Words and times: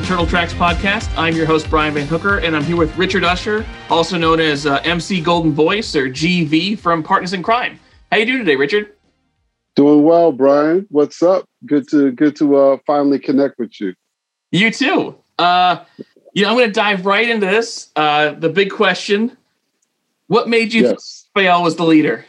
the 0.00 0.06
Turtle 0.06 0.26
Tracks 0.26 0.54
podcast. 0.54 1.10
I'm 1.18 1.36
your 1.36 1.44
host, 1.44 1.68
Brian 1.68 1.92
Van 1.92 2.06
Hooker, 2.06 2.38
and 2.38 2.56
I'm 2.56 2.64
here 2.64 2.76
with 2.76 2.96
Richard 2.96 3.22
Usher, 3.22 3.66
also 3.90 4.16
known 4.16 4.40
as 4.40 4.64
uh, 4.64 4.80
MC 4.82 5.20
Golden 5.20 5.52
Voice 5.52 5.94
or 5.94 6.08
GV 6.08 6.78
from 6.78 7.02
Partners 7.02 7.34
in 7.34 7.42
Kryme. 7.42 7.76
How 8.10 8.16
you 8.16 8.24
doing 8.24 8.38
today, 8.38 8.56
Richard? 8.56 8.94
Doing 9.74 10.02
well, 10.02 10.32
Brian. 10.32 10.86
What's 10.88 11.22
up? 11.22 11.46
Good 11.66 11.86
to 11.88 12.12
good 12.12 12.34
to 12.36 12.56
uh, 12.56 12.76
finally 12.86 13.18
connect 13.18 13.58
with 13.58 13.78
you. 13.78 13.94
You 14.52 14.70
too. 14.70 15.16
Uh, 15.38 15.84
you 16.32 16.44
know, 16.44 16.50
I'm 16.50 16.56
going 16.56 16.68
to 16.68 16.72
dive 16.72 17.04
right 17.04 17.28
into 17.28 17.44
this. 17.44 17.90
Uh, 17.94 18.30
the 18.30 18.48
big 18.48 18.70
question: 18.70 19.36
What 20.28 20.48
made 20.48 20.72
you 20.72 20.82
yes. 20.84 21.28
Raphael 21.36 21.62
was 21.62 21.76
the 21.76 21.84
leader? 21.84 22.24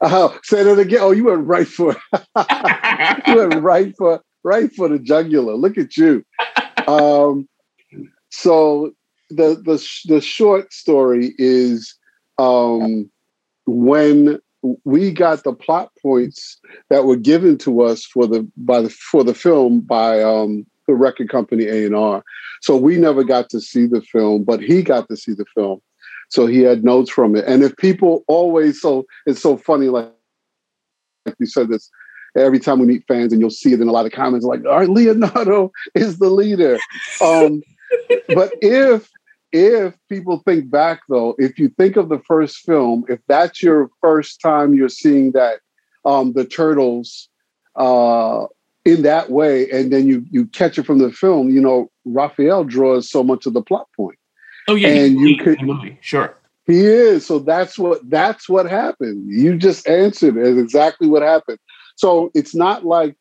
Oh, 0.00 0.38
say 0.42 0.62
that 0.62 0.78
again. 0.78 1.00
Oh, 1.02 1.10
you 1.10 1.24
went 1.24 1.46
right 1.46 1.68
for 1.68 1.92
it. 2.14 2.22
you 3.26 3.36
went 3.36 3.62
right 3.62 3.94
for 3.98 4.22
right 4.44 4.72
for 4.74 4.88
the 4.88 4.98
jugular. 4.98 5.54
Look 5.54 5.78
at 5.78 5.96
you. 5.96 6.24
Um, 6.88 7.46
so 8.30 8.92
the 9.28 9.54
the 9.64 9.86
the 10.06 10.20
short 10.20 10.72
story 10.72 11.34
is 11.38 11.94
um, 12.38 13.08
when 13.66 14.40
we 14.84 15.12
got 15.12 15.44
the 15.44 15.52
plot 15.52 15.90
points 16.02 16.58
that 16.88 17.04
were 17.04 17.16
given 17.16 17.58
to 17.58 17.82
us 17.82 18.04
for 18.04 18.26
the 18.26 18.48
by 18.56 18.80
the 18.82 18.90
for 18.90 19.24
the 19.24 19.34
film 19.34 19.80
by 19.80 20.22
um, 20.22 20.66
the 20.86 20.94
record 20.94 21.28
company 21.28 21.66
A 21.66 21.86
and 21.86 21.94
R. 21.94 22.22
So 22.60 22.76
we 22.76 22.96
never 22.96 23.24
got 23.24 23.48
to 23.50 23.60
see 23.60 23.86
the 23.86 24.02
film, 24.02 24.44
but 24.44 24.60
he 24.60 24.82
got 24.82 25.08
to 25.08 25.16
see 25.16 25.32
the 25.32 25.46
film. 25.54 25.80
So 26.28 26.46
he 26.46 26.60
had 26.60 26.84
notes 26.84 27.10
from 27.10 27.34
it. 27.36 27.44
And 27.46 27.62
if 27.62 27.76
people 27.76 28.24
always 28.28 28.80
so 28.80 29.06
it's 29.26 29.40
so 29.40 29.56
funny, 29.56 29.86
like 29.86 30.12
like 31.26 31.36
you 31.38 31.46
said 31.46 31.68
this 31.68 31.90
every 32.36 32.58
time 32.58 32.78
we 32.78 32.86
meet 32.86 33.04
fans, 33.06 33.32
and 33.32 33.40
you'll 33.40 33.50
see 33.50 33.72
it 33.72 33.80
in 33.80 33.88
a 33.88 33.92
lot 33.92 34.06
of 34.06 34.12
comments, 34.12 34.46
like, 34.46 34.64
"Our 34.66 34.86
Leonardo 34.86 35.72
is 35.94 36.18
the 36.18 36.30
leader." 36.30 36.78
Um, 37.20 37.62
but 38.28 38.52
if 38.62 39.08
if 39.52 39.94
people 40.08 40.42
think 40.44 40.70
back, 40.70 41.00
though, 41.08 41.34
if 41.38 41.58
you 41.58 41.68
think 41.70 41.96
of 41.96 42.08
the 42.08 42.20
first 42.20 42.58
film, 42.58 43.04
if 43.08 43.20
that's 43.26 43.62
your 43.62 43.90
first 44.00 44.40
time 44.40 44.74
you're 44.74 44.88
seeing 44.88 45.32
that 45.32 45.60
um, 46.04 46.32
the 46.32 46.44
turtles 46.44 47.28
uh, 47.76 48.46
in 48.84 49.02
that 49.02 49.30
way, 49.30 49.68
and 49.70 49.92
then 49.92 50.06
you 50.06 50.24
you 50.30 50.46
catch 50.46 50.78
it 50.78 50.86
from 50.86 50.98
the 50.98 51.12
film, 51.12 51.50
you 51.50 51.60
know, 51.60 51.90
Raphael 52.04 52.64
draws 52.64 53.10
so 53.10 53.22
much 53.22 53.46
of 53.46 53.52
the 53.52 53.62
plot 53.62 53.88
point. 53.96 54.18
Oh 54.68 54.74
yeah, 54.74 54.88
and 54.88 55.18
you 55.18 55.36
could 55.36 55.58
sure. 56.00 56.36
He 56.66 56.86
is. 56.86 57.26
So 57.26 57.40
that's 57.40 57.78
what 57.78 58.08
that's 58.08 58.48
what 58.48 58.70
happened. 58.70 59.28
You 59.28 59.56
just 59.56 59.88
answered 59.88 60.38
as 60.38 60.56
exactly 60.56 61.08
what 61.08 61.22
happened. 61.22 61.58
So 62.00 62.30
it's 62.34 62.54
not 62.54 62.86
like 62.86 63.14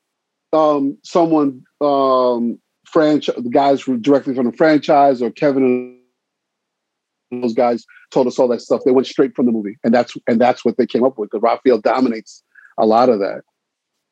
um, 0.53 0.97
someone 1.03 1.63
um, 1.81 2.57
franchise 2.85 3.35
the 3.35 3.49
guys 3.49 3.83
directly 3.83 4.33
from 4.33 4.45
the 4.45 4.53
franchise 4.53 5.21
or 5.21 5.31
Kevin 5.31 5.99
and 7.29 7.43
those 7.43 7.53
guys 7.53 7.85
told 8.09 8.25
us 8.25 8.39
all 8.39 8.47
that 8.47 8.61
stuff. 8.61 8.81
They 8.85 8.91
went 8.91 9.05
straight 9.05 9.35
from 9.35 9.47
the 9.47 9.51
movie, 9.51 9.77
and 9.83 9.93
that's 9.93 10.15
and 10.27 10.39
that's 10.39 10.63
what 10.63 10.77
they 10.77 10.87
came 10.87 11.03
up 11.03 11.17
with. 11.17 11.29
Because 11.29 11.43
Raphael 11.43 11.79
dominates 11.79 12.41
a 12.77 12.85
lot 12.85 13.09
of 13.09 13.19
that. 13.19 13.41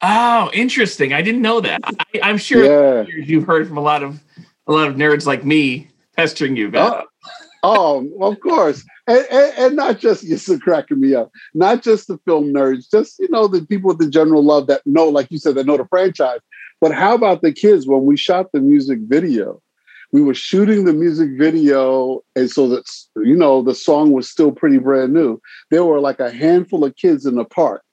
Oh, 0.02 0.52
interesting! 0.54 1.14
I 1.14 1.22
didn't 1.22 1.42
know 1.42 1.62
that. 1.62 1.80
I, 2.22 2.30
am 2.30 2.38
sure 2.38 2.66
yeah. 2.66 3.06
you've 3.08 3.46
heard 3.46 3.70
from 3.70 3.78
a 3.78 3.82
lot 3.82 4.04
of 4.04 4.22
a 4.68 4.74
lot 4.74 4.90
of 4.90 4.96
nerds 4.96 5.26
like 5.26 5.46
me 5.46 5.88
pestering 6.18 6.58
you 6.58 6.68
about. 6.68 7.08
Oh, 7.64 8.08
of 8.22 8.40
course 8.40 8.84
and, 9.08 9.26
and, 9.32 9.54
and, 9.58 9.76
not 9.76 10.00
just 10.00 10.24
you're 10.24 10.60
cracking 10.60 11.00
me 11.00 11.16
up. 11.16 11.32
Not 11.54 11.82
just 11.82 12.08
the 12.08 12.20
film 12.26 12.54
nerds, 12.54 12.92
just 12.92 13.18
you 13.20 13.30
know 13.30 13.48
the 13.48 13.66
people 13.66 13.88
with 13.88 14.00
the 14.00 14.10
general 14.10 14.44
love 14.44 14.68
that 14.68 14.86
know, 14.86 15.08
like 15.08 15.32
you 15.32 15.40
said, 15.40 15.56
that 15.56 15.66
know 15.66 15.78
the 15.78 15.88
franchise. 15.88 16.40
But 16.82 16.92
how 16.94 17.16
about 17.16 17.42
the 17.42 17.54
kids? 17.54 17.88
When 17.88 18.06
we 18.06 18.18
shot 18.18 18.52
the 18.52 18.60
music 18.60 19.00
video, 19.04 19.62
we 20.12 20.22
were 20.22 20.34
shooting 20.34 20.84
the 20.84 20.94
music 20.94 21.30
video, 21.38 22.22
and 22.36 22.52
so 22.52 22.68
that 22.68 22.84
you 23.16 23.36
know 23.36 23.62
the 23.64 23.74
song 23.74 24.12
was 24.12 24.30
still 24.30 24.52
pretty 24.52 24.78
brand 24.78 25.14
new. 25.14 25.42
There 25.72 25.86
were 25.86 26.02
like 26.02 26.20
a 26.20 26.32
handful 26.32 26.84
of 26.84 26.96
kids 26.98 27.26
in 27.26 27.36
the 27.36 27.46
park 27.46 27.84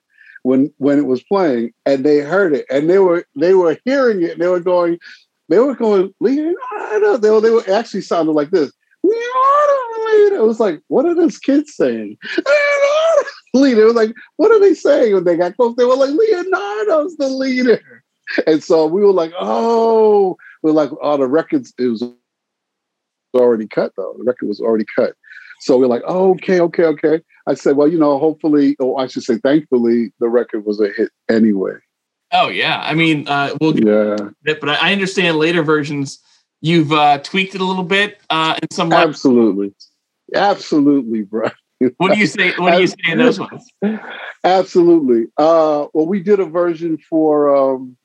when 0.43 0.73
when 0.79 0.99
it 0.99 1.07
was 1.07 1.23
playing, 1.23 1.73
and 1.87 2.05
they 2.05 2.19
heard 2.19 2.55
it, 2.55 2.67
and 2.71 2.91
they 2.91 2.99
were 2.99 3.25
they 3.37 3.55
were 3.55 3.79
hearing 3.85 4.23
it, 4.25 4.33
and 4.33 4.43
they 4.43 4.49
were 4.49 4.61
going, 4.61 4.99
they 5.49 5.61
were 5.61 5.77
going, 5.77 6.13
Leonardo. 6.19 7.19
They 7.19 7.31
were, 7.31 7.41
they 7.41 7.51
were 7.51 7.71
actually 7.71 8.01
sounded 8.01 8.33
like 8.33 8.51
this. 8.51 8.73
Leader. 9.05 10.37
It 10.37 10.47
was 10.47 10.61
like, 10.61 10.81
what 10.89 11.07
are 11.07 11.15
those 11.15 11.39
kids 11.39 11.75
saying? 11.75 12.17
leader. 13.55 13.83
It 13.83 13.87
was 13.87 13.95
like, 13.95 14.15
what 14.37 14.51
are 14.51 14.61
they 14.61 14.75
saying? 14.75 15.15
When 15.15 15.25
they 15.25 15.37
got 15.37 15.57
close, 15.57 15.75
they 15.77 15.85
were 15.85 15.97
like, 15.97 16.11
Leonardo's 16.11 17.17
the 17.17 17.29
leader. 17.29 17.81
And 18.47 18.63
so 18.63 18.87
we 18.87 19.03
were 19.03 19.13
like, 19.13 19.33
oh, 19.39 20.37
we 20.63 20.71
are 20.71 20.75
like, 20.75 20.91
oh, 21.01 21.17
the 21.17 21.27
records, 21.27 21.73
it 21.79 21.87
was 21.87 22.03
already 23.35 23.67
cut 23.67 23.93
though. 23.97 24.15
The 24.19 24.25
record 24.25 24.49
was 24.49 24.61
already 24.61 24.87
cut. 24.97 25.15
So 25.61 25.79
we're 25.79 25.87
like, 25.87 26.03
oh, 26.07 26.31
okay, 26.33 26.61
okay, 26.61 26.85
okay. 26.85 27.21
I 27.47 27.55
said, 27.55 27.77
well, 27.77 27.89
you 27.89 27.99
know, 27.99 28.19
hopefully, 28.19 28.77
or 28.79 29.01
I 29.01 29.07
should 29.07 29.23
say, 29.23 29.39
thankfully, 29.39 30.13
the 30.21 30.29
record 30.29 30.65
was 30.65 30.81
a 30.81 30.91
hit 30.91 31.11
anyway. 31.29 31.75
Oh 32.33 32.49
yeah, 32.49 32.81
I 32.83 32.95
mean, 32.95 33.29
uh, 33.29 33.55
well, 33.61 33.79
yeah, 33.79 34.17
but 34.45 34.69
I 34.69 34.93
understand 34.93 35.37
later 35.37 35.63
versions 35.63 36.19
You've 36.65 36.93
uh, 36.93 37.19
tweaked 37.19 37.55
it 37.55 37.61
a 37.61 37.65
little 37.65 37.85
bit 37.85 38.23
uh, 38.31 38.59
in 38.63 38.71
some. 38.71 38.89
way. 38.89 38.97
Absolutely, 38.97 39.75
absolutely, 40.35 41.21
bro. 41.21 41.51
What 41.99 42.15
do 42.15 42.19
you 42.19 42.27
say? 42.27 42.55
What 42.57 42.77
do 42.77 42.81
you 42.81 42.87
say 42.87 42.97
in 43.09 43.19
those 43.19 43.39
ones? 43.39 43.71
Absolutely. 44.45 45.27
Uh, 45.37 45.89
well, 45.93 46.07
we 46.07 46.23
did 46.23 46.41
a 46.41 46.47
version 46.47 46.97
for 46.97 47.55
um, 47.55 47.99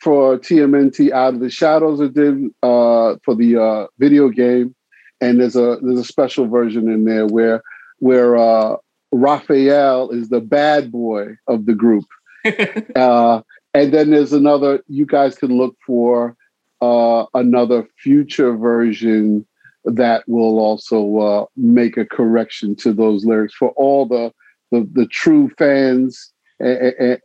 for 0.00 0.36
TMNT 0.36 1.12
Out 1.12 1.32
of 1.32 1.40
the 1.40 1.48
Shadows. 1.48 1.98
It 1.98 2.12
did 2.12 2.44
uh, 2.62 3.16
for 3.24 3.34
the 3.34 3.56
uh, 3.56 3.86
video 3.98 4.28
game, 4.28 4.76
and 5.22 5.40
there's 5.40 5.56
a 5.56 5.78
there's 5.80 6.00
a 6.00 6.04
special 6.04 6.48
version 6.48 6.90
in 6.90 7.04
there 7.04 7.26
where 7.26 7.62
where 8.00 8.36
uh, 8.36 8.76
Raphael 9.12 10.10
is 10.10 10.28
the 10.28 10.42
bad 10.42 10.92
boy 10.92 11.36
of 11.46 11.64
the 11.64 11.74
group, 11.74 12.04
uh, 12.96 13.40
and 13.72 13.94
then 13.94 14.10
there's 14.10 14.34
another. 14.34 14.82
You 14.88 15.06
guys 15.06 15.36
can 15.36 15.56
look 15.56 15.74
for 15.86 16.36
uh, 16.80 17.26
another 17.34 17.86
future 17.98 18.56
version 18.56 19.46
that 19.84 20.24
will 20.26 20.58
also 20.58 21.18
uh, 21.18 21.44
make 21.56 21.96
a 21.96 22.04
correction 22.04 22.74
to 22.76 22.92
those 22.92 23.24
lyrics 23.24 23.54
for 23.54 23.70
all 23.70 24.06
the 24.06 24.32
the, 24.72 24.88
the 24.92 25.06
true 25.06 25.48
fans, 25.56 26.32
you 26.60 27.18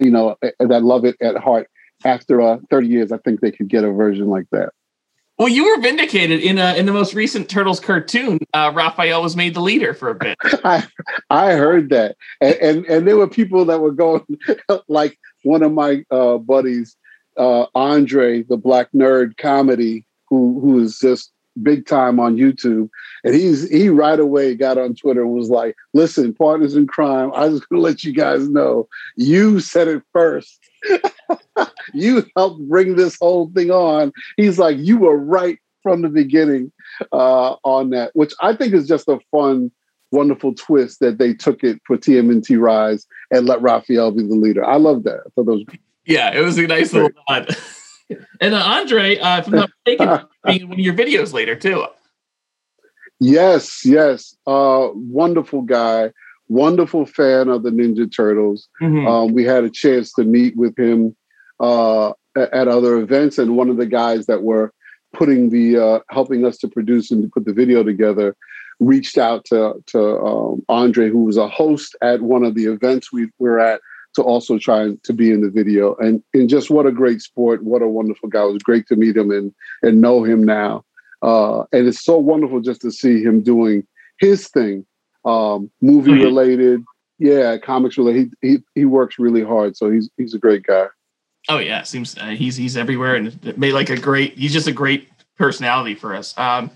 know, 0.00 0.36
that 0.40 0.84
love 0.84 1.04
it 1.04 1.16
at 1.20 1.36
heart. 1.36 1.68
After 2.04 2.40
uh, 2.40 2.58
30 2.70 2.86
years, 2.86 3.12
I 3.12 3.18
think 3.18 3.40
they 3.40 3.50
could 3.50 3.68
get 3.68 3.82
a 3.82 3.90
version 3.90 4.28
like 4.28 4.46
that. 4.52 4.70
Well, 5.38 5.48
you 5.48 5.64
were 5.64 5.80
vindicated 5.80 6.40
in 6.40 6.58
uh, 6.58 6.74
in 6.76 6.86
the 6.86 6.92
most 6.92 7.12
recent 7.14 7.48
Turtles 7.48 7.80
cartoon. 7.80 8.38
Uh, 8.52 8.70
Raphael 8.72 9.20
was 9.20 9.34
made 9.34 9.54
the 9.54 9.60
leader 9.60 9.92
for 9.92 10.10
a 10.10 10.14
bit. 10.14 10.36
I 10.64 10.86
I 11.28 11.52
heard 11.52 11.88
that, 11.90 12.16
and, 12.40 12.54
and, 12.56 12.86
and 12.86 13.08
there 13.08 13.16
were 13.16 13.26
people 13.26 13.64
that 13.64 13.80
were 13.80 13.90
going 13.90 14.24
like 14.88 15.18
one 15.42 15.64
of 15.64 15.72
my 15.72 16.04
uh, 16.10 16.38
buddies 16.38 16.96
uh, 17.36 17.66
Andre, 17.74 18.42
the 18.42 18.56
Black 18.56 18.90
Nerd 18.92 19.36
comedy, 19.36 20.04
who 20.28 20.60
who 20.60 20.80
is 20.80 20.98
just 20.98 21.32
big 21.62 21.86
time 21.86 22.18
on 22.18 22.36
YouTube, 22.36 22.88
and 23.22 23.34
he's 23.34 23.68
he 23.70 23.88
right 23.88 24.18
away 24.18 24.54
got 24.54 24.78
on 24.78 24.94
Twitter 24.94 25.22
and 25.22 25.32
was 25.32 25.50
like, 25.50 25.76
"Listen, 25.92 26.34
partners 26.34 26.74
in 26.74 26.86
crime, 26.86 27.30
I 27.34 27.48
going 27.48 27.60
to 27.60 27.80
let 27.80 28.04
you 28.04 28.12
guys 28.12 28.48
know 28.48 28.88
you 29.16 29.60
said 29.60 29.88
it 29.88 30.02
first. 30.12 30.58
you 31.94 32.26
helped 32.36 32.68
bring 32.68 32.96
this 32.96 33.16
whole 33.20 33.50
thing 33.54 33.70
on." 33.70 34.12
He's 34.36 34.58
like, 34.58 34.76
"You 34.78 34.98
were 34.98 35.16
right 35.16 35.58
from 35.82 36.02
the 36.02 36.08
beginning 36.08 36.72
uh, 37.12 37.56
on 37.64 37.90
that," 37.90 38.10
which 38.14 38.32
I 38.40 38.54
think 38.54 38.74
is 38.74 38.88
just 38.88 39.08
a 39.08 39.18
fun. 39.30 39.70
Wonderful 40.12 40.54
twist 40.54 41.00
that 41.00 41.18
they 41.18 41.34
took 41.34 41.64
it 41.64 41.80
for 41.84 41.96
TMNT 41.96 42.60
Rise 42.60 43.04
and 43.32 43.46
let 43.46 43.60
Raphael 43.60 44.12
be 44.12 44.22
the 44.22 44.36
leader. 44.36 44.64
I 44.64 44.76
love 44.76 45.02
that. 45.02 45.22
I 45.26 45.30
thought 45.34 45.46
that 45.46 45.52
was 45.52 45.64
yeah, 46.06 46.32
it 46.34 46.40
was 46.40 46.58
a 46.58 46.66
nice 46.66 46.92
little 46.92 47.10
nod. 47.28 47.56
and 48.40 48.54
uh, 48.54 48.58
Andre, 48.58 49.18
uh, 49.18 49.38
if 49.38 49.46
I'm 49.46 49.52
not 49.54 49.70
mistaken, 49.86 50.26
being 50.44 50.68
one 50.68 50.78
of 50.78 50.84
your 50.84 50.94
videos 50.94 51.32
later 51.32 51.56
too. 51.56 51.86
Yes, 53.20 53.84
yes. 53.84 54.36
Uh, 54.46 54.88
wonderful 54.92 55.62
guy, 55.62 56.12
wonderful 56.48 57.06
fan 57.06 57.48
of 57.48 57.62
the 57.62 57.70
Ninja 57.70 58.14
Turtles. 58.14 58.68
Mm-hmm. 58.82 59.06
Um, 59.06 59.32
we 59.32 59.44
had 59.44 59.64
a 59.64 59.70
chance 59.70 60.12
to 60.14 60.24
meet 60.24 60.56
with 60.56 60.78
him 60.78 61.16
uh, 61.60 62.12
at 62.36 62.68
other 62.68 62.98
events, 62.98 63.38
and 63.38 63.56
one 63.56 63.70
of 63.70 63.76
the 63.76 63.86
guys 63.86 64.26
that 64.26 64.42
were 64.42 64.72
putting 65.12 65.50
the 65.50 65.78
uh, 65.78 66.00
helping 66.10 66.44
us 66.44 66.58
to 66.58 66.68
produce 66.68 67.10
and 67.10 67.22
to 67.22 67.28
put 67.28 67.44
the 67.44 67.52
video 67.52 67.82
together 67.82 68.36
reached 68.80 69.16
out 69.16 69.44
to 69.46 69.82
to 69.86 70.18
um, 70.18 70.62
Andre, 70.68 71.08
who 71.08 71.24
was 71.24 71.36
a 71.36 71.48
host 71.48 71.96
at 72.02 72.20
one 72.20 72.44
of 72.44 72.54
the 72.54 72.66
events 72.66 73.12
we 73.12 73.28
were 73.38 73.60
at 73.60 73.80
to 74.14 74.22
also 74.22 74.58
try 74.58 74.90
to 75.02 75.12
be 75.12 75.30
in 75.30 75.40
the 75.40 75.50
video. 75.50 75.94
And 75.96 76.22
and 76.34 76.48
just 76.48 76.70
what 76.70 76.86
a 76.86 76.92
great 76.92 77.20
sport, 77.22 77.62
what 77.64 77.82
a 77.82 77.88
wonderful 77.88 78.28
guy. 78.28 78.44
It 78.44 78.52
was 78.52 78.62
great 78.62 78.86
to 78.88 78.96
meet 78.96 79.16
him 79.16 79.30
and 79.30 79.52
and 79.82 80.00
know 80.00 80.24
him 80.24 80.42
now. 80.44 80.84
Uh, 81.22 81.60
and 81.72 81.86
it's 81.88 82.04
so 82.04 82.18
wonderful 82.18 82.60
just 82.60 82.80
to 82.82 82.90
see 82.90 83.22
him 83.22 83.42
doing 83.42 83.86
his 84.20 84.48
thing, 84.48 84.84
um, 85.24 85.70
movie 85.80 86.12
related, 86.12 86.84
yeah, 87.18 87.56
comics 87.56 87.96
related. 87.96 88.32
He, 88.42 88.48
he 88.50 88.58
he 88.74 88.84
works 88.84 89.18
really 89.18 89.42
hard, 89.42 89.76
so 89.76 89.90
he's 89.90 90.10
he's 90.16 90.34
a 90.34 90.38
great 90.38 90.64
guy. 90.64 90.86
Oh 91.48 91.58
yeah, 91.58 91.82
seems 91.82 92.16
uh, 92.18 92.26
he's 92.28 92.56
he's 92.56 92.76
everywhere 92.76 93.14
and 93.16 93.56
made 93.58 93.72
like 93.72 93.90
a 93.90 93.96
great. 93.96 94.34
He's 94.38 94.52
just 94.52 94.66
a 94.66 94.72
great 94.72 95.08
personality 95.36 95.94
for 95.94 96.14
us. 96.14 96.36
Um, 96.38 96.70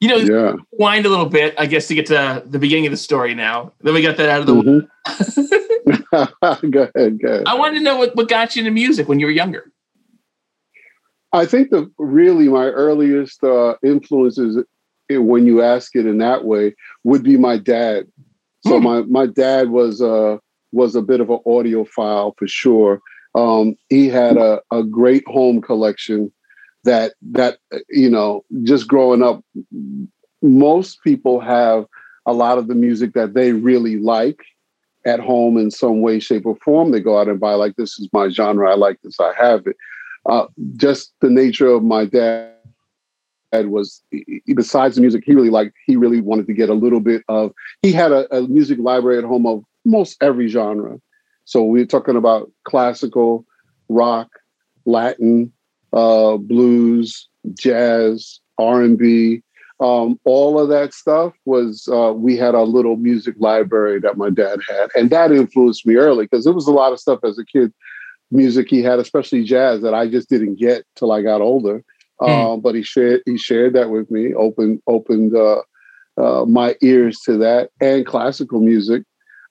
you 0.00 0.08
know, 0.08 0.16
Yeah. 0.16 0.54
wind 0.72 1.06
a 1.06 1.08
little 1.08 1.26
bit, 1.26 1.54
I 1.58 1.66
guess, 1.66 1.86
to 1.88 1.94
get 1.94 2.06
to 2.06 2.42
the 2.44 2.58
beginning 2.58 2.86
of 2.86 2.90
the 2.90 2.96
story. 2.96 3.34
Now 3.36 3.72
Then 3.82 3.94
we 3.94 4.02
got 4.02 4.16
that 4.16 4.28
out 4.28 4.40
of 4.40 4.46
the 4.46 4.54
way, 4.54 4.62
Mhm. 4.62 4.88
go 6.70 6.90
ahead, 6.94 7.20
go 7.20 7.28
ahead. 7.28 7.44
I 7.46 7.54
wanted 7.54 7.78
to 7.78 7.84
know 7.84 7.96
what, 7.96 8.14
what 8.14 8.28
got 8.28 8.54
you 8.54 8.60
into 8.60 8.70
music 8.70 9.08
when 9.08 9.18
you 9.18 9.26
were 9.26 9.32
younger. 9.32 9.72
I 11.32 11.46
think 11.46 11.70
the 11.70 11.90
really 11.98 12.48
my 12.48 12.66
earliest 12.66 13.42
uh, 13.42 13.74
influences, 13.82 14.58
eh, 15.10 15.16
when 15.16 15.46
you 15.46 15.62
ask 15.62 15.96
it 15.96 16.06
in 16.06 16.18
that 16.18 16.44
way, 16.44 16.74
would 17.04 17.22
be 17.22 17.38
my 17.38 17.56
dad. 17.56 18.06
So 18.66 18.78
Hmm. 18.78 18.84
my 18.84 19.02
my 19.02 19.26
dad 19.26 19.70
was 19.70 20.02
uh, 20.02 20.36
was 20.72 20.94
a 20.94 21.02
bit 21.02 21.20
of 21.20 21.30
an 21.30 21.40
audiophile 21.46 22.34
for 22.38 22.46
sure. 22.46 23.00
Um, 23.34 23.76
he 23.88 24.08
had 24.08 24.36
a, 24.36 24.60
a 24.70 24.82
great 24.84 25.26
home 25.26 25.62
collection 25.62 26.30
that 26.84 27.14
that 27.32 27.58
uh, 27.74 27.78
you 27.88 28.10
know 28.10 28.44
just 28.62 28.86
growing 28.86 29.22
up, 29.22 29.42
most 30.42 31.02
people 31.02 31.40
have 31.40 31.86
a 32.26 32.32
lot 32.32 32.58
of 32.58 32.68
the 32.68 32.74
music 32.74 33.14
that 33.14 33.34
they 33.34 33.52
really 33.52 33.96
like 33.98 34.40
at 35.04 35.20
home 35.20 35.56
in 35.56 35.70
some 35.70 36.00
way, 36.00 36.18
shape, 36.20 36.46
or 36.46 36.56
form. 36.56 36.90
They 36.90 37.00
go 37.00 37.18
out 37.18 37.28
and 37.28 37.40
buy 37.40 37.54
like 37.54 37.76
this 37.76 37.98
is 37.98 38.08
my 38.12 38.28
genre. 38.28 38.70
I 38.70 38.74
like 38.74 39.00
this. 39.02 39.18
I 39.20 39.32
have 39.36 39.66
it. 39.66 39.76
Uh, 40.26 40.46
just 40.76 41.12
the 41.20 41.30
nature 41.30 41.66
of 41.68 41.82
my 41.82 42.04
dad 42.04 42.52
was 43.52 44.02
besides 44.54 44.94
the 44.94 45.00
music 45.02 45.22
he 45.26 45.34
really 45.34 45.50
liked 45.50 45.74
he 45.86 45.94
really 45.94 46.22
wanted 46.22 46.46
to 46.46 46.54
get 46.54 46.70
a 46.70 46.74
little 46.74 47.00
bit 47.00 47.22
of 47.28 47.52
he 47.82 47.92
had 47.92 48.10
a, 48.10 48.34
a 48.34 48.48
music 48.48 48.78
library 48.78 49.18
at 49.18 49.24
home 49.24 49.46
of 49.46 49.62
most 49.84 50.16
every 50.22 50.48
genre 50.48 50.98
so 51.44 51.62
we're 51.62 51.84
talking 51.84 52.16
about 52.16 52.50
classical 52.64 53.44
rock 53.90 54.28
latin 54.86 55.52
uh, 55.92 56.38
blues 56.38 57.28
jazz 57.52 58.40
r&b 58.58 59.42
um, 59.82 60.18
all 60.24 60.60
of 60.60 60.68
that 60.68 60.94
stuff 60.94 61.34
was 61.44 61.88
uh, 61.92 62.12
we 62.14 62.36
had 62.36 62.54
a 62.54 62.62
little 62.62 62.96
music 62.96 63.34
library 63.38 63.98
that 64.00 64.16
my 64.16 64.30
dad 64.30 64.60
had 64.68 64.90
and 64.94 65.10
that 65.10 65.32
influenced 65.32 65.84
me 65.84 65.96
early 65.96 66.24
because 66.26 66.44
there 66.44 66.52
was 66.52 66.68
a 66.68 66.72
lot 66.72 66.92
of 66.92 67.00
stuff 67.00 67.18
as 67.24 67.36
a 67.38 67.44
kid 67.44 67.72
music 68.30 68.70
he 68.70 68.80
had 68.82 68.98
especially 68.98 69.42
jazz 69.44 69.82
that 69.82 69.92
i 69.92 70.08
just 70.08 70.28
didn't 70.30 70.54
get 70.54 70.86
till 70.96 71.12
i 71.12 71.20
got 71.20 71.40
older. 71.40 71.84
Um, 72.20 72.60
but 72.60 72.76
he 72.76 72.82
shared 72.84 73.22
he 73.26 73.36
shared 73.36 73.72
that 73.72 73.90
with 73.90 74.08
me 74.08 74.32
opened 74.34 74.80
opened 74.86 75.34
uh, 75.34 75.62
uh, 76.16 76.44
my 76.44 76.76
ears 76.80 77.18
to 77.24 77.36
that 77.38 77.70
and 77.80 78.06
classical 78.06 78.60
music. 78.60 79.02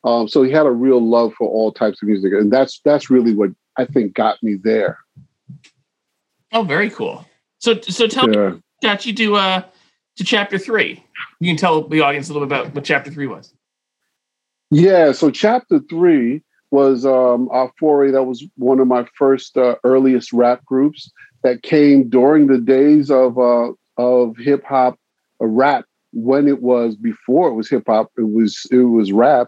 Um, 0.06 0.30
so 0.30 0.42
he 0.42 0.52
had 0.52 0.66
a 0.66 0.72
real 0.72 1.02
love 1.06 1.34
for 1.38 1.50
all 1.50 1.74
types 1.74 2.02
of 2.02 2.08
music 2.08 2.32
and 2.32 2.50
that's 2.52 2.80
that's 2.86 3.10
really 3.10 3.36
what 3.36 3.50
i 3.78 3.84
think 3.84 4.14
got 4.14 4.42
me 4.42 4.56
there. 4.64 4.98
Oh, 6.54 6.64
very 6.64 6.90
cool. 6.90 7.26
So 7.60 7.80
so 7.82 8.08
tell 8.08 8.28
me, 8.28 8.38
Yeah. 8.38 8.50
what 8.52 8.62
got 8.82 9.06
you 9.06 9.14
to 9.14 9.36
uh 9.36 9.64
to 10.18 10.24
chapter 10.24 10.58
three. 10.58 11.04
You 11.40 11.50
can 11.50 11.58
tell 11.58 11.88
the 11.88 12.02
audience 12.02 12.30
a 12.30 12.34
little 12.34 12.48
bit 12.48 12.60
about 12.60 12.76
what 12.76 12.84
chapter 12.84 13.12
three 13.12 13.28
was. 13.28 13.54
Yeah, 14.70 15.12
so 15.12 15.32
chapter 15.32 15.80
three 15.90 16.44
was 16.72 17.06
um, 17.06 17.50
our 17.52 17.72
foray. 17.78 18.12
That 18.12 18.24
was 18.24 18.44
one 18.56 18.80
of 18.80 18.88
my 18.88 19.06
first 19.18 19.58
uh, 19.58 19.76
earliest 19.84 20.32
rap 20.32 20.64
groups 20.66 21.12
that 21.44 21.64
came 21.64 22.10
during 22.10 22.48
the 22.48 22.60
days 22.60 23.12
of 23.12 23.38
uh, 23.38 23.72
of 23.98 24.38
hip 24.38 24.64
hop, 24.64 24.98
uh, 25.42 25.46
rap. 25.46 25.86
When 26.14 26.48
it 26.48 26.62
was 26.62 26.96
before 26.96 27.50
it 27.50 27.54
was 27.54 27.70
hip 27.70 27.84
hop, 27.88 28.12
it 28.18 28.30
was 28.30 28.66
it 28.72 28.78
was 28.78 29.12
rap 29.12 29.48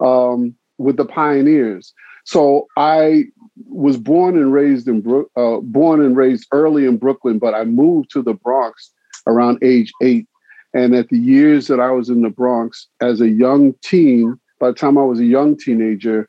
um, 0.00 0.54
with 0.78 0.96
the 0.96 1.04
pioneers. 1.04 1.92
So 2.24 2.68
I 2.76 3.24
was 3.66 3.96
born 3.96 4.36
and 4.36 4.52
raised 4.52 4.88
in 4.88 5.00
Brook, 5.00 5.30
uh, 5.36 5.58
born 5.58 6.00
and 6.00 6.16
raised 6.16 6.46
early 6.52 6.86
in 6.86 6.96
Brooklyn, 6.96 7.38
but 7.38 7.54
I 7.54 7.64
moved 7.64 8.10
to 8.12 8.22
the 8.22 8.34
Bronx 8.34 8.90
around 9.26 9.58
age 9.62 9.92
eight. 10.02 10.26
And 10.74 10.94
at 10.94 11.08
the 11.08 11.18
years 11.18 11.66
that 11.66 11.80
I 11.80 11.90
was 11.90 12.08
in 12.08 12.22
the 12.22 12.30
Bronx 12.30 12.88
as 13.00 13.20
a 13.20 13.28
young 13.28 13.74
teen, 13.82 14.38
by 14.58 14.68
the 14.68 14.74
time 14.74 14.96
I 14.96 15.02
was 15.02 15.20
a 15.20 15.24
young 15.24 15.56
teenager, 15.56 16.26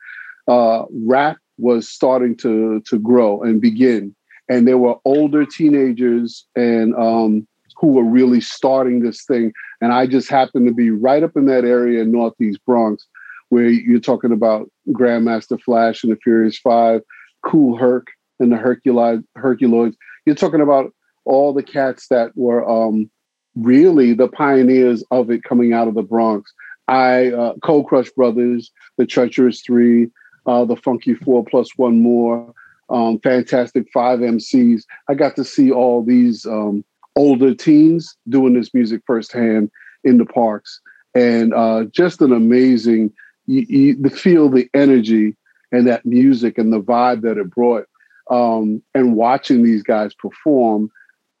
uh, 0.48 0.84
rap 0.92 1.38
was 1.58 1.88
starting 1.88 2.36
to 2.38 2.80
to 2.80 2.98
grow 2.98 3.42
and 3.42 3.60
begin. 3.60 4.14
And 4.48 4.68
there 4.68 4.78
were 4.78 4.96
older 5.04 5.46
teenagers 5.46 6.44
and 6.54 6.94
um, 6.96 7.46
who 7.76 7.88
were 7.88 8.04
really 8.04 8.40
starting 8.40 9.00
this 9.00 9.24
thing. 9.24 9.52
And 9.80 9.92
I 9.92 10.06
just 10.06 10.28
happened 10.28 10.66
to 10.66 10.74
be 10.74 10.90
right 10.90 11.22
up 11.22 11.36
in 11.36 11.46
that 11.46 11.64
area 11.64 12.02
in 12.02 12.12
Northeast 12.12 12.60
Bronx, 12.66 13.06
where 13.48 13.68
you're 13.68 14.00
talking 14.00 14.32
about 14.32 14.70
Grandmaster 14.90 15.60
Flash 15.60 16.02
and 16.02 16.12
the 16.12 16.18
Furious 16.22 16.58
Five, 16.58 17.02
Kool 17.42 17.76
Herc 17.76 18.08
and 18.40 18.52
the 18.52 18.56
Herculoid, 18.56 19.24
Herculoids. 19.38 19.94
You're 20.26 20.34
talking 20.34 20.60
about 20.60 20.92
all 21.24 21.52
the 21.52 21.62
cats 21.62 22.08
that 22.08 22.36
were 22.36 22.68
um, 22.68 23.10
really 23.54 24.14
the 24.14 24.28
pioneers 24.28 25.04
of 25.10 25.30
it 25.30 25.44
coming 25.44 25.72
out 25.72 25.88
of 25.88 25.94
the 25.94 26.02
Bronx. 26.02 26.52
I, 26.88 27.28
uh, 27.32 27.54
Cold 27.62 27.86
Crush 27.86 28.10
Brothers, 28.10 28.70
the 28.98 29.06
Treacherous 29.06 29.62
Three, 29.62 30.10
uh, 30.46 30.64
the 30.64 30.76
Funky 30.76 31.14
Four 31.14 31.44
plus 31.44 31.70
one 31.76 32.02
more, 32.02 32.52
um, 32.90 33.18
Fantastic 33.20 33.86
Five 33.92 34.20
MCs. 34.20 34.82
I 35.08 35.14
got 35.14 35.36
to 35.36 35.44
see 35.44 35.70
all 35.70 36.02
these 36.02 36.44
um, 36.44 36.84
older 37.16 37.54
teens 37.54 38.16
doing 38.28 38.54
this 38.54 38.74
music 38.74 39.02
firsthand 39.06 39.70
in 40.02 40.18
the 40.18 40.26
parks, 40.26 40.80
and 41.14 41.54
uh, 41.54 41.84
just 41.84 42.20
an 42.20 42.32
amazing. 42.32 43.12
You, 43.46 43.66
you 43.68 44.08
feel 44.10 44.48
the 44.48 44.68
energy 44.74 45.36
and 45.70 45.86
that 45.86 46.06
music 46.06 46.56
and 46.56 46.72
the 46.72 46.80
vibe 46.80 47.22
that 47.22 47.38
it 47.38 47.50
brought, 47.50 47.86
um, 48.30 48.82
and 48.94 49.16
watching 49.16 49.62
these 49.62 49.82
guys 49.82 50.12
perform 50.14 50.90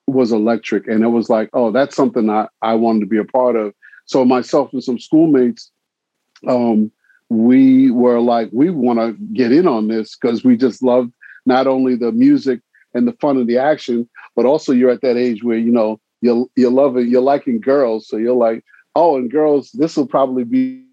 was 0.06 0.32
electric, 0.32 0.86
and 0.86 1.02
it 1.02 1.08
was 1.08 1.28
like, 1.28 1.50
oh, 1.52 1.70
that's 1.70 1.96
something 1.96 2.28
I 2.30 2.48
I 2.62 2.74
wanted 2.74 3.00
to 3.00 3.06
be 3.06 3.18
a 3.18 3.24
part 3.24 3.56
of. 3.56 3.74
So 4.06 4.24
myself 4.24 4.72
and 4.72 4.84
some 4.84 4.98
schoolmates, 4.98 5.70
um, 6.46 6.90
we 7.30 7.90
were 7.90 8.20
like, 8.20 8.50
we 8.52 8.70
want 8.70 8.98
to 8.98 9.12
get 9.32 9.50
in 9.52 9.66
on 9.66 9.88
this 9.88 10.16
because 10.16 10.44
we 10.44 10.56
just 10.56 10.82
loved 10.82 11.12
not 11.46 11.66
only 11.66 11.96
the 11.96 12.12
music 12.12 12.60
and 12.92 13.08
the 13.08 13.12
fun 13.14 13.38
of 13.38 13.46
the 13.46 13.58
action, 13.58 14.08
but 14.36 14.46
also 14.46 14.72
you're 14.72 14.90
at 14.90 15.00
that 15.02 15.16
age 15.16 15.42
where 15.42 15.58
you 15.58 15.72
know 15.72 16.00
you're 16.20 16.46
you're 16.56 16.70
loving 16.70 17.08
you're 17.08 17.22
liking 17.22 17.60
girls, 17.60 18.08
so 18.08 18.16
you're 18.16 18.34
like, 18.34 18.64
oh, 18.94 19.16
and 19.16 19.30
girls, 19.30 19.70
this 19.72 19.96
will 19.96 20.06
probably 20.06 20.44
be 20.44 20.84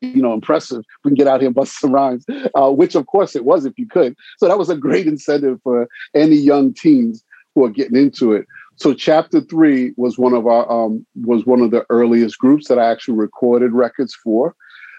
you 0.00 0.22
know 0.22 0.32
impressive. 0.32 0.84
We 1.04 1.10
can 1.10 1.16
get 1.16 1.26
out 1.26 1.40
here 1.40 1.48
and 1.48 1.54
bust 1.54 1.78
some 1.80 1.92
rhymes, 1.92 2.24
uh, 2.54 2.70
which 2.70 2.94
of 2.94 3.06
course 3.06 3.34
it 3.34 3.44
was 3.44 3.66
if 3.66 3.78
you 3.78 3.86
could. 3.86 4.16
So 4.38 4.46
that 4.46 4.58
was 4.58 4.70
a 4.70 4.76
great 4.76 5.06
incentive 5.06 5.60
for 5.62 5.88
any 6.14 6.36
young 6.36 6.72
teens 6.72 7.24
who 7.54 7.64
are 7.64 7.70
getting 7.70 7.96
into 7.96 8.32
it. 8.32 8.46
So 8.76 8.94
chapter 8.94 9.40
three 9.40 9.92
was 9.96 10.18
one 10.18 10.32
of 10.32 10.46
our 10.46 10.70
um, 10.70 11.04
was 11.14 11.44
one 11.44 11.60
of 11.60 11.70
the 11.70 11.84
earliest 11.90 12.38
groups 12.38 12.68
that 12.68 12.78
I 12.78 12.90
actually 12.90 13.18
recorded 13.18 13.72
records 13.72 14.14
for. 14.14 14.54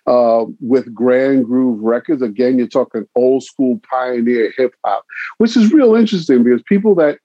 Uh, 0.08 0.46
with 0.60 0.92
Grand 0.96 1.46
Groove 1.46 1.80
Records. 1.80 2.24
Again, 2.24 2.58
you're 2.58 2.68
talking 2.68 3.08
old 3.16 3.44
school 3.44 3.80
pioneer 3.88 4.52
hip 4.58 4.74
hop, 4.84 5.06
which 5.38 5.56
is 5.56 5.72
real 5.72 5.94
interesting 5.94 6.44
because 6.44 6.64
people 6.64 6.96
that 6.96 7.20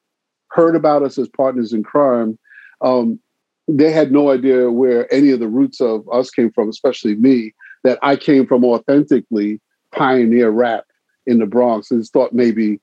heard 0.49 0.77
about 0.77 1.03
us 1.03 1.17
as 1.17 1.27
partners 1.27 1.73
in 1.73 1.83
crime, 1.83 2.39
um, 2.83 3.19
they 3.67 3.91
had 3.91 4.13
no 4.13 4.31
idea 4.31 4.71
where 4.71 5.13
any 5.13 5.31
of 5.31 5.41
the 5.41 5.49
roots 5.49 5.81
of 5.81 6.07
us 6.13 6.31
came 6.31 6.53
from, 6.53 6.69
especially 6.69 7.15
me, 7.15 7.55
that 7.83 7.99
I 8.03 8.15
came 8.15 8.47
from 8.47 8.63
authentically 8.63 9.59
pioneer 9.93 10.51
rap 10.51 10.85
in 11.27 11.39
the 11.39 11.47
Bronx 11.47 11.91
and 11.91 12.05
thought 12.07 12.33
maybe 12.33 12.79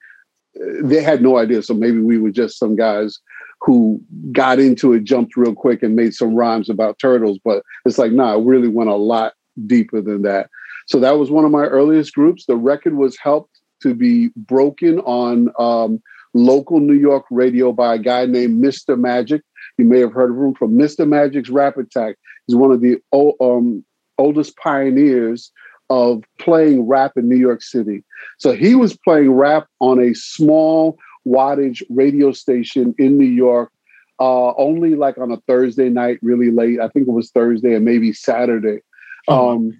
they 0.56 1.02
had 1.02 1.22
no 1.22 1.38
idea. 1.38 1.64
So 1.64 1.74
maybe 1.74 2.00
we 2.00 2.18
were 2.18 2.32
just 2.32 2.58
some 2.58 2.76
guys 2.76 3.20
who 3.62 4.02
got 4.32 4.60
into 4.60 4.94
it, 4.94 5.04
jumped 5.04 5.38
real 5.38 5.56
quick, 5.56 5.84
and 5.84 5.96
made 5.96 6.14
some 6.14 6.36
rhymes 6.36 6.70
about 6.70 7.00
turtles. 7.00 7.40
But 7.44 7.64
it's 7.86 7.98
like, 7.98 8.12
nah, 8.12 8.38
it 8.38 8.46
really 8.46 8.68
went 8.68 8.90
a 8.90 8.96
lot 8.96 9.34
deeper 9.66 10.02
than 10.02 10.24
that. 10.24 10.50
So 10.88 11.00
that 11.00 11.18
was 11.18 11.32
one 11.32 11.46
of 11.46 11.52
my 11.52 11.66
earliest 11.66 12.14
groups. 12.14 12.46
The 12.46 12.58
record 12.58 12.96
was 12.96 13.18
helped 13.18 13.60
to 13.82 13.94
be 13.94 14.30
broken 14.36 15.00
on 15.00 15.50
um, 15.58 16.02
local 16.34 16.80
New 16.80 16.94
York 16.94 17.26
radio 17.32 17.72
by 17.72 17.96
a 17.96 18.00
guy 18.00 18.26
named 18.26 18.62
Mr. 18.62 19.00
Magic. 19.00 19.42
You 19.78 19.86
may 19.86 20.00
have 20.00 20.14
heard 20.14 20.32
of 20.32 20.38
him 20.38 20.54
from 20.56 20.78
Mr. 20.78 21.08
Magic's 21.08 21.50
Rap 21.50 21.78
Attack. 21.78 22.18
He's 22.48 22.56
one 22.56 22.72
of 22.72 22.82
the 22.82 22.98
um, 23.14 23.86
oldest 24.18 24.58
pioneers 24.58 25.52
of 25.90 26.24
playing 26.40 26.88
rap 26.88 27.14
in 27.18 27.30
New 27.30 27.38
York 27.38 27.62
City. 27.62 28.04
So 28.38 28.54
he 28.54 28.76
was 28.76 28.98
playing 28.98 29.32
rap 29.32 29.68
on 29.80 30.02
a 30.02 30.14
small 30.14 30.98
wattage 31.28 31.84
radio 31.90 32.32
station 32.32 32.96
in 32.98 33.18
New 33.18 33.26
York, 33.26 33.72
uh, 34.20 34.54
only 34.56 34.96
like 34.96 35.18
on 35.18 35.32
a 35.32 35.38
Thursday 35.48 35.90
night, 35.90 36.20
really 36.22 36.52
late. 36.52 36.80
I 36.80 36.88
think 36.88 37.08
it 37.08 37.12
was 37.12 37.32
Thursday 37.32 37.76
and 37.76 37.86
maybe 37.86 38.14
Saturday. 38.14 38.80
Um, 39.28 39.78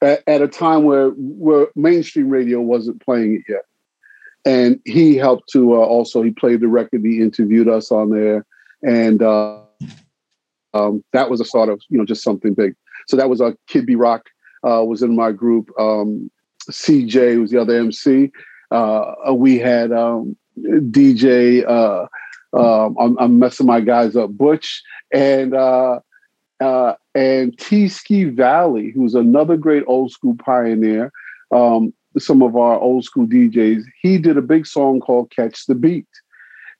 at, 0.00 0.22
at, 0.26 0.42
a 0.42 0.48
time 0.48 0.84
where 0.84 1.10
where 1.16 1.68
mainstream 1.74 2.28
radio 2.28 2.60
wasn't 2.60 3.04
playing 3.04 3.36
it 3.36 3.52
yet, 3.52 3.62
and 4.44 4.80
he 4.84 5.16
helped 5.16 5.48
to 5.50 5.74
uh, 5.74 5.78
also 5.78 6.22
he 6.22 6.30
played 6.30 6.60
the 6.60 6.68
record. 6.68 7.02
He 7.04 7.20
interviewed 7.20 7.68
us 7.68 7.90
on 7.90 8.10
there, 8.10 8.46
and 8.82 9.22
uh, 9.22 9.60
um, 10.72 11.02
that 11.12 11.30
was 11.30 11.40
a 11.40 11.44
sort 11.44 11.68
of 11.68 11.80
you 11.88 11.98
know 11.98 12.04
just 12.04 12.22
something 12.22 12.54
big. 12.54 12.76
So 13.08 13.16
that 13.16 13.28
was 13.28 13.40
a 13.40 13.46
uh, 13.46 13.52
Kid 13.66 13.86
B 13.86 13.96
Rock 13.96 14.26
uh, 14.66 14.82
was 14.84 15.02
in 15.02 15.14
my 15.14 15.32
group. 15.32 15.70
Um, 15.78 16.30
CJ 16.70 17.40
was 17.40 17.50
the 17.50 17.60
other 17.60 17.76
MC. 17.76 18.32
Uh, 18.70 19.14
we 19.32 19.58
had 19.58 19.92
um, 19.92 20.36
DJ. 20.58 21.64
Uh, 21.66 22.06
um, 22.56 22.96
I'm, 22.98 23.18
I'm, 23.18 23.38
messing 23.38 23.66
my 23.66 23.80
guys 23.80 24.16
up, 24.16 24.30
Butch 24.30 24.82
and 25.12 25.54
uh, 25.54 26.00
uh, 26.60 26.94
and 27.14 27.56
T 27.58 27.88
Ski 27.88 28.24
Valley, 28.24 28.90
who's 28.90 29.14
another 29.14 29.56
great 29.56 29.84
old 29.86 30.10
school 30.10 30.36
pioneer. 30.36 31.12
Um, 31.50 31.92
some 32.18 32.42
of 32.42 32.56
our 32.56 32.78
old 32.78 33.04
school 33.04 33.26
DJs. 33.26 33.84
He 34.00 34.16
did 34.18 34.38
a 34.38 34.42
big 34.42 34.66
song 34.66 35.00
called 35.00 35.30
"Catch 35.30 35.66
the 35.66 35.74
Beat," 35.74 36.08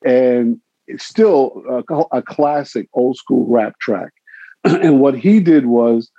and 0.05 0.61
it's 0.87 1.05
still 1.05 1.63
a, 1.69 2.17
a 2.17 2.23
classic 2.23 2.89
old 2.95 3.17
school 3.17 3.47
rap 3.47 3.79
track. 3.79 4.13
and 4.65 5.01
what 5.01 5.17
he 5.17 5.41
did 5.41 5.67
was 5.67 6.11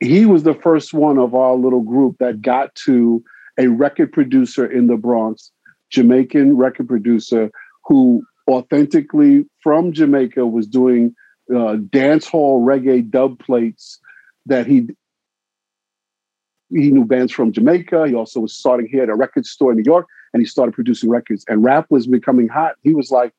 he 0.00 0.26
was 0.26 0.42
the 0.42 0.54
first 0.54 0.92
one 0.92 1.18
of 1.18 1.34
our 1.34 1.54
little 1.54 1.80
group 1.80 2.16
that 2.18 2.42
got 2.42 2.74
to 2.86 3.22
a 3.58 3.68
record 3.68 4.12
producer 4.12 4.66
in 4.66 4.86
the 4.86 4.96
Bronx, 4.96 5.50
Jamaican 5.90 6.56
record 6.56 6.88
producer 6.88 7.50
who 7.84 8.22
authentically 8.48 9.44
from 9.62 9.92
Jamaica 9.92 10.46
was 10.46 10.66
doing 10.66 11.14
uh, 11.54 11.76
dance 11.90 12.26
hall 12.26 12.64
reggae 12.64 13.08
dub 13.08 13.38
plates 13.38 13.98
that 14.46 14.66
he 14.66 14.88
he 16.70 16.90
knew 16.90 17.04
bands 17.04 17.32
from 17.32 17.52
Jamaica. 17.52 18.08
He 18.08 18.14
also 18.14 18.40
was 18.40 18.52
starting 18.52 18.88
here 18.88 19.04
at 19.04 19.08
a 19.08 19.14
record 19.14 19.46
store 19.46 19.70
in 19.70 19.78
New 19.78 19.84
York, 19.84 20.06
and 20.32 20.42
he 20.42 20.46
started 20.46 20.72
producing 20.74 21.08
records. 21.08 21.44
And 21.48 21.62
rap 21.62 21.86
was 21.90 22.08
becoming 22.08 22.48
hot. 22.48 22.74
He 22.82 22.92
was 22.92 23.12
like, 23.12 23.32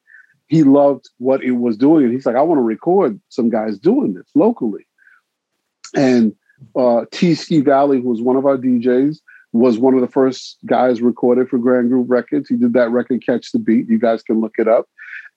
he 0.47 0.63
loved 0.63 1.09
what 1.17 1.43
it 1.43 1.51
was 1.51 1.75
doing, 1.75 2.05
and 2.05 2.13
he's 2.13 2.25
like, 2.25 2.37
I 2.37 2.41
want 2.41 2.59
to 2.59 2.63
record 2.63 3.19
some 3.27 3.49
guys 3.49 3.77
doing 3.77 4.13
this 4.13 4.27
locally. 4.33 4.87
And 5.93 6.33
uh, 6.75 7.05
T 7.11 7.35
Ski 7.35 7.61
Valley, 7.61 8.01
who 8.01 8.09
was 8.09 8.21
one 8.21 8.35
of 8.35 8.45
our 8.45 8.57
DJs, 8.57 9.19
was 9.53 9.77
one 9.77 9.93
of 9.93 10.01
the 10.01 10.07
first 10.07 10.57
guys 10.65 11.01
recorded 11.01 11.49
for 11.49 11.57
Grand 11.57 11.89
Groove 11.89 12.09
Records. 12.09 12.49
He 12.49 12.55
did 12.55 12.73
that 12.73 12.91
record, 12.91 13.25
Catch 13.25 13.51
the 13.51 13.59
Beat. 13.59 13.89
You 13.89 13.99
guys 13.99 14.21
can 14.21 14.39
look 14.39 14.55
it 14.57 14.67
up. 14.67 14.87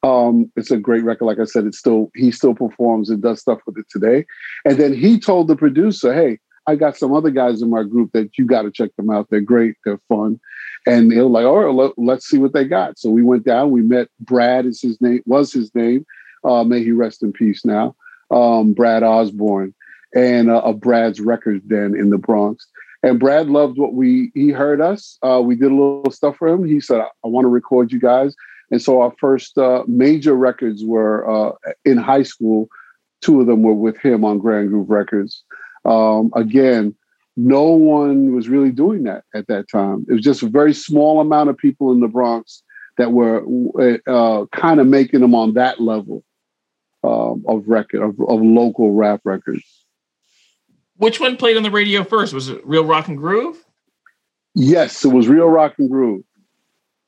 Um, 0.02 0.50
it's 0.56 0.70
a 0.70 0.78
great 0.78 1.04
record. 1.04 1.26
Like 1.26 1.38
I 1.38 1.44
said, 1.44 1.66
it's 1.66 1.78
still 1.78 2.10
he 2.14 2.30
still 2.30 2.54
performs 2.54 3.10
and 3.10 3.22
does 3.22 3.40
stuff 3.40 3.60
with 3.66 3.76
it 3.78 3.86
today. 3.90 4.24
And 4.64 4.78
then 4.78 4.94
he 4.94 5.18
told 5.18 5.48
the 5.48 5.56
producer, 5.56 6.14
"Hey, 6.14 6.38
I 6.66 6.76
got 6.76 6.96
some 6.96 7.12
other 7.12 7.30
guys 7.30 7.60
in 7.60 7.70
my 7.70 7.82
group 7.82 8.12
that 8.12 8.38
you 8.38 8.46
got 8.46 8.62
to 8.62 8.70
check 8.70 8.94
them 8.96 9.10
out. 9.10 9.28
They're 9.30 9.40
great. 9.40 9.76
They're 9.84 10.00
fun." 10.08 10.40
And 10.86 11.12
they 11.12 11.16
were 11.16 11.24
like, 11.24 11.44
"All 11.44 11.58
right, 11.58 11.92
let, 11.98 12.18
us 12.18 12.24
see 12.24 12.38
what 12.38 12.54
they 12.54 12.64
got." 12.64 12.98
So 12.98 13.10
we 13.10 13.22
went 13.22 13.44
down. 13.44 13.70
We 13.70 13.82
met 13.82 14.08
Brad. 14.20 14.64
Is 14.64 14.80
his 14.80 15.00
name? 15.00 15.22
Was 15.26 15.52
his 15.52 15.74
name? 15.74 16.06
Uh, 16.44 16.64
may 16.64 16.82
he 16.82 16.92
rest 16.92 17.22
in 17.22 17.32
peace. 17.32 17.64
Now, 17.66 17.94
um, 18.30 18.72
Brad 18.72 19.02
Osborne, 19.02 19.74
and 20.14 20.50
uh, 20.50 20.62
a 20.64 20.73
Brad's 20.73 21.21
Records 21.21 21.62
then 21.67 21.95
in 21.95 22.11
the 22.11 22.19
Bronx. 22.19 22.67
And 23.02 23.19
Brad 23.19 23.49
loved 23.49 23.79
what 23.79 23.95
we 23.95 24.31
he 24.35 24.50
heard 24.50 24.81
us. 24.81 25.19
Uh, 25.23 25.40
we 25.43 25.55
did 25.55 25.73
a 25.73 25.75
little 25.75 26.11
stuff 26.11 26.37
for 26.37 26.49
him. 26.49 26.64
He 26.64 26.81
said, 26.81 27.00
"I, 27.00 27.09
I 27.25 27.29
want 27.29 27.45
to 27.45 27.49
record 27.49 27.93
you 27.93 28.00
guys." 28.00 28.35
And 28.71 28.81
so 28.81 29.00
our 29.00 29.12
first 29.19 29.59
uh, 29.59 29.85
major 29.88 30.35
records 30.35 30.85
were 30.85 31.29
uh, 31.29 31.52
in 31.85 31.97
high 31.97 32.23
school. 32.23 32.69
Two 33.21 33.40
of 33.40 33.47
them 33.47 33.62
were 33.62 33.75
with 33.75 33.99
him 33.99 34.25
on 34.25 34.38
Grand 34.38 34.69
Groove 34.69 34.90
Records. 34.90 35.43
Um, 35.85 36.31
again, 36.35 36.95
no 37.37 37.64
one 37.64 38.35
was 38.35 38.49
really 38.49 38.71
doing 38.71 39.05
that 39.05 39.25
at 39.35 39.47
that 39.49 39.69
time. 39.69 40.05
It 40.09 40.12
was 40.12 40.23
just 40.23 40.43
a 40.43 40.49
very 40.49 40.75
small 40.75 41.21
amount 41.21 41.50
of 41.50 41.57
people 41.57 41.93
in 41.93 42.00
the 42.00 42.09
Bronx 42.09 42.62
that 42.99 43.12
were 43.12 43.43
uh, 44.07 44.47
kind 44.52 44.79
of 44.79 44.87
making 44.87 45.21
them 45.21 45.35
on 45.35 45.55
that 45.55 45.81
level 45.81 46.23
um, 47.02 47.45
of 47.49 47.67
record 47.67 48.02
of, 48.02 48.21
of 48.29 48.43
local 48.43 48.93
rap 48.93 49.21
records. 49.25 49.64
Which 51.00 51.19
one 51.19 51.38
played 51.38 51.57
on 51.57 51.62
the 51.62 51.71
radio 51.71 52.04
first? 52.04 52.35
Was 52.35 52.50
it 52.50 52.61
Real 52.62 52.85
Rock 52.85 53.09
and 53.09 53.16
Groove? 53.16 53.64
Yes, 54.54 55.02
it 55.02 55.09
was 55.09 55.28
Real 55.28 55.49
Rock 55.49 55.78
and 55.78 55.88
Groove. 55.88 56.23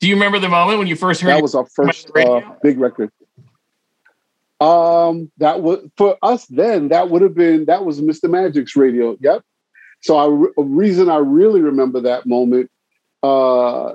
Do 0.00 0.08
you 0.08 0.14
remember 0.14 0.38
the 0.38 0.48
moment 0.48 0.78
when 0.78 0.86
you 0.86 0.96
first 0.96 1.20
heard 1.20 1.28
that 1.28 1.42
was 1.42 1.54
our 1.54 1.66
first 1.66 2.10
uh, 2.16 2.40
big 2.62 2.78
record? 2.78 3.12
Um, 4.62 5.30
that 5.36 5.60
was 5.60 5.86
for 5.98 6.16
us 6.22 6.46
then. 6.46 6.88
That 6.88 7.10
would 7.10 7.20
have 7.20 7.34
been 7.34 7.66
that 7.66 7.84
was 7.84 8.00
Mr. 8.00 8.30
Magic's 8.30 8.74
radio. 8.76 9.14
Yep. 9.20 9.42
So 10.00 10.16
I, 10.16 10.24
a 10.58 10.64
reason 10.64 11.10
I 11.10 11.18
really 11.18 11.60
remember 11.60 12.00
that 12.00 12.24
moment 12.24 12.70
uh, 13.22 13.92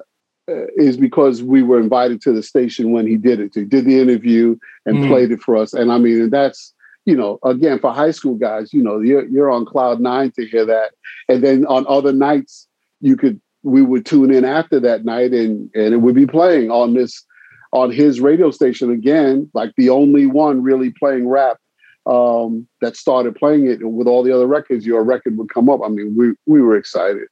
is 0.47 0.95
because 0.95 1.41
we 1.41 1.63
were 1.63 1.79
invited 1.79 2.21
to 2.21 2.33
the 2.33 2.43
station 2.43 2.91
when 2.91 3.07
he 3.07 3.17
did 3.17 3.39
it. 3.39 3.55
He 3.55 3.65
did 3.65 3.85
the 3.85 3.99
interview 3.99 4.59
and 4.85 4.97
mm. 4.97 5.07
played 5.07 5.31
it 5.31 5.41
for 5.41 5.57
us. 5.57 5.73
And 5.73 5.91
I 5.91 5.97
mean, 5.97 6.21
and 6.21 6.31
that's 6.31 6.71
you 7.07 7.15
know, 7.15 7.39
again 7.43 7.79
for 7.79 7.93
high 7.93 8.11
school 8.11 8.35
guys, 8.35 8.73
you 8.73 8.83
know, 8.83 8.99
you're 8.99 9.25
you're 9.29 9.49
on 9.49 9.65
cloud 9.65 10.01
nine 10.01 10.29
to 10.31 10.45
hear 10.45 10.65
that. 10.65 10.91
And 11.29 11.41
then 11.41 11.65
on 11.65 11.85
other 11.87 12.11
nights, 12.11 12.67
you 12.99 13.15
could 13.15 13.39
we 13.63 13.81
would 13.81 14.05
tune 14.05 14.31
in 14.31 14.43
after 14.43 14.79
that 14.81 15.05
night 15.05 15.31
and 15.31 15.71
and 15.73 15.93
it 15.93 15.97
would 15.97 16.15
be 16.15 16.27
playing 16.27 16.69
on 16.69 16.93
this 16.93 17.25
on 17.71 17.91
his 17.91 18.19
radio 18.19 18.51
station 18.51 18.91
again 18.91 19.49
like 19.53 19.71
the 19.77 19.89
only 19.89 20.25
one 20.25 20.61
really 20.61 20.91
playing 20.91 21.27
rap 21.27 21.57
um, 22.05 22.67
that 22.81 22.95
started 22.95 23.35
playing 23.35 23.67
it 23.67 23.79
with 23.83 24.07
all 24.07 24.23
the 24.23 24.33
other 24.33 24.47
records 24.47 24.85
your 24.85 25.03
record 25.03 25.37
would 25.37 25.53
come 25.53 25.69
up. 25.69 25.79
I 25.83 25.87
mean 25.87 26.13
we 26.17 26.33
we 26.45 26.61
were 26.61 26.75
excited. 26.75 27.29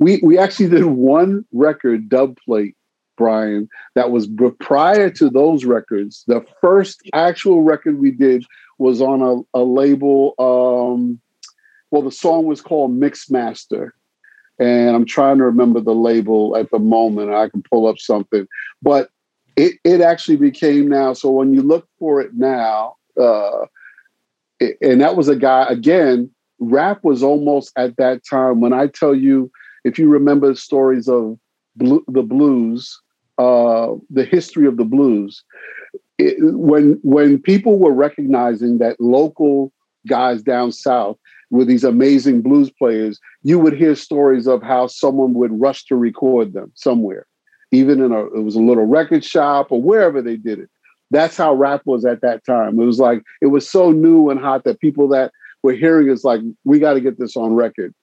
We 0.00 0.20
we 0.22 0.36
actually 0.36 0.68
did 0.68 0.84
one 0.84 1.46
record 1.50 2.10
dub 2.10 2.36
plate 2.44 2.76
brian 3.16 3.68
that 3.94 4.10
was 4.10 4.28
prior 4.60 5.08
to 5.10 5.30
those 5.30 5.64
records. 5.64 6.24
The 6.26 6.44
first 6.60 7.02
actual 7.12 7.62
record 7.62 7.98
we 7.98 8.10
did 8.10 8.44
was 8.78 9.00
on 9.00 9.22
a, 9.22 9.58
a 9.58 9.62
label 9.62 10.34
um, 10.38 11.20
well 11.90 12.02
the 12.02 12.10
song 12.10 12.44
was 12.44 12.60
called 12.60 12.92
mix 12.92 13.30
master 13.30 13.94
and 14.58 14.94
I'm 14.94 15.04
trying 15.04 15.38
to 15.38 15.44
remember 15.44 15.80
the 15.80 15.94
label 15.94 16.56
at 16.56 16.70
the 16.70 16.78
moment. 16.78 17.32
I 17.32 17.48
can 17.48 17.62
pull 17.62 17.86
up 17.86 17.98
something, 17.98 18.46
but 18.82 19.10
it 19.56 19.74
it 19.84 20.00
actually 20.00 20.36
became 20.36 20.88
now. 20.88 21.12
So 21.12 21.30
when 21.30 21.52
you 21.52 21.62
look 21.62 21.88
for 21.98 22.20
it 22.20 22.34
now, 22.34 22.96
uh, 23.20 23.66
it, 24.60 24.76
and 24.80 25.00
that 25.00 25.16
was 25.16 25.28
a 25.28 25.36
guy 25.36 25.66
again. 25.68 26.30
Rap 26.60 27.02
was 27.02 27.22
almost 27.22 27.72
at 27.76 27.96
that 27.96 28.22
time 28.28 28.60
when 28.60 28.72
I 28.72 28.86
tell 28.86 29.14
you, 29.14 29.50
if 29.84 29.98
you 29.98 30.08
remember 30.08 30.54
stories 30.54 31.08
of 31.08 31.38
the 31.76 32.22
blues, 32.22 33.00
uh, 33.38 33.88
the 34.08 34.24
history 34.24 34.66
of 34.66 34.76
the 34.76 34.84
blues, 34.84 35.42
it, 36.18 36.36
when 36.40 36.98
when 37.02 37.38
people 37.38 37.78
were 37.78 37.92
recognizing 37.92 38.78
that 38.78 39.00
local 39.00 39.72
guys 40.06 40.42
down 40.42 40.70
south 40.72 41.16
with 41.50 41.68
these 41.68 41.84
amazing 41.84 42.42
blues 42.42 42.70
players, 42.70 43.18
you 43.42 43.58
would 43.58 43.74
hear 43.74 43.94
stories 43.94 44.46
of 44.46 44.62
how 44.62 44.86
someone 44.86 45.34
would 45.34 45.60
rush 45.60 45.84
to 45.86 45.96
record 45.96 46.52
them 46.52 46.70
somewhere, 46.74 47.26
even 47.72 48.02
in 48.02 48.12
a 48.12 48.26
it 48.26 48.42
was 48.42 48.56
a 48.56 48.60
little 48.60 48.86
record 48.86 49.24
shop 49.24 49.68
or 49.70 49.80
wherever 49.80 50.22
they 50.22 50.36
did 50.36 50.58
it. 50.58 50.70
That's 51.10 51.36
how 51.36 51.54
rap 51.54 51.82
was 51.84 52.04
at 52.04 52.22
that 52.22 52.44
time. 52.44 52.80
It 52.80 52.84
was 52.84 52.98
like 52.98 53.22
it 53.40 53.46
was 53.46 53.68
so 53.68 53.92
new 53.92 54.30
and 54.30 54.40
hot 54.40 54.64
that 54.64 54.80
people 54.80 55.08
that 55.08 55.32
were 55.62 55.72
hearing 55.72 56.08
is 56.08 56.24
like, 56.24 56.40
we 56.64 56.78
got 56.78 56.94
to 56.94 57.00
get 57.00 57.18
this 57.18 57.36
on 57.36 57.54
record. 57.54 57.94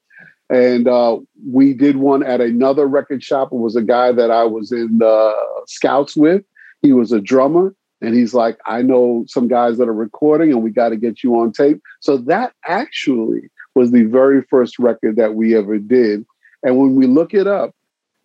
And 0.50 0.88
uh, 0.88 1.20
we 1.50 1.74
did 1.74 1.98
one 1.98 2.24
at 2.24 2.42
another 2.42 2.86
record 2.86 3.24
shop. 3.24 3.54
It 3.54 3.58
was 3.58 3.78
a 3.78 3.82
guy 3.82 4.12
that 4.12 4.32
I 4.32 4.44
was 4.44 4.74
in 4.74 5.00
uh, 5.02 5.32
scouts 5.66 6.18
with. 6.18 6.44
He 6.82 6.92
was 6.92 7.14
a 7.14 7.22
drummer 7.22 7.74
and 8.02 8.16
he's 8.16 8.34
like, 8.34 8.58
I 8.66 8.82
know 8.82 9.26
some 9.28 9.48
guys 9.48 9.78
that 9.78 9.88
are 9.88 9.94
recording 9.94 10.52
and 10.52 10.64
we 10.64 10.72
got 10.72 10.90
to 10.90 10.98
get 10.98 11.24
you 11.24 11.36
on 11.36 11.52
tape. 11.52 11.82
So 12.00 12.18
that 12.18 12.54
actually 12.66 13.50
was 13.76 13.92
the 13.92 14.04
very 14.04 14.42
first 14.50 14.80
record 14.80 15.16
that 15.18 15.36
we 15.36 15.56
ever 15.56 15.78
did. 15.78 16.26
And 16.64 16.78
when 16.78 16.96
we 16.96 17.06
look 17.08 17.34
it 17.34 17.48
up 17.48 17.76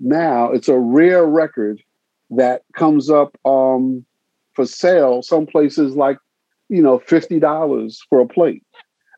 now, 0.00 0.50
it's 0.50 0.68
a 0.68 0.78
rare 0.78 1.26
record 1.26 1.82
that 2.30 2.62
comes 2.74 3.10
up 3.10 3.36
um, 3.44 4.04
for 4.54 4.66
sale 4.66 5.22
some 5.22 5.46
places 5.46 5.94
like, 5.94 6.18
you 6.68 6.82
know, 6.82 6.98
$50 6.98 7.96
for 8.08 8.20
a 8.20 8.26
plate. 8.26 8.62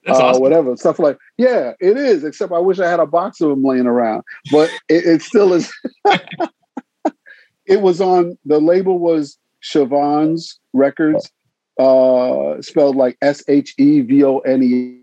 Uh, 0.06 0.12
awesome. 0.12 0.40
whatever 0.40 0.76
stuff 0.76 1.00
like 1.00 1.18
yeah 1.36 1.72
it 1.80 1.98
is 1.98 2.22
except 2.22 2.52
i 2.52 2.58
wish 2.58 2.78
i 2.78 2.88
had 2.88 3.00
a 3.00 3.04
box 3.04 3.40
of 3.40 3.50
them 3.50 3.64
laying 3.64 3.84
around 3.84 4.22
but 4.50 4.70
it, 4.88 5.04
it 5.04 5.22
still 5.22 5.52
is 5.52 5.70
it 7.66 7.82
was 7.82 8.00
on 8.00 8.38
the 8.46 8.60
label 8.60 9.00
was 9.00 9.38
Shevon's 9.62 10.58
Records, 10.72 11.30
uh, 11.78 12.60
spelled 12.60 12.96
like 12.96 13.16
S 13.22 13.42
H 13.48 13.74
E 13.78 14.00
V 14.00 14.24
O 14.24 14.38
N 14.38 14.62
E 14.62 15.00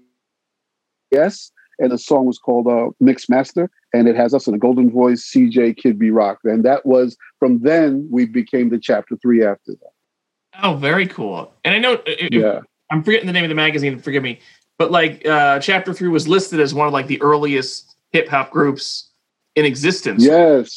S. 1.16 1.52
And 1.78 1.92
the 1.92 1.98
song 1.98 2.26
was 2.26 2.38
called 2.38 2.68
uh, 2.68 2.92
Mix 3.02 3.28
Master, 3.28 3.70
and 3.94 4.08
it 4.08 4.16
has 4.16 4.34
us 4.34 4.48
in 4.48 4.54
a 4.54 4.58
golden 4.58 4.90
voice, 4.90 5.30
CJ 5.30 5.76
Kid 5.76 6.00
B 6.00 6.10
Rock. 6.10 6.40
And 6.46 6.64
that 6.64 6.86
was 6.86 7.18
from 7.40 7.60
then 7.64 8.08
we 8.10 8.26
became 8.26 8.70
the 8.70 8.80
chapter 8.80 9.18
three 9.22 9.44
after 9.44 9.74
that. 9.74 9.92
Oh, 10.64 10.76
very 10.76 11.06
cool. 11.06 11.52
And 11.66 11.76
I 11.76 11.80
know, 11.80 12.02
it, 12.06 12.34
yeah, 12.34 12.62
I'm 12.90 13.04
forgetting 13.04 13.28
the 13.28 13.34
name 13.34 13.44
of 13.44 13.50
the 13.50 13.56
magazine. 13.56 14.00
Forgive 14.00 14.24
me, 14.24 14.40
but 14.78 14.90
like 14.90 15.28
uh, 15.28 15.60
chapter 15.60 15.94
three 15.94 16.08
was 16.08 16.28
listed 16.28 16.62
as 16.62 16.74
one 16.74 16.88
of 16.88 16.94
like 16.94 17.08
the 17.08 17.22
earliest 17.22 17.96
hip 18.12 18.30
hop 18.30 18.52
groups 18.52 19.10
in 19.56 19.66
existence. 19.66 20.24
Yes, 20.24 20.70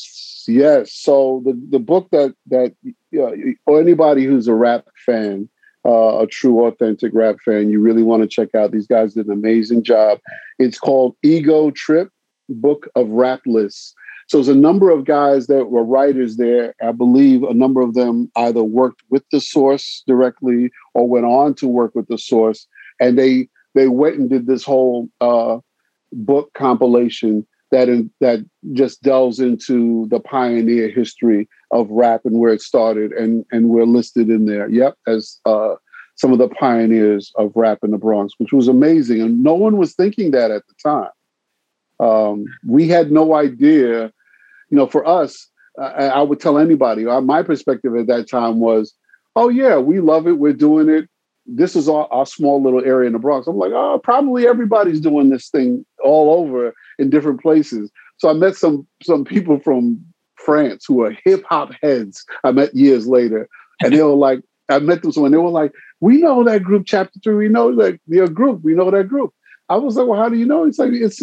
yes. 0.48 0.92
So 0.92 1.42
the 1.44 1.60
the 1.70 1.78
book 1.78 2.08
that 2.10 2.34
that 2.46 2.74
uh, 3.16 3.52
or 3.66 3.80
anybody 3.80 4.24
who's 4.24 4.48
a 4.48 4.54
rap 4.54 4.86
fan, 5.06 5.48
uh, 5.84 6.20
a 6.20 6.26
true 6.26 6.64
authentic 6.66 7.12
rap 7.14 7.36
fan, 7.44 7.70
you 7.70 7.80
really 7.80 8.02
want 8.02 8.22
to 8.22 8.28
check 8.28 8.54
out. 8.54 8.72
These 8.72 8.86
guys 8.86 9.14
did 9.14 9.26
an 9.26 9.32
amazing 9.32 9.84
job. 9.84 10.18
It's 10.58 10.78
called 10.78 11.16
Ego 11.22 11.70
Trip 11.70 12.10
Book 12.48 12.88
of 12.96 13.08
Rap 13.08 13.40
Lists. 13.46 13.94
So 14.28 14.36
there's 14.36 14.48
a 14.48 14.54
number 14.54 14.90
of 14.90 15.06
guys 15.06 15.46
that 15.46 15.70
were 15.70 15.84
writers 15.84 16.36
there. 16.36 16.74
I 16.82 16.92
believe 16.92 17.42
a 17.42 17.54
number 17.54 17.80
of 17.80 17.94
them 17.94 18.30
either 18.36 18.62
worked 18.62 19.02
with 19.08 19.24
the 19.32 19.40
source 19.40 20.02
directly 20.06 20.70
or 20.92 21.08
went 21.08 21.24
on 21.24 21.54
to 21.54 21.66
work 21.66 21.94
with 21.94 22.08
the 22.08 22.18
source, 22.18 22.66
and 23.00 23.18
they 23.18 23.48
they 23.74 23.88
went 23.88 24.16
and 24.16 24.28
did 24.28 24.46
this 24.46 24.64
whole 24.64 25.08
uh, 25.20 25.58
book 26.12 26.52
compilation 26.54 27.46
that 27.70 27.88
in, 27.88 28.10
that 28.20 28.44
just 28.72 29.02
delves 29.02 29.40
into 29.40 30.06
the 30.10 30.20
pioneer 30.20 30.88
history 30.88 31.48
of 31.70 31.88
rap 31.90 32.22
and 32.24 32.38
where 32.38 32.52
it 32.52 32.62
started, 32.62 33.12
and 33.12 33.44
and 33.50 33.68
we're 33.68 33.84
listed 33.84 34.30
in 34.30 34.46
there. 34.46 34.68
Yep, 34.68 34.96
as 35.06 35.38
uh, 35.44 35.74
some 36.16 36.32
of 36.32 36.38
the 36.38 36.48
pioneers 36.48 37.32
of 37.36 37.52
rap 37.54 37.78
in 37.82 37.90
the 37.90 37.98
Bronx, 37.98 38.34
which 38.38 38.52
was 38.52 38.68
amazing, 38.68 39.20
and 39.20 39.42
no 39.42 39.54
one 39.54 39.76
was 39.76 39.94
thinking 39.94 40.30
that 40.32 40.50
at 40.50 40.62
the 40.66 40.74
time. 40.82 41.10
Um, 42.00 42.44
we 42.64 42.86
had 42.86 43.10
no 43.10 43.34
idea 43.34 44.12
you 44.70 44.76
know, 44.76 44.86
for 44.86 45.06
us, 45.06 45.48
I, 45.80 46.22
would 46.22 46.40
tell 46.40 46.58
anybody, 46.58 47.06
uh, 47.06 47.20
my 47.20 47.42
perspective 47.42 47.94
at 47.96 48.08
that 48.08 48.28
time 48.28 48.58
was, 48.58 48.94
oh, 49.36 49.48
yeah, 49.48 49.78
we 49.78 50.00
love 50.00 50.26
it. 50.26 50.32
We're 50.32 50.52
doing 50.52 50.88
it. 50.88 51.08
This 51.48 51.74
is 51.74 51.88
our, 51.88 52.06
our 52.12 52.26
small 52.26 52.62
little 52.62 52.84
area 52.84 53.06
in 53.06 53.14
the 53.14 53.18
Bronx. 53.18 53.46
I'm 53.46 53.56
like, 53.56 53.72
oh, 53.72 54.00
probably 54.02 54.46
everybody's 54.46 55.00
doing 55.00 55.30
this 55.30 55.48
thing 55.48 55.84
all 56.04 56.38
over 56.38 56.74
in 56.98 57.10
different 57.10 57.40
places. 57.40 57.90
So 58.18 58.28
I 58.28 58.34
met 58.34 58.56
some 58.56 58.86
some 59.02 59.24
people 59.24 59.58
from 59.60 60.04
France 60.36 60.84
who 60.86 61.02
are 61.02 61.16
hip 61.24 61.44
hop 61.48 61.70
heads. 61.82 62.24
I 62.44 62.52
met 62.52 62.74
years 62.74 63.06
later, 63.06 63.48
and 63.82 63.94
they 63.94 64.02
were 64.02 64.10
like, 64.14 64.40
I 64.68 64.78
met 64.78 65.02
them 65.02 65.12
so 65.12 65.24
and 65.24 65.32
they 65.32 65.38
were 65.38 65.50
like, 65.50 65.72
we 66.00 66.20
know 66.20 66.44
that 66.44 66.62
group, 66.62 66.84
Chapter 66.86 67.18
Three. 67.22 67.34
We 67.34 67.48
know 67.48 67.74
that 67.76 67.98
your 68.06 68.28
group. 68.28 68.62
We 68.62 68.74
know 68.74 68.90
that 68.90 69.08
group. 69.08 69.32
I 69.68 69.76
was 69.76 69.96
like, 69.96 70.06
well, 70.06 70.20
how 70.20 70.28
do 70.28 70.36
you 70.36 70.46
know? 70.46 70.64
It's 70.64 70.78
like 70.78 70.92
it's 70.92 71.22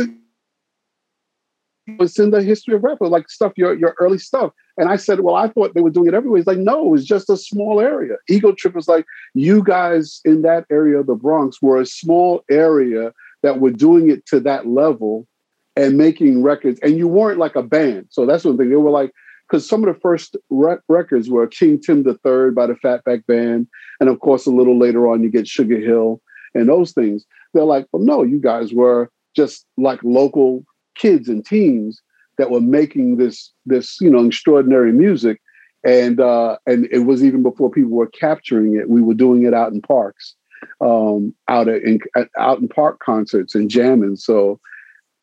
it's 1.87 2.19
in 2.19 2.31
the 2.31 2.41
history 2.41 2.75
of 2.75 2.83
rap, 2.83 2.97
like 3.01 3.29
stuff, 3.29 3.53
your 3.55 3.73
your 3.73 3.95
early 3.99 4.17
stuff. 4.17 4.51
And 4.77 4.89
I 4.89 4.95
said, 4.95 5.21
well, 5.21 5.35
I 5.35 5.47
thought 5.47 5.73
they 5.73 5.81
were 5.81 5.89
doing 5.89 6.07
it 6.07 6.13
everywhere. 6.13 6.37
He's 6.37 6.47
like, 6.47 6.57
no, 6.57 6.93
it's 6.93 7.05
just 7.05 7.29
a 7.29 7.37
small 7.37 7.79
area. 7.79 8.17
Ego 8.27 8.51
Trip 8.51 8.75
was 8.75 8.87
like, 8.87 9.05
you 9.33 9.63
guys 9.63 10.19
in 10.25 10.41
that 10.41 10.65
area 10.69 10.99
of 10.99 11.07
the 11.07 11.15
Bronx 11.15 11.61
were 11.61 11.79
a 11.79 11.85
small 11.85 12.43
area 12.49 13.13
that 13.43 13.59
were 13.59 13.71
doing 13.71 14.09
it 14.09 14.25
to 14.27 14.39
that 14.41 14.67
level 14.67 15.27
and 15.75 15.97
making 15.97 16.41
records. 16.41 16.79
And 16.81 16.97
you 16.97 17.07
weren't 17.07 17.39
like 17.39 17.55
a 17.55 17.63
band. 17.63 18.07
So 18.09 18.25
that's 18.25 18.43
one 18.43 18.57
thing. 18.57 18.69
They 18.69 18.75
were 18.75 18.89
like, 18.89 19.11
because 19.47 19.67
some 19.67 19.83
of 19.83 19.93
the 19.93 19.99
first 19.99 20.35
rec- 20.49 20.81
records 20.89 21.29
were 21.29 21.45
King 21.47 21.79
Tim 21.79 22.03
the 22.03 22.15
Third 22.15 22.55
by 22.55 22.65
the 22.65 22.73
Fatback 22.73 23.25
Band. 23.27 23.67
And 23.99 24.09
of 24.09 24.19
course, 24.19 24.45
a 24.45 24.51
little 24.51 24.77
later 24.77 25.07
on, 25.07 25.21
you 25.21 25.29
get 25.29 25.47
Sugar 25.47 25.79
Hill 25.79 26.21
and 26.53 26.67
those 26.67 26.91
things. 26.91 27.25
They're 27.53 27.63
like, 27.63 27.85
well, 27.91 28.03
no, 28.03 28.23
you 28.23 28.39
guys 28.39 28.73
were 28.73 29.11
just 29.35 29.65
like 29.77 29.99
local 30.03 30.65
kids 30.95 31.29
and 31.29 31.45
teens 31.45 32.01
that 32.37 32.51
were 32.51 32.61
making 32.61 33.17
this 33.17 33.51
this 33.65 33.99
you 34.01 34.09
know 34.09 34.25
extraordinary 34.25 34.91
music 34.91 35.39
and 35.85 36.19
uh, 36.19 36.57
and 36.65 36.87
it 36.91 36.99
was 36.99 37.23
even 37.23 37.43
before 37.43 37.69
people 37.69 37.91
were 37.91 38.07
capturing 38.07 38.75
it. 38.75 38.89
We 38.89 39.01
were 39.01 39.13
doing 39.13 39.45
it 39.45 39.53
out 39.53 39.71
in 39.71 39.81
parks, 39.81 40.33
um, 40.81 41.33
out 41.47 41.67
in 41.67 41.99
out 42.37 42.59
in 42.59 42.67
park 42.67 42.99
concerts 42.99 43.53
and 43.53 43.69
jamming. 43.69 44.15
So 44.15 44.59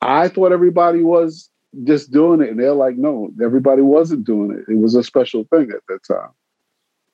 I 0.00 0.28
thought 0.28 0.52
everybody 0.52 1.02
was 1.02 1.50
just 1.84 2.12
doing 2.12 2.40
it, 2.40 2.50
and 2.50 2.60
they're 2.60 2.74
like, 2.74 2.96
no, 2.96 3.30
everybody 3.42 3.82
wasn't 3.82 4.24
doing 4.24 4.52
it. 4.52 4.70
It 4.70 4.78
was 4.78 4.94
a 4.94 5.02
special 5.02 5.44
thing 5.50 5.70
at 5.72 5.82
that 5.88 6.04
time. 6.06 6.30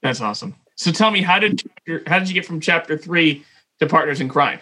That's 0.03 0.21
awesome. 0.21 0.55
So 0.77 0.93
tell 0.93 1.11
me, 1.11 1.23
how 1.23 1.39
did 1.39 1.63
how 2.07 2.19
did 2.19 2.29
you 2.29 2.35
get 2.35 2.45
from 2.45 2.61
chapter 2.61 2.99
three 2.99 3.45
to 3.81 3.87
Partners 3.87 4.21
in 4.21 4.29
Kryme? 4.29 4.61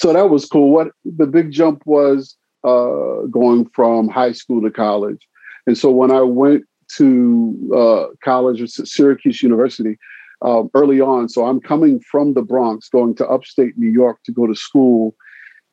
So 0.00 0.14
that 0.14 0.30
was 0.30 0.46
cool. 0.46 0.70
What 0.70 0.88
the 1.04 1.26
big 1.26 1.50
jump 1.50 1.82
was 1.84 2.34
uh, 2.64 3.26
going 3.30 3.68
from 3.74 4.08
high 4.08 4.32
school 4.32 4.62
to 4.62 4.70
college, 4.70 5.28
and 5.66 5.76
so 5.76 5.90
when 5.90 6.10
I 6.10 6.22
went 6.22 6.64
to 6.96 7.70
uh, 7.76 8.14
college 8.24 8.62
at 8.62 8.70
Syracuse 8.70 9.42
University 9.42 9.98
um, 10.40 10.70
early 10.72 11.02
on, 11.02 11.28
so 11.28 11.44
I'm 11.44 11.60
coming 11.60 12.00
from 12.00 12.32
the 12.32 12.40
Bronx, 12.40 12.88
going 12.88 13.14
to 13.16 13.28
upstate 13.28 13.76
New 13.76 13.90
York 13.90 14.20
to 14.24 14.32
go 14.32 14.46
to 14.46 14.54
school, 14.54 15.14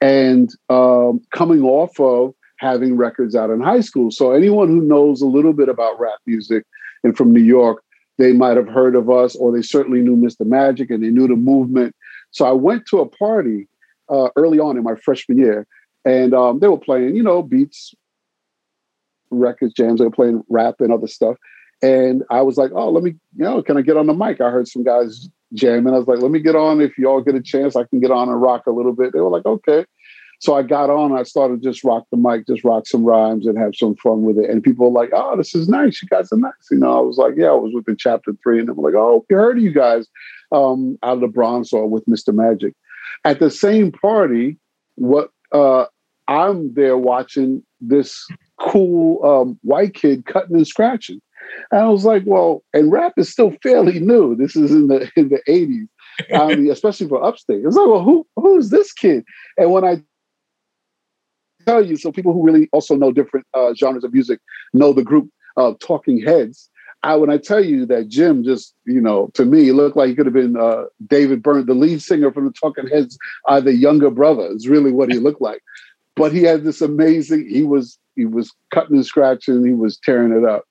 and 0.01 0.53
um, 0.69 1.21
coming 1.33 1.63
off 1.63 1.97
of 1.97 2.33
having 2.59 2.97
records 2.97 3.33
out 3.33 3.49
in 3.49 3.61
high 3.61 3.81
school. 3.81 4.11
So 4.11 4.33
anyone 4.33 4.67
who 4.67 4.81
knows 4.81 5.21
a 5.21 5.25
little 5.27 5.53
bit 5.53 5.69
about 5.69 5.99
rap 6.01 6.19
music 6.25 6.65
and 7.05 7.15
from 7.15 7.31
New 7.31 7.43
York, 7.43 7.81
they 8.17 8.33
might 8.33 8.57
have 8.57 8.67
heard 8.67 8.95
of 8.95 9.09
us, 9.09 9.37
or 9.37 9.53
they 9.53 9.61
certainly 9.61 10.01
knew 10.01 10.17
Mr. 10.17 10.45
Magic 10.45 10.89
and 10.89 11.01
they 11.01 11.11
knew 11.11 11.29
the 11.29 11.35
movement. 11.37 11.95
So 12.31 12.45
I 12.45 12.51
went 12.51 12.87
to 12.87 12.99
a 12.99 13.07
party 13.07 13.69
uh, 14.09 14.29
early 14.35 14.59
on 14.59 14.77
in 14.77 14.83
my 14.83 14.95
freshman 14.95 15.37
year, 15.37 15.67
and 16.05 16.33
um, 16.33 16.59
they 16.59 16.67
were 16.67 16.77
playing, 16.77 17.15
you 17.15 17.23
know, 17.23 17.41
beats, 17.41 17.93
records, 19.29 19.73
jams. 19.73 19.99
They 19.99 20.05
were 20.05 20.11
playing 20.11 20.43
rap 20.49 20.75
and 20.79 20.91
other 20.91 21.07
stuff. 21.07 21.37
And 21.81 22.23
I 22.31 22.41
was 22.41 22.57
like, 22.57 22.71
oh, 22.73 22.89
let 22.89 23.03
me, 23.03 23.11
you 23.35 23.43
know, 23.43 23.61
can 23.61 23.77
I 23.77 23.81
get 23.81 23.97
on 23.97 24.07
the 24.07 24.13
mic? 24.13 24.41
I 24.41 24.49
heard 24.49 24.67
some 24.67 24.83
guys 24.83 25.29
jamming. 25.53 25.93
I 25.93 25.97
was 25.97 26.07
like, 26.07 26.19
let 26.19 26.31
me 26.31 26.39
get 26.39 26.55
on. 26.55 26.81
If 26.81 26.97
y'all 26.97 27.21
get 27.21 27.35
a 27.35 27.41
chance, 27.41 27.75
I 27.75 27.83
can 27.83 27.99
get 27.99 28.09
on 28.09 28.29
and 28.29 28.41
rock 28.41 28.65
a 28.65 28.71
little 28.71 28.93
bit. 28.93 29.13
They 29.13 29.19
were 29.19 29.29
like, 29.29 29.45
okay. 29.45 29.85
So 30.39 30.55
I 30.55 30.61
got 30.61 30.89
on. 30.89 31.17
I 31.17 31.23
started 31.23 31.63
just 31.63 31.83
rock 31.83 32.05
the 32.11 32.17
mic, 32.17 32.45
just 32.45 32.63
rock 32.63 32.85
some 32.85 33.03
rhymes 33.03 33.47
and 33.47 33.57
have 33.57 33.75
some 33.75 33.95
fun 33.95 34.21
with 34.21 34.37
it. 34.37 34.49
And 34.49 34.61
people 34.61 34.91
were 34.91 34.99
like, 34.99 35.09
"Oh, 35.11 35.35
this 35.35 35.55
is 35.55 35.67
nice. 35.67 35.99
You 36.01 36.07
guys 36.09 36.31
are 36.31 36.37
nice." 36.37 36.51
You 36.69 36.77
know, 36.77 36.95
I 36.95 37.01
was 37.01 37.17
like, 37.17 37.33
"Yeah." 37.37 37.47
I 37.47 37.55
was 37.55 37.73
with 37.73 37.85
the 37.85 37.95
chapter 37.97 38.33
three, 38.43 38.59
and 38.59 38.67
they 38.67 38.71
were 38.73 38.83
like, 38.83 38.95
"Oh, 38.95 39.25
we 39.27 39.35
heard 39.35 39.57
of 39.57 39.63
you 39.63 39.73
guys 39.73 40.07
um, 40.51 40.97
out 41.01 41.15
of 41.15 41.21
the 41.21 41.27
Bronx 41.27 41.73
or 41.73 41.87
with 41.87 42.05
Mr. 42.05 42.35
Magic." 42.35 42.75
At 43.25 43.39
the 43.39 43.51
same 43.51 43.91
party, 43.91 44.57
what 44.95 45.29
uh, 45.51 45.85
I'm 46.27 46.73
there 46.73 46.97
watching 46.97 47.63
this 47.79 48.25
cool 48.59 49.23
um, 49.23 49.59
white 49.61 49.93
kid 49.93 50.25
cutting 50.25 50.55
and 50.55 50.67
scratching. 50.67 51.21
And 51.71 51.81
I 51.81 51.89
was 51.89 52.05
like, 52.05 52.23
well, 52.25 52.63
and 52.73 52.91
rap 52.91 53.13
is 53.17 53.29
still 53.29 53.53
fairly 53.63 53.99
new. 53.99 54.35
This 54.35 54.55
is 54.55 54.71
in 54.71 54.87
the 54.87 55.09
in 55.15 55.29
the 55.29 55.41
80s. 55.47 55.87
I 56.33 56.55
mean, 56.55 56.71
especially 56.71 57.07
for 57.07 57.23
upstate. 57.23 57.63
It's 57.65 57.75
like, 57.75 57.87
well, 57.87 58.03
who 58.03 58.27
who's 58.35 58.69
this 58.69 58.91
kid? 58.91 59.23
And 59.57 59.71
when 59.71 59.85
I 59.85 60.01
tell 61.65 61.85
you, 61.85 61.97
so 61.97 62.11
people 62.11 62.33
who 62.33 62.43
really 62.43 62.69
also 62.71 62.95
know 62.95 63.11
different 63.11 63.45
uh, 63.53 63.73
genres 63.73 64.03
of 64.03 64.13
music 64.13 64.39
know 64.73 64.93
the 64.93 65.03
group 65.03 65.29
uh, 65.57 65.73
Talking 65.79 66.21
Heads. 66.21 66.69
I 67.03 67.15
when 67.15 67.29
I 67.29 67.37
tell 67.37 67.63
you 67.63 67.85
that 67.85 68.09
Jim 68.09 68.43
just, 68.43 68.73
you 68.85 68.99
know, 68.99 69.29
to 69.35 69.45
me, 69.45 69.71
looked 69.71 69.95
like 69.95 70.09
he 70.09 70.15
could 70.15 70.25
have 70.25 70.33
been 70.33 70.57
uh, 70.57 70.85
David 71.05 71.43
Byrne, 71.43 71.65
the 71.65 71.73
lead 71.73 72.01
singer 72.01 72.31
from 72.31 72.45
the 72.45 72.53
Talking 72.53 72.87
Heads, 72.87 73.17
either 73.47 73.71
younger 73.71 74.09
brother 74.09 74.47
is 74.51 74.67
really 74.67 74.91
what 74.91 75.11
he 75.11 75.19
looked 75.19 75.41
like. 75.41 75.61
But 76.15 76.33
he 76.33 76.43
had 76.43 76.63
this 76.63 76.81
amazing. 76.81 77.47
He 77.47 77.63
was 77.63 77.97
he 78.15 78.25
was 78.25 78.51
cutting 78.71 78.95
and 78.95 79.05
scratching. 79.05 79.65
He 79.65 79.73
was 79.73 79.97
tearing 79.97 80.31
it 80.31 80.43
up. 80.43 80.65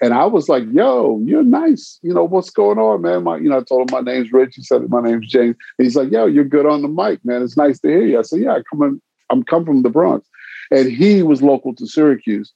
And 0.00 0.14
I 0.14 0.26
was 0.26 0.48
like, 0.48 0.64
yo, 0.72 1.20
you're 1.24 1.42
nice. 1.42 1.98
You 2.02 2.14
know, 2.14 2.24
what's 2.24 2.50
going 2.50 2.78
on, 2.78 3.02
man? 3.02 3.24
My, 3.24 3.36
you 3.36 3.48
know, 3.48 3.58
I 3.58 3.62
told 3.62 3.90
him 3.90 3.94
my 4.04 4.12
name's 4.12 4.32
Rich. 4.32 4.54
He 4.54 4.62
said, 4.62 4.88
my 4.88 5.00
name's 5.00 5.26
James. 5.28 5.56
And 5.78 5.84
he's 5.84 5.96
like, 5.96 6.12
yo, 6.12 6.26
you're 6.26 6.44
good 6.44 6.66
on 6.66 6.82
the 6.82 6.88
mic, 6.88 7.24
man. 7.24 7.42
It's 7.42 7.56
nice 7.56 7.80
to 7.80 7.88
hear 7.88 8.06
you. 8.06 8.18
I 8.18 8.22
said, 8.22 8.40
yeah, 8.40 8.52
I 8.52 8.62
come 8.70 8.82
in, 8.82 9.02
I'm 9.30 9.42
come 9.42 9.64
from 9.64 9.82
the 9.82 9.90
Bronx. 9.90 10.28
And 10.70 10.90
he 10.90 11.22
was 11.22 11.42
local 11.42 11.74
to 11.74 11.86
Syracuse. 11.86 12.52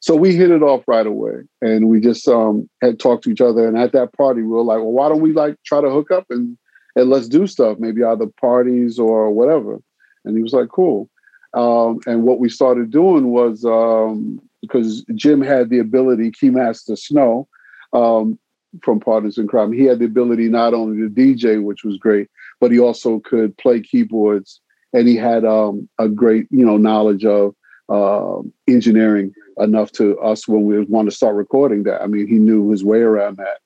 So 0.00 0.14
we 0.14 0.36
hit 0.36 0.50
it 0.50 0.62
off 0.62 0.84
right 0.86 1.06
away, 1.06 1.42
and 1.62 1.88
we 1.88 2.00
just 2.00 2.28
um, 2.28 2.68
had 2.82 2.98
talked 2.98 3.24
to 3.24 3.30
each 3.30 3.40
other. 3.40 3.66
And 3.66 3.78
at 3.78 3.92
that 3.92 4.12
party, 4.12 4.42
we 4.42 4.48
were 4.48 4.62
like, 4.62 4.78
"Well, 4.78 4.92
why 4.92 5.08
don't 5.08 5.22
we 5.22 5.32
like 5.32 5.56
try 5.64 5.80
to 5.80 5.90
hook 5.90 6.10
up 6.10 6.26
and 6.30 6.56
and 6.94 7.10
let's 7.10 7.28
do 7.28 7.46
stuff, 7.46 7.78
maybe 7.78 8.04
either 8.04 8.26
parties 8.40 8.98
or 8.98 9.30
whatever." 9.30 9.80
And 10.24 10.36
he 10.36 10.42
was 10.42 10.52
like, 10.52 10.68
"Cool." 10.68 11.08
Um, 11.54 12.00
and 12.06 12.24
what 12.24 12.38
we 12.38 12.50
started 12.50 12.90
doing 12.90 13.30
was 13.30 13.64
um, 13.64 14.40
because 14.60 15.04
Jim 15.14 15.40
had 15.40 15.70
the 15.70 15.78
ability, 15.78 16.30
Keymaster 16.30 16.98
Snow 16.98 17.48
um, 17.92 18.38
from 18.82 19.00
Partners 19.00 19.38
in 19.38 19.48
Kryme, 19.48 19.74
he 19.74 19.84
had 19.84 19.98
the 19.98 20.04
ability 20.04 20.48
not 20.48 20.74
only 20.74 21.00
to 21.00 21.08
DJ, 21.08 21.62
which 21.62 21.82
was 21.82 21.96
great, 21.96 22.28
but 22.60 22.70
he 22.70 22.78
also 22.78 23.20
could 23.20 23.56
play 23.56 23.80
keyboards, 23.80 24.60
and 24.92 25.08
he 25.08 25.16
had 25.16 25.46
um, 25.46 25.88
a 25.98 26.08
great, 26.08 26.46
you 26.50 26.64
know, 26.64 26.76
knowledge 26.76 27.24
of 27.24 27.54
uh, 27.88 28.40
engineering 28.68 29.32
enough 29.58 29.92
to 29.92 30.18
us 30.18 30.46
when 30.46 30.64
we 30.64 30.80
want 30.84 31.08
to 31.08 31.14
start 31.14 31.34
recording 31.34 31.84
that. 31.84 32.02
I 32.02 32.06
mean, 32.06 32.26
he 32.26 32.38
knew 32.38 32.70
his 32.70 32.84
way 32.84 33.00
around 33.00 33.36
that. 33.38 33.58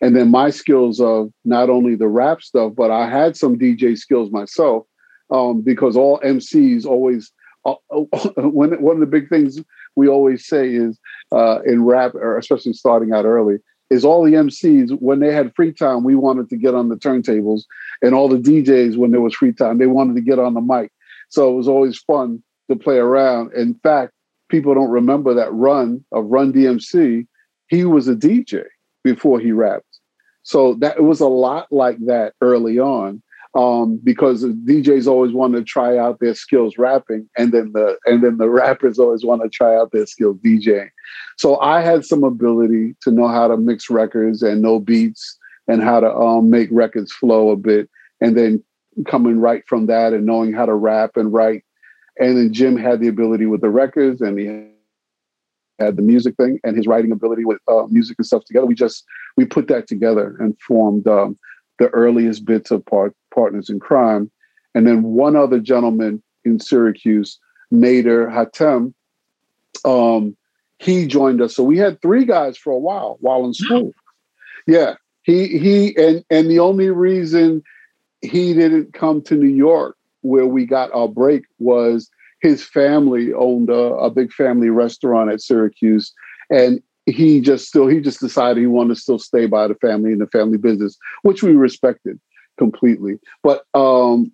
And 0.00 0.16
then 0.16 0.30
my 0.30 0.50
skills 0.50 1.00
of 1.00 1.30
not 1.44 1.68
only 1.68 1.94
the 1.94 2.08
rap 2.08 2.42
stuff, 2.42 2.72
but 2.74 2.90
I 2.90 3.08
had 3.08 3.36
some 3.36 3.58
DJ 3.58 3.96
skills 3.98 4.30
myself 4.30 4.86
um, 5.30 5.60
because 5.60 5.96
all 5.96 6.18
MCs 6.20 6.86
always, 6.86 7.30
uh, 7.64 7.74
when, 8.36 8.80
one 8.80 8.96
of 8.96 9.00
the 9.00 9.06
big 9.06 9.28
things 9.28 9.58
we 9.96 10.08
always 10.08 10.46
say 10.46 10.72
is 10.72 10.98
uh, 11.32 11.60
in 11.66 11.84
rap, 11.84 12.14
or 12.14 12.38
especially 12.38 12.72
starting 12.72 13.12
out 13.12 13.26
early, 13.26 13.58
is 13.90 14.04
all 14.04 14.24
the 14.24 14.32
MCs, 14.32 14.96
when 15.00 15.18
they 15.18 15.34
had 15.34 15.54
free 15.54 15.72
time, 15.72 16.04
we 16.04 16.14
wanted 16.14 16.48
to 16.48 16.56
get 16.56 16.74
on 16.74 16.88
the 16.88 16.96
turntables. 16.96 17.62
And 18.00 18.14
all 18.14 18.28
the 18.28 18.38
DJs, 18.38 18.96
when 18.96 19.10
there 19.10 19.20
was 19.20 19.34
free 19.34 19.52
time, 19.52 19.78
they 19.78 19.86
wanted 19.86 20.14
to 20.14 20.22
get 20.22 20.38
on 20.38 20.54
the 20.54 20.60
mic. 20.60 20.92
So 21.28 21.52
it 21.52 21.56
was 21.56 21.68
always 21.68 21.98
fun 21.98 22.42
to 22.70 22.76
play 22.76 22.96
around. 22.96 23.52
In 23.54 23.74
fact, 23.82 24.12
people 24.48 24.74
don't 24.74 24.90
remember 24.90 25.34
that 25.34 25.52
run 25.52 26.04
of 26.12 26.24
Run 26.26 26.52
DMC. 26.52 27.26
He 27.68 27.84
was 27.84 28.08
a 28.08 28.14
DJ 28.16 28.64
before 29.04 29.38
he 29.40 29.52
rapped. 29.52 29.84
So 30.42 30.74
that 30.80 30.96
it 30.96 31.02
was 31.02 31.20
a 31.20 31.28
lot 31.28 31.66
like 31.70 31.98
that 32.06 32.32
early 32.40 32.78
on. 32.78 33.22
um, 33.54 33.98
because 34.02 34.44
DJs 34.44 35.06
always 35.08 35.32
want 35.32 35.54
to 35.54 35.64
try 35.64 35.98
out 35.98 36.20
their 36.20 36.34
skills 36.34 36.78
rapping, 36.78 37.28
and 37.36 37.52
then 37.52 37.72
the 37.72 37.98
and 38.06 38.22
then 38.22 38.38
the 38.38 38.48
rappers 38.62 38.98
always 38.98 39.24
want 39.24 39.42
to 39.42 39.48
try 39.48 39.74
out 39.76 39.90
their 39.92 40.06
skills 40.06 40.36
DJing. 40.44 40.90
So 41.36 41.58
I 41.60 41.80
had 41.80 42.04
some 42.04 42.22
ability 42.22 42.96
to 43.02 43.10
know 43.10 43.28
how 43.28 43.48
to 43.48 43.56
mix 43.56 43.90
records 43.90 44.42
and 44.42 44.62
know 44.62 44.78
beats 44.78 45.38
and 45.66 45.82
how 45.82 46.00
to 46.00 46.12
um, 46.14 46.50
make 46.50 46.68
records 46.70 47.12
flow 47.12 47.50
a 47.50 47.56
bit, 47.56 47.90
and 48.20 48.36
then 48.36 48.62
coming 49.06 49.40
right 49.40 49.64
from 49.66 49.86
that 49.86 50.12
and 50.12 50.26
knowing 50.26 50.52
how 50.52 50.66
to 50.66 50.74
rap 50.74 51.16
and 51.16 51.32
write. 51.32 51.64
And 52.20 52.36
then 52.36 52.52
Jim 52.52 52.76
had 52.76 53.00
the 53.00 53.08
ability 53.08 53.46
with 53.46 53.62
the 53.62 53.70
records, 53.70 54.20
and 54.20 54.38
he 54.38 54.44
had 55.78 55.96
the 55.96 56.02
music 56.02 56.36
thing 56.36 56.60
and 56.62 56.76
his 56.76 56.86
writing 56.86 57.10
ability 57.10 57.46
with 57.46 57.58
uh, 57.66 57.86
music 57.88 58.16
and 58.18 58.26
stuff 58.26 58.44
together. 58.44 58.66
We 58.66 58.74
just 58.74 59.04
we 59.36 59.46
put 59.46 59.68
that 59.68 59.88
together 59.88 60.36
and 60.38 60.56
formed 60.60 61.08
um, 61.08 61.38
the 61.78 61.88
earliest 61.88 62.44
bits 62.44 62.70
of 62.70 62.84
part, 62.84 63.16
Partners 63.34 63.70
in 63.70 63.80
Kryme. 63.80 64.30
And 64.74 64.86
then 64.86 65.02
one 65.02 65.34
other 65.34 65.58
gentleman 65.58 66.22
in 66.44 66.60
Syracuse, 66.60 67.38
Nader 67.72 68.30
Hatem, 68.30 68.92
um, 69.84 70.36
he 70.78 71.06
joined 71.06 71.40
us. 71.40 71.56
So 71.56 71.62
we 71.62 71.78
had 71.78 72.00
three 72.02 72.26
guys 72.26 72.56
for 72.58 72.72
a 72.72 72.78
while 72.78 73.16
while 73.20 73.44
in 73.46 73.54
school. 73.54 73.92
Yeah, 74.66 74.96
he 75.22 75.58
he 75.58 75.96
and 75.96 76.22
and 76.28 76.50
the 76.50 76.58
only 76.58 76.90
reason 76.90 77.62
he 78.20 78.52
didn't 78.52 78.92
come 78.92 79.22
to 79.22 79.34
New 79.34 79.48
York 79.48 79.96
where 80.22 80.46
we 80.46 80.66
got 80.66 80.92
our 80.92 81.08
break 81.08 81.44
was 81.58 82.10
his 82.40 82.64
family 82.64 83.32
owned 83.34 83.70
a, 83.70 83.72
a 83.74 84.10
big 84.10 84.32
family 84.32 84.70
restaurant 84.70 85.30
at 85.30 85.40
Syracuse, 85.40 86.12
and 86.50 86.82
he 87.06 87.40
just 87.40 87.68
still 87.68 87.86
he 87.86 88.00
just 88.00 88.20
decided 88.20 88.60
he 88.60 88.66
wanted 88.66 88.94
to 88.94 89.00
still 89.00 89.18
stay 89.18 89.46
by 89.46 89.66
the 89.68 89.74
family 89.74 90.12
and 90.12 90.20
the 90.20 90.26
family 90.26 90.58
business, 90.58 90.96
which 91.22 91.42
we 91.42 91.52
respected 91.54 92.18
completely. 92.58 93.18
But 93.42 93.64
um, 93.74 94.32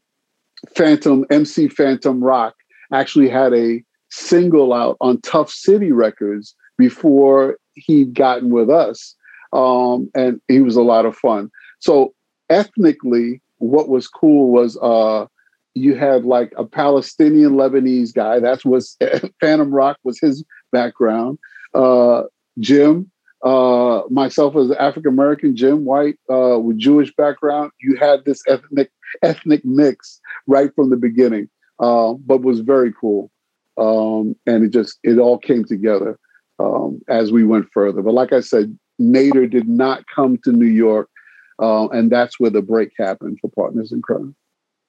Phantom 0.75 1.25
MC 1.31 1.69
Phantom 1.69 2.23
Rock 2.23 2.55
actually 2.93 3.29
had 3.29 3.53
a 3.55 3.83
single 4.11 4.73
out 4.73 4.97
on 5.01 5.21
Tough 5.21 5.51
City 5.51 5.93
Records 5.93 6.55
before 6.79 7.59
he'd 7.75 8.15
gotten 8.15 8.51
with 8.51 8.71
us, 8.71 9.15
um, 9.53 10.11
and 10.15 10.41
he 10.49 10.61
was 10.61 10.77
a 10.77 10.83
lot 10.83 11.07
of 11.07 11.17
fun. 11.17 11.51
So 11.81 12.15
ethnically, 12.51 13.41
what 13.59 13.89
was 13.89 14.09
cool 14.09 14.51
was 14.51 14.77
uh, 14.81 15.27
you 15.77 15.95
had 15.95 16.25
like 16.25 16.55
a 16.57 16.65
Palestinian 16.65 17.53
Lebanese 17.53 18.15
guy. 18.15 18.41
That's 18.41 18.65
what 18.65 18.83
Phantom 19.41 19.71
Rock 19.71 19.99
was 20.05 20.19
his 20.19 20.43
background. 20.73 21.39
Uh, 21.75 22.23
Jim, 22.59 23.11
uh, 23.45 24.03
myself 24.09 24.57
as 24.57 24.71
African 24.73 25.13
American, 25.13 25.55
Jim 25.55 25.85
White 25.85 26.19
uh, 26.31 26.59
with 26.59 26.79
Jewish 26.79 27.15
background. 27.15 27.73
You 27.81 27.97
had 27.97 28.25
this 28.25 28.43
ethnic 28.49 28.91
ethnic 29.23 29.65
mix 29.67 30.19
right 30.47 30.75
from 30.75 30.89
the 30.89 30.97
beginning, 30.97 31.51
uh, 31.79 32.15
but 32.15 32.41
was 32.41 32.61
very 32.61 32.93
cool. 32.99 33.31
Um, 33.77 34.35
and 34.47 34.65
it 34.65 34.71
just 34.71 34.99
it 35.03 35.19
all 35.19 35.39
came 35.39 35.67
together 35.67 36.19
um, 36.59 37.03
as 37.07 37.33
we 37.33 37.45
went 37.45 37.67
further. 37.75 38.01
But 38.01 38.15
like 38.15 38.33
I 38.33 38.41
said, 38.41 38.77
Nader 38.99 39.49
did 39.49 39.69
not 39.69 40.05
come 40.07 40.39
to 40.45 40.53
New 40.53 40.65
York, 40.65 41.11
uh, 41.59 41.89
and 41.89 42.11
that's 42.11 42.41
where 42.41 42.51
the 42.51 42.63
break 42.63 42.93
happened 42.99 43.37
for 43.43 43.51
Partners 43.51 43.93
in 43.93 44.01
Kryme. 44.01 44.35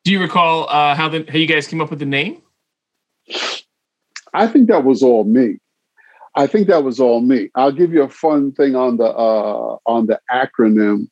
Do 0.08 0.14
you 0.14 0.22
recall 0.22 0.70
uh, 0.70 0.96
how 0.96 1.10
the 1.10 1.26
how 1.28 1.38
you 1.38 1.48
guys 1.48 1.68
came 1.68 1.82
up 1.82 1.90
with 1.90 2.00
the 2.00 2.06
name? 2.06 2.42
I 4.34 4.48
think 4.48 4.70
that 4.70 4.86
was 4.86 5.04
all 5.04 5.26
me. 5.26 5.58
I 6.34 6.48
think 6.48 6.70
that 6.70 6.86
was 6.86 6.98
all 7.02 7.20
me. 7.20 7.50
I'll 7.56 7.74
give 7.74 7.92
you 7.92 8.04
a 8.04 8.08
fun 8.08 8.54
thing 8.54 8.74
on 8.74 8.96
the 8.96 9.04
uh, 9.04 9.76
on 9.86 10.06
the 10.06 10.18
acronym. 10.32 11.10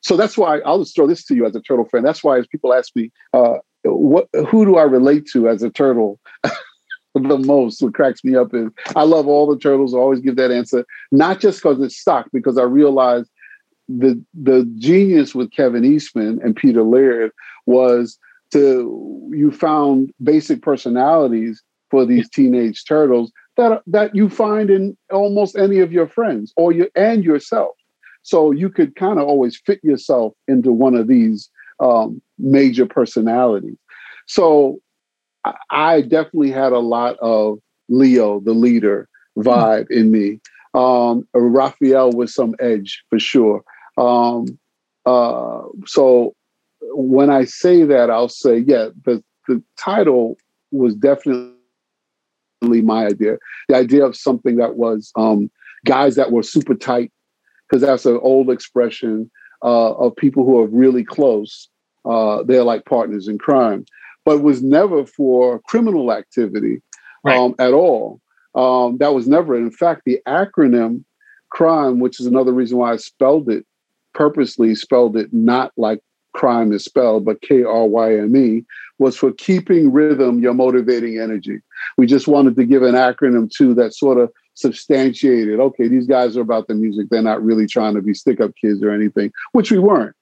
So 0.00 0.16
that's 0.16 0.38
why 0.38 0.60
I'll 0.60 0.78
just 0.78 0.94
throw 0.94 1.08
this 1.08 1.24
to 1.24 1.34
you 1.34 1.44
as 1.44 1.56
a 1.56 1.60
turtle 1.60 1.86
fan. 1.86 2.04
That's 2.04 2.22
why 2.22 2.38
as 2.38 2.46
people 2.46 2.72
ask 2.72 2.94
me, 2.94 3.10
uh, 3.32 3.54
what 3.82 4.28
who 4.48 4.64
do 4.64 4.76
I 4.76 4.84
relate 4.84 5.26
to 5.32 5.48
as 5.48 5.64
a 5.64 5.70
turtle? 5.70 6.20
the 7.14 7.38
most 7.38 7.82
what 7.82 7.94
cracks 7.94 8.22
me 8.22 8.36
up 8.36 8.54
is 8.54 8.70
I 8.94 9.02
love 9.02 9.26
all 9.26 9.48
the 9.48 9.58
turtles. 9.58 9.92
I 9.92 9.98
always 9.98 10.20
give 10.20 10.36
that 10.36 10.52
answer, 10.52 10.86
not 11.10 11.40
just 11.40 11.60
because 11.60 11.80
it's 11.80 11.96
stock, 11.96 12.28
because 12.32 12.58
I 12.58 12.62
realize 12.62 13.28
the 13.98 14.22
the 14.34 14.64
genius 14.78 15.34
with 15.34 15.52
Kevin 15.52 15.84
Eastman 15.84 16.40
and 16.42 16.56
Peter 16.56 16.82
Laird 16.82 17.32
was 17.66 18.18
to 18.52 19.30
you 19.32 19.50
found 19.50 20.12
basic 20.22 20.62
personalities 20.62 21.62
for 21.90 22.04
these 22.04 22.28
teenage 22.28 22.84
turtles 22.84 23.32
that 23.56 23.82
that 23.86 24.14
you 24.14 24.28
find 24.28 24.70
in 24.70 24.96
almost 25.10 25.56
any 25.56 25.80
of 25.80 25.92
your 25.92 26.08
friends 26.08 26.52
or 26.56 26.72
you 26.72 26.88
and 26.94 27.24
yourself. 27.24 27.74
So 28.22 28.52
you 28.52 28.70
could 28.70 28.94
kind 28.96 29.18
of 29.18 29.26
always 29.26 29.60
fit 29.66 29.80
yourself 29.82 30.32
into 30.46 30.72
one 30.72 30.94
of 30.94 31.08
these 31.08 31.50
um, 31.80 32.22
major 32.38 32.86
personalities. 32.86 33.76
So 34.26 34.80
I, 35.44 35.54
I 35.70 36.00
definitely 36.02 36.52
had 36.52 36.72
a 36.72 36.78
lot 36.78 37.16
of 37.20 37.58
Leo, 37.88 38.40
the 38.40 38.52
leader, 38.52 39.08
vibe 39.36 39.84
mm-hmm. 39.84 39.98
in 39.98 40.10
me. 40.12 40.40
Um, 40.74 41.28
Raphael 41.34 42.12
with 42.12 42.30
some 42.30 42.54
edge 42.58 43.02
for 43.10 43.18
sure. 43.18 43.62
Um, 43.96 44.58
uh, 45.06 45.62
so 45.86 46.34
when 46.80 47.30
I 47.30 47.44
say 47.44 47.84
that, 47.84 48.10
I'll 48.10 48.28
say, 48.28 48.58
yeah, 48.58 48.88
the, 49.04 49.22
the 49.48 49.62
title 49.78 50.36
was 50.70 50.94
definitely 50.94 51.52
my 52.62 53.06
idea. 53.06 53.38
The 53.68 53.76
idea 53.76 54.04
of 54.04 54.16
something 54.16 54.56
that 54.56 54.76
was 54.76 55.12
um, 55.16 55.50
guys 55.84 56.16
that 56.16 56.32
were 56.32 56.42
super 56.42 56.74
tight, 56.74 57.12
because 57.68 57.82
that's 57.82 58.06
an 58.06 58.18
old 58.22 58.50
expression 58.50 59.30
uh, 59.62 59.92
of 59.94 60.16
people 60.16 60.44
who 60.44 60.60
are 60.60 60.66
really 60.66 61.04
close. 61.04 61.68
Uh, 62.04 62.42
they're 62.42 62.64
like 62.64 62.84
partners 62.84 63.28
in 63.28 63.38
crime, 63.38 63.84
but 64.24 64.42
was 64.42 64.62
never 64.62 65.06
for 65.06 65.60
criminal 65.60 66.12
activity 66.12 66.82
right. 67.24 67.36
um, 67.36 67.54
at 67.58 67.72
all. 67.72 68.20
Um, 68.54 68.98
that 68.98 69.14
was 69.14 69.28
never. 69.28 69.56
In 69.56 69.70
fact, 69.70 70.02
the 70.04 70.20
acronym 70.26 71.04
crime, 71.50 72.00
which 72.00 72.20
is 72.20 72.26
another 72.26 72.52
reason 72.52 72.78
why 72.78 72.92
I 72.92 72.96
spelled 72.96 73.48
it 73.48 73.64
purposely 74.14 74.74
spelled 74.74 75.16
it 75.16 75.32
not 75.32 75.72
like 75.76 76.00
crime 76.32 76.72
is 76.72 76.84
spelled, 76.84 77.24
but 77.24 77.42
K 77.42 77.62
R 77.62 77.86
Y 77.86 78.18
M 78.18 78.36
E, 78.36 78.64
was 78.98 79.16
for 79.16 79.32
keeping 79.32 79.92
rhythm 79.92 80.40
your 80.40 80.54
motivating 80.54 81.18
energy. 81.18 81.60
We 81.98 82.06
just 82.06 82.28
wanted 82.28 82.56
to 82.56 82.64
give 82.64 82.82
an 82.82 82.94
acronym 82.94 83.50
too 83.50 83.74
that 83.74 83.94
sort 83.94 84.18
of 84.18 84.30
substantiated 84.54 85.60
okay, 85.60 85.88
these 85.88 86.06
guys 86.06 86.36
are 86.36 86.42
about 86.42 86.68
the 86.68 86.74
music. 86.74 87.08
They're 87.10 87.22
not 87.22 87.42
really 87.42 87.66
trying 87.66 87.94
to 87.94 88.02
be 88.02 88.14
stick 88.14 88.40
up 88.40 88.52
kids 88.60 88.82
or 88.82 88.90
anything, 88.90 89.32
which 89.52 89.70
we 89.70 89.78
weren't. 89.78 90.16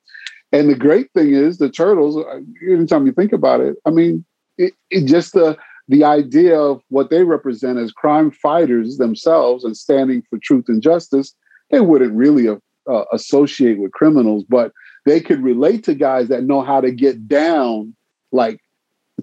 And 0.53 0.69
the 0.69 0.75
great 0.75 1.13
thing 1.13 1.33
is, 1.33 1.59
the 1.59 1.71
Turtles, 1.71 2.17
uh, 2.17 2.41
anytime 2.69 3.07
you 3.07 3.13
think 3.13 3.33
about 3.33 3.61
it, 3.61 3.77
I 3.87 3.91
mean, 3.91 4.25
it, 4.59 4.75
it 4.91 5.07
just 5.07 5.33
the 5.33 5.57
the 5.89 6.05
idea 6.05 6.57
of 6.57 6.81
what 6.89 7.11
they 7.11 7.25
represent 7.25 7.79
as 7.79 7.91
crime 7.91 8.31
fighters 8.31 8.99
themselves 8.99 9.65
and 9.65 9.77
standing 9.77 10.23
for 10.31 10.39
truth 10.39 10.67
and 10.69 10.81
justice, 10.81 11.35
they 11.71 11.81
wouldn't 11.81 12.15
really 12.15 12.47
have 12.47 12.61
uh, 12.89 13.05
associate 13.13 13.79
with 13.79 13.93
criminals, 13.93 14.45
but 14.49 14.73
they 15.07 15.21
could 15.21 15.43
relate 15.43 15.85
to 15.85 15.95
guys 15.95 16.29
that 16.29 16.45
know 16.45 16.63
how 16.63 16.81
to 16.81 16.91
get 16.91 17.27
down 17.27 17.95
like 18.33 18.61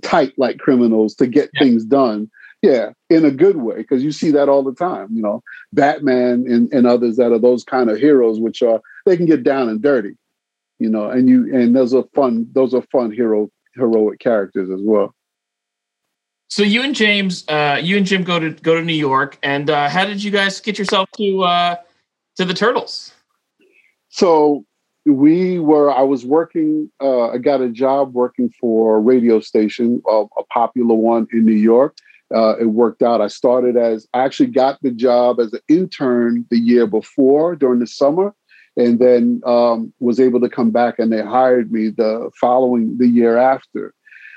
tight 0.02 0.34
like 0.38 0.58
criminals 0.58 1.16
to 1.16 1.28
get 1.28 1.50
yeah. 1.54 1.64
things 1.64 1.86
done. 1.86 2.30
Yeah, 2.64 2.94
in 3.12 3.24
a 3.24 3.30
good 3.32 3.58
way, 3.58 3.78
because 3.78 4.04
you 4.04 4.12
see 4.12 4.32
that 4.32 4.50
all 4.50 4.64
the 4.64 4.74
time. 4.74 5.10
You 5.12 5.22
know, 5.22 5.44
Batman 5.74 6.46
and, 6.48 6.74
and 6.74 6.88
others 6.88 7.18
that 7.18 7.32
are 7.32 7.40
those 7.40 7.64
kind 7.64 7.90
of 7.90 7.98
heroes, 7.98 8.40
which 8.40 8.64
are 8.64 8.82
they 9.06 9.16
can 9.16 9.28
get 9.28 9.44
down 9.44 9.70
and 9.70 9.82
dirty. 9.82 10.18
You 10.80 10.90
know, 10.90 11.10
and 11.10 11.30
you 11.30 11.56
and 11.56 11.76
those 11.76 11.94
are 11.94 12.04
fun. 12.16 12.48
Those 12.54 12.74
are 12.74 12.82
fun 12.92 13.12
hero 13.12 13.50
heroic 13.76 14.20
characters 14.20 14.72
as 14.72 14.80
well. 14.82 15.14
So 16.50 16.64
you 16.64 16.82
and 16.82 16.96
James, 16.96 17.46
uh, 17.50 17.80
you 17.82 17.98
and 17.98 18.06
Jim 18.06 18.24
go 18.24 18.40
to 18.40 18.52
go 18.52 18.76
to 18.76 18.82
New 18.82 18.94
York, 18.94 19.38
and 19.44 19.70
uh, 19.70 19.90
how 19.90 20.06
did 20.06 20.24
you 20.24 20.32
guys 20.32 20.60
get 20.60 20.80
yourself 20.80 21.10
to 21.18 21.44
uh, 21.44 21.76
to 22.38 22.46
the 22.46 22.54
Turtles? 22.54 23.14
So 24.18 24.66
we 25.06 25.60
were, 25.60 25.92
I 25.92 26.02
was 26.02 26.26
working, 26.26 26.90
uh, 27.00 27.30
I 27.30 27.38
got 27.38 27.62
a 27.62 27.70
job 27.70 28.16
working 28.16 28.50
for 28.60 28.98
a 28.98 29.00
radio 29.00 29.40
station, 29.40 30.02
uh, 30.10 30.26
a 30.40 30.44
popular 30.52 30.96
one 30.96 31.28
in 31.32 31.46
New 31.46 31.52
York. 31.54 31.96
Uh, 32.34 32.58
it 32.58 32.66
worked 32.66 33.04
out. 33.04 33.22
I 33.22 33.28
started 33.28 33.78
as, 33.78 34.08
I 34.16 34.24
actually 34.24 34.48
got 34.48 34.82
the 34.82 34.90
job 34.90 35.40
as 35.40 35.54
an 35.54 35.60
intern 35.70 36.48
the 36.50 36.58
year 36.58 36.88
before 36.88 37.56
during 37.56 37.80
the 37.80 37.86
summer, 37.86 38.34
and 38.76 38.98
then 38.98 39.40
um, 39.46 39.94
was 40.00 40.20
able 40.20 40.40
to 40.40 40.50
come 40.50 40.72
back 40.72 40.98
and 40.98 41.14
they 41.14 41.22
hired 41.22 41.72
me 41.72 41.90
the 41.90 42.32
following, 42.42 42.98
the 42.98 43.08
year 43.08 43.38
after, 43.38 43.94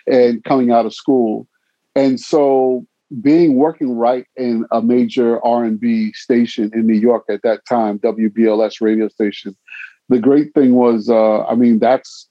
and 0.06 0.44
coming 0.44 0.70
out 0.70 0.84
of 0.84 0.92
school. 0.92 1.48
And 1.96 2.20
so 2.20 2.86
being 3.20 3.56
working 3.56 3.96
right 3.96 4.26
in 4.36 4.66
a 4.70 4.80
major 4.80 5.44
R&B 5.44 6.12
station 6.12 6.70
in 6.72 6.86
New 6.86 6.98
York 6.98 7.24
at 7.28 7.42
that 7.42 7.66
time, 7.66 7.98
WBLS 7.98 8.80
radio 8.80 9.08
station, 9.08 9.56
the 10.08 10.18
great 10.18 10.54
thing 10.54 10.74
was, 10.74 11.08
uh, 11.08 11.44
I 11.44 11.54
mean, 11.54 11.78
that's 11.78 12.28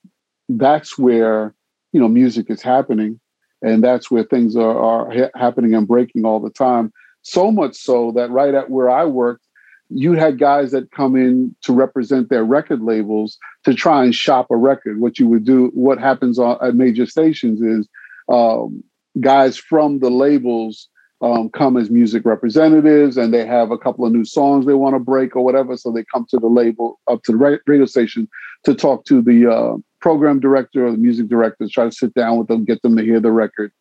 that's 0.47 0.97
where 0.97 1.53
you 1.91 1.99
know 1.99 2.07
music 2.07 2.49
is 2.49 2.61
happening, 2.61 3.19
and 3.61 3.83
that's 3.83 4.09
where 4.09 4.23
things 4.23 4.55
are, 4.55 4.77
are 4.77 5.11
ha- 5.11 5.31
happening 5.35 5.73
and 5.75 5.87
breaking 5.87 6.25
all 6.25 6.39
the 6.39 6.49
time. 6.49 6.91
So 7.21 7.51
much 7.51 7.75
so 7.75 8.11
that 8.13 8.31
right 8.31 8.53
at 8.53 8.69
where 8.69 8.89
I 8.89 9.05
worked, 9.05 9.45
you 9.89 10.13
had 10.13 10.39
guys 10.39 10.71
that 10.71 10.91
come 10.91 11.15
in 11.15 11.55
to 11.63 11.73
represent 11.73 12.29
their 12.29 12.43
record 12.43 12.81
labels 12.81 13.37
to 13.65 13.73
try 13.73 14.03
and 14.03 14.15
shop 14.15 14.47
a 14.49 14.55
record. 14.55 14.99
What 14.99 15.19
you 15.19 15.27
would 15.27 15.45
do, 15.45 15.71
what 15.73 15.99
happens 15.99 16.39
on, 16.39 16.57
at 16.61 16.75
major 16.75 17.05
stations 17.05 17.61
is 17.61 17.87
um, 18.29 18.83
guys 19.19 19.57
from 19.57 19.99
the 19.99 20.09
labels 20.09 20.87
um, 21.21 21.49
come 21.49 21.75
as 21.75 21.89
music 21.89 22.25
representatives 22.25 23.17
and 23.17 23.33
they 23.33 23.45
have 23.45 23.71
a 23.71 23.77
couple 23.77 24.05
of 24.05 24.13
new 24.13 24.23
songs 24.23 24.65
they 24.65 24.73
want 24.73 24.95
to 24.95 24.99
break 24.99 25.35
or 25.35 25.43
whatever. 25.43 25.75
So 25.75 25.91
they 25.91 26.05
come 26.13 26.25
to 26.29 26.37
the 26.37 26.47
label, 26.47 26.99
up 27.09 27.23
to 27.23 27.33
the 27.33 27.59
radio 27.65 27.85
station 27.85 28.29
to 28.63 28.73
talk 28.73 29.05
to 29.05 29.21
the 29.21 29.51
uh, 29.51 29.77
program 29.99 30.39
director 30.39 30.85
or 30.85 30.91
the 30.91 30.97
music 30.97 31.27
director, 31.27 31.67
try 31.69 31.85
to 31.85 31.91
sit 31.91 32.13
down 32.13 32.37
with 32.37 32.47
them, 32.47 32.63
get 32.63 32.81
them 32.81 32.95
to 32.95 33.03
hear 33.03 33.19
the 33.19 33.31
record 33.31 33.71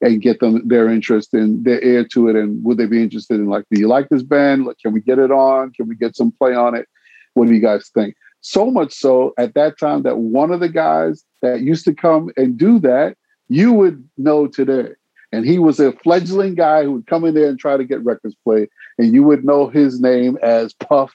and 0.00 0.22
get 0.22 0.40
them 0.40 0.66
their 0.66 0.88
interest 0.88 1.34
and 1.34 1.64
their 1.64 1.82
ear 1.84 2.04
to 2.12 2.28
it. 2.28 2.36
And 2.36 2.64
would 2.64 2.78
they 2.78 2.86
be 2.86 3.02
interested 3.02 3.34
in 3.34 3.46
like, 3.46 3.64
do 3.70 3.78
you 3.78 3.86
like 3.86 4.08
this 4.08 4.22
band? 4.22 4.64
Like, 4.64 4.78
can 4.78 4.92
we 4.92 5.00
get 5.00 5.18
it 5.18 5.30
on? 5.30 5.72
Can 5.72 5.88
we 5.88 5.94
get 5.94 6.16
some 6.16 6.32
play 6.32 6.54
on 6.54 6.74
it? 6.74 6.88
What 7.34 7.46
do 7.46 7.54
you 7.54 7.60
guys 7.60 7.90
think? 7.94 8.14
So 8.40 8.70
much 8.70 8.92
so 8.92 9.34
at 9.38 9.54
that 9.54 9.78
time 9.78 10.02
that 10.02 10.18
one 10.18 10.50
of 10.50 10.60
the 10.60 10.68
guys 10.68 11.22
that 11.42 11.60
used 11.60 11.84
to 11.84 11.94
come 11.94 12.30
and 12.36 12.56
do 12.56 12.78
that, 12.80 13.16
you 13.50 13.74
would 13.74 14.08
know 14.16 14.46
today. 14.46 14.92
And 15.32 15.44
he 15.44 15.58
was 15.58 15.78
a 15.78 15.92
fledgling 15.92 16.54
guy 16.54 16.82
who 16.82 16.92
would 16.92 17.06
come 17.06 17.24
in 17.24 17.34
there 17.34 17.48
and 17.48 17.58
try 17.58 17.76
to 17.76 17.84
get 17.84 18.04
records 18.04 18.34
played. 18.42 18.68
And 18.98 19.12
you 19.12 19.22
would 19.22 19.44
know 19.44 19.68
his 19.68 20.00
name 20.00 20.38
as 20.42 20.72
Puff 20.72 21.14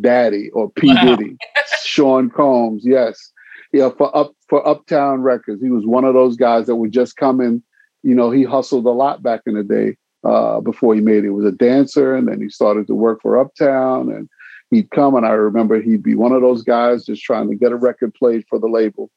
Daddy 0.00 0.48
or 0.50 0.70
P. 0.70 0.94
Wow. 0.94 1.16
Diddy, 1.16 1.36
Sean 1.82 2.30
Combs. 2.30 2.82
Yes. 2.86 3.32
Yeah, 3.72 3.90
for 3.90 4.16
up 4.16 4.32
for 4.48 4.66
Uptown 4.66 5.22
Records. 5.22 5.60
He 5.60 5.70
was 5.70 5.84
one 5.84 6.04
of 6.04 6.14
those 6.14 6.36
guys 6.36 6.66
that 6.66 6.76
would 6.76 6.92
just 6.92 7.16
come 7.16 7.40
in 7.40 7.62
you 8.02 8.14
know, 8.14 8.30
he 8.30 8.44
hustled 8.44 8.86
a 8.86 8.90
lot 8.90 9.22
back 9.22 9.42
in 9.46 9.54
the 9.54 9.62
day 9.62 9.96
uh, 10.24 10.60
before 10.60 10.94
he 10.94 11.00
made 11.00 11.18
it. 11.18 11.24
He 11.24 11.30
was 11.30 11.46
a 11.46 11.52
dancer, 11.52 12.14
and 12.14 12.28
then 12.28 12.40
he 12.40 12.48
started 12.48 12.86
to 12.86 12.94
work 12.94 13.20
for 13.22 13.38
Uptown, 13.38 14.10
and 14.10 14.28
he'd 14.70 14.90
come, 14.90 15.14
and 15.14 15.26
I 15.26 15.30
remember 15.30 15.80
he'd 15.80 16.02
be 16.02 16.14
one 16.14 16.32
of 16.32 16.42
those 16.42 16.62
guys 16.62 17.04
just 17.04 17.22
trying 17.22 17.48
to 17.48 17.54
get 17.54 17.72
a 17.72 17.76
record 17.76 18.14
played 18.14 18.44
for 18.48 18.58
the 18.58 18.68
label, 18.68 19.10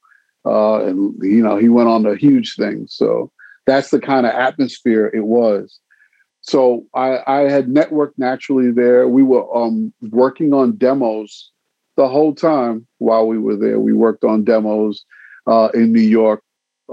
uh, 0.45 0.86
and 0.86 1.15
you 1.21 1.41
know, 1.41 1.58
he 1.58 1.69
went 1.69 1.89
on 1.89 2.06
a 2.06 2.15
huge 2.15 2.56
thing. 2.56 2.86
So 2.88 3.32
that's 3.65 3.89
the 3.89 3.99
kind 3.99 4.25
of 4.25 4.34
atmosphere 4.34 5.10
it 5.13 5.25
was. 5.25 5.79
So 6.41 6.86
I, 6.93 7.19
I 7.25 7.39
had 7.49 7.67
networked 7.67 8.17
naturally 8.17 8.71
there. 8.71 9.08
We 9.08 9.23
were 9.23 9.56
um, 9.56 9.93
working 10.01 10.53
on 10.53 10.73
demos 10.75 11.51
the 11.95 12.10
whole 12.10 12.36
time 12.36 12.86
while 12.97 13.27
we 13.27 13.38
were 13.38 13.56
there. 13.56 13.79
We 13.79 13.93
worked 13.93 14.25
on 14.25 14.43
demos 14.43 15.06
uh, 15.47 15.69
in 15.73 15.93
New 15.93 16.01
York 16.01 16.43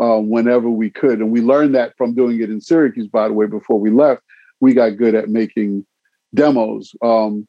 uh, 0.00 0.18
whenever 0.18 0.70
we 0.70 0.88
could. 0.90 1.18
And 1.18 1.32
we 1.32 1.40
learned 1.40 1.74
that 1.74 1.96
from 1.96 2.14
doing 2.14 2.40
it 2.40 2.50
in 2.50 2.60
Syracuse, 2.60 3.08
by 3.08 3.26
the 3.26 3.34
way, 3.34 3.46
before 3.46 3.80
we 3.80 3.90
left. 3.90 4.22
We 4.60 4.72
got 4.72 4.96
good 4.96 5.14
at 5.14 5.28
making 5.28 5.84
demos 6.34 6.94
um, 7.02 7.48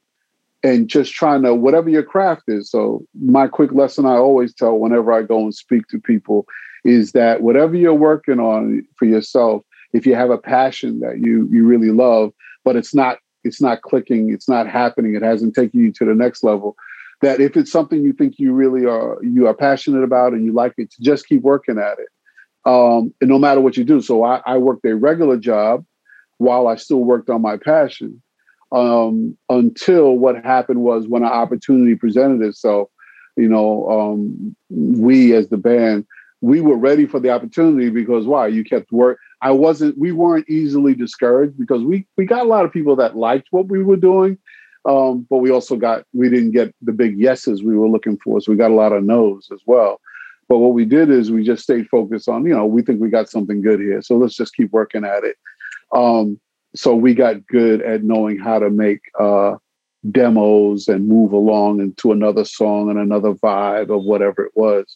and 0.63 0.87
just 0.87 1.13
trying 1.13 1.43
to, 1.43 1.55
whatever 1.55 1.89
your 1.89 2.03
craft 2.03 2.43
is. 2.47 2.69
So, 2.69 3.05
my 3.21 3.47
quick 3.47 3.71
lesson 3.71 4.05
I 4.05 4.15
always 4.15 4.53
tell 4.53 4.77
whenever 4.77 5.11
I 5.11 5.23
go 5.23 5.39
and 5.39 5.53
speak 5.53 5.87
to 5.87 5.99
people 5.99 6.45
is 6.83 7.11
that 7.11 7.41
whatever 7.41 7.75
you're 7.75 7.93
working 7.93 8.39
on 8.39 8.85
for 8.97 9.05
yourself, 9.05 9.63
if 9.93 10.05
you 10.05 10.15
have 10.15 10.29
a 10.29 10.37
passion 10.37 10.99
that 10.99 11.19
you 11.19 11.47
you 11.51 11.65
really 11.65 11.91
love, 11.91 12.31
but 12.63 12.75
it's 12.75 12.93
not 12.93 13.17
it's 13.43 13.61
not 13.61 13.81
clicking, 13.81 14.31
it's 14.31 14.47
not 14.47 14.67
happening, 14.67 15.15
it 15.15 15.23
hasn't 15.23 15.55
taken 15.55 15.79
you 15.79 15.91
to 15.93 16.05
the 16.05 16.13
next 16.15 16.43
level, 16.43 16.75
that 17.21 17.39
if 17.41 17.57
it's 17.57 17.71
something 17.71 18.03
you 18.03 18.13
think 18.13 18.37
you 18.37 18.53
really 18.53 18.85
are 18.85 19.17
you 19.23 19.47
are 19.47 19.53
passionate 19.53 20.03
about 20.03 20.33
and 20.33 20.45
you 20.45 20.53
like 20.53 20.73
it, 20.77 20.91
to 20.91 21.01
just 21.01 21.27
keep 21.27 21.41
working 21.41 21.77
at 21.77 21.99
it 21.99 22.09
um, 22.65 23.13
and 23.21 23.29
no 23.29 23.39
matter 23.39 23.61
what 23.61 23.77
you 23.77 23.83
do. 23.83 24.01
So 24.01 24.23
I, 24.23 24.41
I, 24.45 24.57
worked 24.57 24.85
a 24.85 24.95
regular 24.95 25.37
job 25.37 25.85
while 26.37 26.67
I 26.67 26.75
still 26.75 27.03
worked 27.03 27.29
on 27.29 27.41
my 27.41 27.57
passion 27.57 28.21
um, 28.71 29.37
until 29.49 30.17
what 30.17 30.43
happened 30.43 30.81
was 30.81 31.07
when 31.07 31.23
an 31.23 31.29
opportunity 31.29 31.95
presented 31.95 32.45
itself. 32.45 32.89
You 33.37 33.47
know, 33.47 33.89
um, 33.89 34.55
we 34.69 35.33
as 35.33 35.47
the 35.47 35.57
band, 35.57 36.05
we 36.41 36.59
were 36.59 36.75
ready 36.75 37.05
for 37.05 37.19
the 37.19 37.29
opportunity 37.29 37.89
because 37.89 38.25
why? 38.25 38.47
You 38.47 38.63
kept 38.63 38.91
work. 38.91 39.19
I 39.41 39.51
wasn't. 39.51 39.97
We 39.97 40.11
weren't 40.11 40.49
easily 40.49 40.93
discouraged 40.93 41.57
because 41.57 41.83
we 41.83 42.05
we 42.17 42.25
got 42.25 42.45
a 42.45 42.49
lot 42.49 42.65
of 42.65 42.73
people 42.73 42.95
that 42.97 43.15
liked 43.15 43.47
what 43.51 43.67
we 43.67 43.83
were 43.83 43.97
doing. 43.97 44.37
Um, 44.83 45.27
but 45.29 45.37
we 45.37 45.51
also 45.51 45.75
got 45.75 46.05
we 46.13 46.29
didn't 46.29 46.51
get 46.51 46.73
the 46.81 46.91
big 46.91 47.17
yeses 47.17 47.63
we 47.63 47.77
were 47.77 47.87
looking 47.87 48.17
for, 48.17 48.41
so 48.41 48.51
we 48.51 48.57
got 48.57 48.71
a 48.71 48.75
lot 48.75 48.93
of 48.93 49.03
no's 49.03 49.47
as 49.53 49.61
well. 49.65 50.01
But 50.49 50.57
what 50.57 50.73
we 50.73 50.83
did 50.83 51.09
is 51.09 51.31
we 51.31 51.45
just 51.45 51.63
stayed 51.63 51.87
focused 51.87 52.27
on, 52.27 52.43
you 52.45 52.53
know, 52.53 52.65
we 52.65 52.81
think 52.81 52.99
we 52.99 53.09
got 53.09 53.29
something 53.29 53.61
good 53.61 53.79
here. 53.79 54.01
So 54.01 54.17
let's 54.17 54.35
just 54.35 54.53
keep 54.53 54.69
working 54.73 55.05
at 55.05 55.23
it. 55.23 55.37
Um, 55.93 56.41
so 56.75 56.95
we 56.95 57.13
got 57.13 57.45
good 57.47 57.81
at 57.81 58.03
knowing 58.03 58.37
how 58.37 58.59
to 58.59 58.69
make 58.69 59.01
uh, 59.19 59.55
demos 60.09 60.87
and 60.87 61.07
move 61.07 61.31
along 61.31 61.79
into 61.79 62.11
another 62.11 62.45
song 62.45 62.89
and 62.89 62.97
another 62.97 63.33
vibe 63.33 63.95
of 63.95 64.03
whatever 64.03 64.45
it 64.45 64.51
was. 64.55 64.95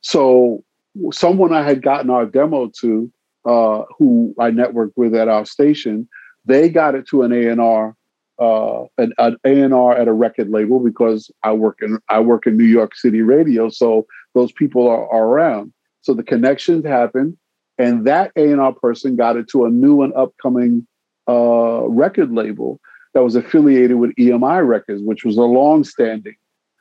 So 0.00 0.64
someone 1.12 1.52
I 1.52 1.62
had 1.62 1.82
gotten 1.82 2.10
our 2.10 2.26
demo 2.26 2.70
to, 2.80 3.12
uh, 3.44 3.82
who 3.98 4.34
I 4.38 4.50
networked 4.50 4.94
with 4.96 5.14
at 5.14 5.28
our 5.28 5.44
station, 5.44 6.08
they 6.44 6.68
got 6.68 6.94
it 6.94 7.06
to 7.08 7.22
an 7.22 7.32
A 7.32 7.48
and 7.48 7.60
R 7.60 7.96
uh, 8.38 8.84
an, 8.98 9.12
an 9.18 9.36
A&R 9.44 9.96
at 9.96 10.08
a 10.08 10.12
record 10.12 10.50
label 10.50 10.80
because 10.80 11.30
I 11.42 11.52
work 11.52 11.78
in 11.80 11.98
I 12.08 12.20
work 12.20 12.46
in 12.46 12.56
New 12.56 12.64
York 12.64 12.94
City 12.96 13.22
radio, 13.22 13.68
so 13.68 14.06
those 14.34 14.52
people 14.52 14.88
are, 14.88 15.08
are 15.08 15.24
around. 15.24 15.72
So 16.00 16.14
the 16.14 16.22
connections 16.22 16.84
happened, 16.84 17.36
and 17.78 18.06
that 18.06 18.32
A&R 18.36 18.72
person 18.74 19.16
got 19.16 19.36
it 19.36 19.48
to 19.50 19.64
a 19.64 19.70
new 19.70 20.02
and 20.02 20.12
upcoming 20.14 20.86
uh, 21.28 21.88
record 21.88 22.32
label 22.32 22.80
that 23.12 23.22
was 23.22 23.36
affiliated 23.36 23.96
with 23.96 24.14
EMI 24.16 24.66
Records, 24.66 25.02
which 25.02 25.24
was 25.24 25.36
a 25.36 25.42
long-standing 25.42 26.36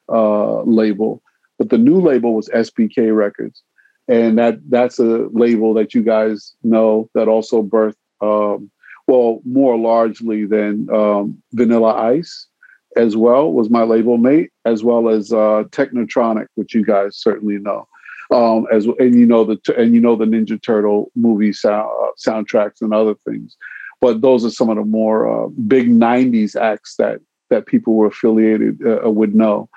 uh, 0.09 0.61
label, 0.63 1.21
but 1.57 1.69
the 1.69 1.77
new 1.77 2.01
label 2.01 2.33
was 2.33 2.49
SBK 2.49 3.15
Records, 3.15 3.61
and 4.07 4.37
that 4.37 4.59
that's 4.69 4.99
a 4.99 5.27
label 5.31 5.73
that 5.75 5.93
you 5.93 6.03
guys 6.03 6.53
know 6.63 7.09
that 7.13 7.27
also 7.27 7.61
birthed 7.61 7.95
um, 8.21 8.71
well, 9.07 9.41
more 9.45 9.77
largely 9.77 10.45
than 10.45 10.89
um, 10.93 11.41
Vanilla 11.51 11.93
Ice 11.93 12.47
as 12.95 13.17
well 13.17 13.51
was 13.51 13.69
my 13.69 13.83
label 13.83 14.17
mate, 14.17 14.51
as 14.65 14.83
well 14.83 15.09
as 15.09 15.33
uh, 15.33 15.63
Technotronic, 15.71 16.47
which 16.55 16.73
you 16.73 16.85
guys 16.85 17.17
certainly 17.17 17.57
know. 17.57 17.87
Um, 18.31 18.65
as 18.71 18.85
and 18.85 19.15
you 19.15 19.25
know 19.25 19.43
the 19.43 19.59
and 19.77 19.93
you 19.93 19.99
know 19.99 20.15
the 20.15 20.25
Ninja 20.25 20.61
Turtle 20.61 21.11
movie 21.15 21.53
sound, 21.53 21.89
uh, 22.01 22.11
soundtracks 22.17 22.81
and 22.81 22.93
other 22.93 23.15
things, 23.27 23.57
but 24.03 24.19
those 24.19 24.43
are 24.43 24.49
some 24.49 24.69
of 24.69 24.75
the 24.75 24.83
more 24.83 25.45
uh, 25.45 25.47
big 25.65 25.87
'90s 25.87 26.59
acts 26.59 26.97
that 26.97 27.21
that 27.49 27.67
people 27.67 27.93
were 27.93 28.07
affiliated 28.07 28.77
uh, 28.85 29.09
would 29.09 29.33
know. 29.33 29.69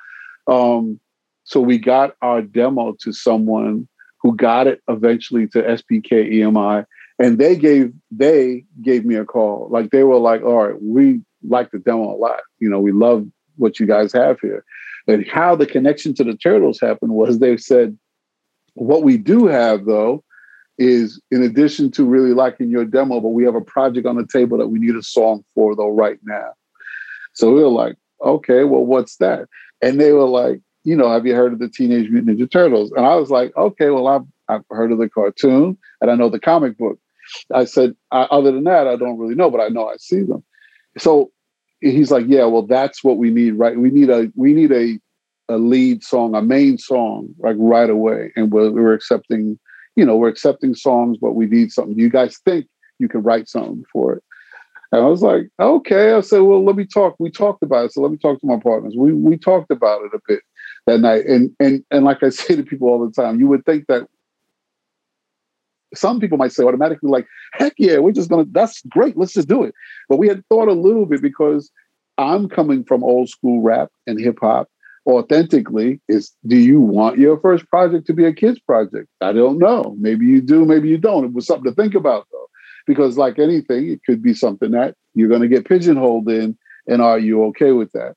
Um, 0.49 0.99
so 1.45 1.61
we 1.61 1.79
got 1.79 2.17
our 2.23 2.43
demo 2.43 2.97
to 3.03 3.13
someone 3.13 3.87
who 4.21 4.35
got 4.35 4.67
it 4.67 4.83
eventually 4.89 5.47
to 5.49 5.63
SBK 5.63 6.33
EMI, 6.39 6.85
and 7.21 7.39
they 7.39 7.55
gave 7.55 7.93
they 8.11 8.65
gave 8.83 9.05
me 9.05 9.15
a 9.15 9.25
call. 9.25 9.69
Like 9.71 9.91
they 9.91 10.03
were 10.03 10.19
like 10.19 10.43
all 10.43 10.67
right 10.67 10.83
we 10.83 11.21
like 11.49 11.71
the 11.71 11.79
demo 11.79 12.13
a 12.13 12.19
lot. 12.19 12.41
You 12.59 12.69
know 12.69 12.81
we 12.81 12.91
love 12.91 13.25
what 13.55 13.79
you 13.79 13.87
guys 13.87 14.13
have 14.13 14.41
here. 14.41 14.65
And 15.07 15.25
how 15.25 15.55
the 15.55 15.67
connection 15.67 16.15
to 16.15 16.25
the 16.25 16.35
turtles 16.35 16.81
happened 16.81 17.13
was 17.13 17.39
they 17.39 17.57
said 17.59 17.97
what 18.75 19.05
we 19.05 19.19
do 19.19 19.47
have 19.47 19.85
though 19.85 20.25
is 20.79 21.21
in 21.31 21.43
addition 21.43 21.91
to 21.91 22.05
really 22.05 22.35
liking 22.35 22.71
your 22.71 22.85
demo 22.85 23.21
but 23.21 23.31
we 23.31 23.45
have 23.45 23.55
a 23.55 23.61
project 23.61 24.07
on 24.07 24.17
the 24.17 24.27
table 24.27 24.59
that 24.59 24.69
we 24.69 24.79
need 24.79 24.95
a 24.95 25.03
song 25.03 25.45
for 25.55 25.75
though 25.75 25.91
right 25.91 26.19
now. 26.25 26.53
So 27.35 27.53
we 27.53 27.63
were 27.63 27.69
like 27.69 27.97
okay 28.23 28.65
well 28.65 28.85
what's 28.85 29.17
that? 29.17 29.49
And 29.83 30.01
they 30.01 30.13
were 30.13 30.29
like 30.29 30.61
you 30.85 30.97
know 30.97 31.11
have 31.11 31.27
you 31.27 31.35
heard 31.35 31.53
of 31.53 31.59
the 31.59 31.69
teenage 31.69 32.11
mutant 32.11 32.39
ninja 32.39 32.51
turtles? 32.51 32.93
And 32.93 33.07
i 33.07 33.15
was 33.15 33.31
like 33.31 33.57
okay 33.57 33.91
well 33.91 34.09
i've, 34.09 34.27
I've 34.49 34.65
heard 34.71 34.93
of 34.93 34.99
the 34.99 35.09
cartoon 35.09 35.77
and 36.01 36.11
i 36.11 36.15
know 36.15 36.29
the 36.29 36.41
comic 36.41 36.77
book. 36.79 36.99
I 37.53 37.65
said, 37.65 37.97
other 38.13 38.53
than 38.53 38.65
that, 38.65 38.87
I 38.87 38.95
don't 38.95 39.19
really 39.19 39.35
know, 39.35 39.51
but 39.51 39.61
I 39.61 39.67
know 39.67 39.89
I 39.89 39.97
see 39.97 40.23
them. 40.23 40.45
So 40.97 41.33
he's 41.81 42.11
like, 42.11 42.27
yeah, 42.29 42.45
well, 42.45 42.63
that's 42.63 43.05
what 43.05 43.19
we 43.19 43.31
need, 43.31 43.53
right? 43.53 43.79
We 43.79 43.91
need 43.91 44.11
a 44.11 44.31
we 44.35 44.55
need 44.55 44.73
a 44.73 44.99
a 45.49 45.59
lead 45.59 46.03
song, 46.03 46.35
a 46.35 46.43
main 46.43 46.79
song, 46.79 47.29
like 47.39 47.57
right 47.59 47.89
away, 47.89 48.33
and 48.35 48.51
we're, 48.51 48.71
we're 48.71 48.93
accepting, 48.93 49.59
you 49.97 50.05
know, 50.05 50.17
we're 50.17 50.29
accepting 50.29 50.75
songs, 50.75 51.19
but 51.21 51.33
we 51.33 51.47
need 51.47 51.73
something. 51.73 51.99
You 51.99 52.11
guys 52.11 52.39
think 52.45 52.67
you 52.99 53.09
can 53.09 53.23
write 53.23 53.49
something 53.49 53.85
for 53.93 54.15
it? 54.15 54.23
And 54.93 55.03
I 55.03 55.07
was 55.07 55.23
like, 55.23 55.49
okay. 55.59 56.13
I 56.13 56.21
said, 56.21 56.41
well, 56.41 56.65
let 56.65 56.77
me 56.77 56.87
talk. 56.87 57.17
We 57.19 57.31
talked 57.31 57.63
about 57.63 57.87
it. 57.87 57.93
So 57.93 58.03
let 58.03 58.13
me 58.13 58.19
talk 58.19 58.41
to 58.41 58.47
my 58.47 58.59
partners. 58.59 58.95
We 58.97 59.13
we 59.13 59.37
talked 59.37 59.71
about 59.71 60.03
it 60.03 60.13
a 60.15 60.21
bit 60.29 60.41
that 60.87 61.01
night. 61.01 61.27
And 61.27 61.51
and 61.59 61.85
and 61.91 62.05
like 62.05 62.23
I 62.23 62.29
say 62.31 62.55
to 62.55 62.63
people 62.63 62.89
all 62.89 63.05
the 63.05 63.13
time, 63.13 63.41
you 63.41 63.49
would 63.49 63.65
think 63.65 63.87
that 63.89 64.07
some 65.95 66.21
people 66.21 66.39
might 66.39 66.53
say 66.53 66.65
automatically, 66.65 67.11
like, 67.11 67.27
heck 67.55 67.75
yeah, 67.79 67.99
we're 67.99 68.13
just 68.13 68.29
gonna, 68.29 68.45
that's 68.51 68.83
great, 68.89 69.17
let's 69.17 69.33
just 69.33 69.49
do 69.49 69.65
it. 69.65 69.75
But 70.09 70.19
we 70.19 70.29
had 70.29 70.47
thought 70.49 70.69
a 70.69 70.73
little 70.73 71.07
bit 71.07 71.23
because 71.23 71.71
I'm 72.19 72.49
coming 72.49 72.85
from 72.85 73.05
old 73.05 73.29
school 73.29 73.63
rap 73.63 73.91
and 74.07 74.21
hip 74.21 74.39
hop 74.41 74.69
authentically 75.07 76.01
is 76.09 76.33
do 76.47 76.57
you 76.57 76.81
want 76.81 77.19
your 77.19 77.39
first 77.41 77.69
project 77.71 78.07
to 78.09 78.13
be 78.13 78.25
a 78.25 78.33
kids 78.33 78.59
project? 78.59 79.09
I 79.21 79.33
don't 79.33 79.59
know. 79.59 79.97
Maybe 79.99 80.27
you 80.27 80.41
do, 80.41 80.65
maybe 80.65 80.89
you 80.89 80.99
don't. 80.99 81.25
It 81.25 81.33
was 81.33 81.47
something 81.47 81.71
to 81.71 81.75
think 81.75 81.95
about 81.95 82.27
though. 82.33 82.49
Because 82.87 83.17
like 83.19 83.39
anything, 83.39 83.89
it 83.91 84.01
could 84.05 84.23
be 84.23 84.35
something 84.35 84.73
that 84.73 84.95
you're 85.15 85.29
gonna 85.29 85.49
get 85.49 85.69
pigeonholed 85.69 86.29
in 86.29 86.57
And 86.89 87.03
are 87.03 87.19
you 87.19 87.45
okay 87.47 87.73
with 87.73 87.93
that? 87.93 88.15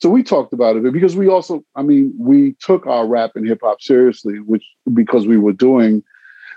So 0.00 0.10
we 0.10 0.22
talked 0.22 0.52
about 0.52 0.76
it 0.76 0.92
because 0.92 1.16
we 1.16 1.28
also, 1.28 1.64
I 1.76 1.82
mean, 1.82 2.12
we 2.18 2.54
took 2.60 2.86
our 2.86 3.06
rap 3.06 3.32
and 3.34 3.46
hip 3.46 3.60
hop 3.62 3.80
seriously, 3.80 4.40
which 4.40 4.64
because 4.92 5.26
we 5.26 5.38
were 5.38 5.52
doing. 5.52 6.02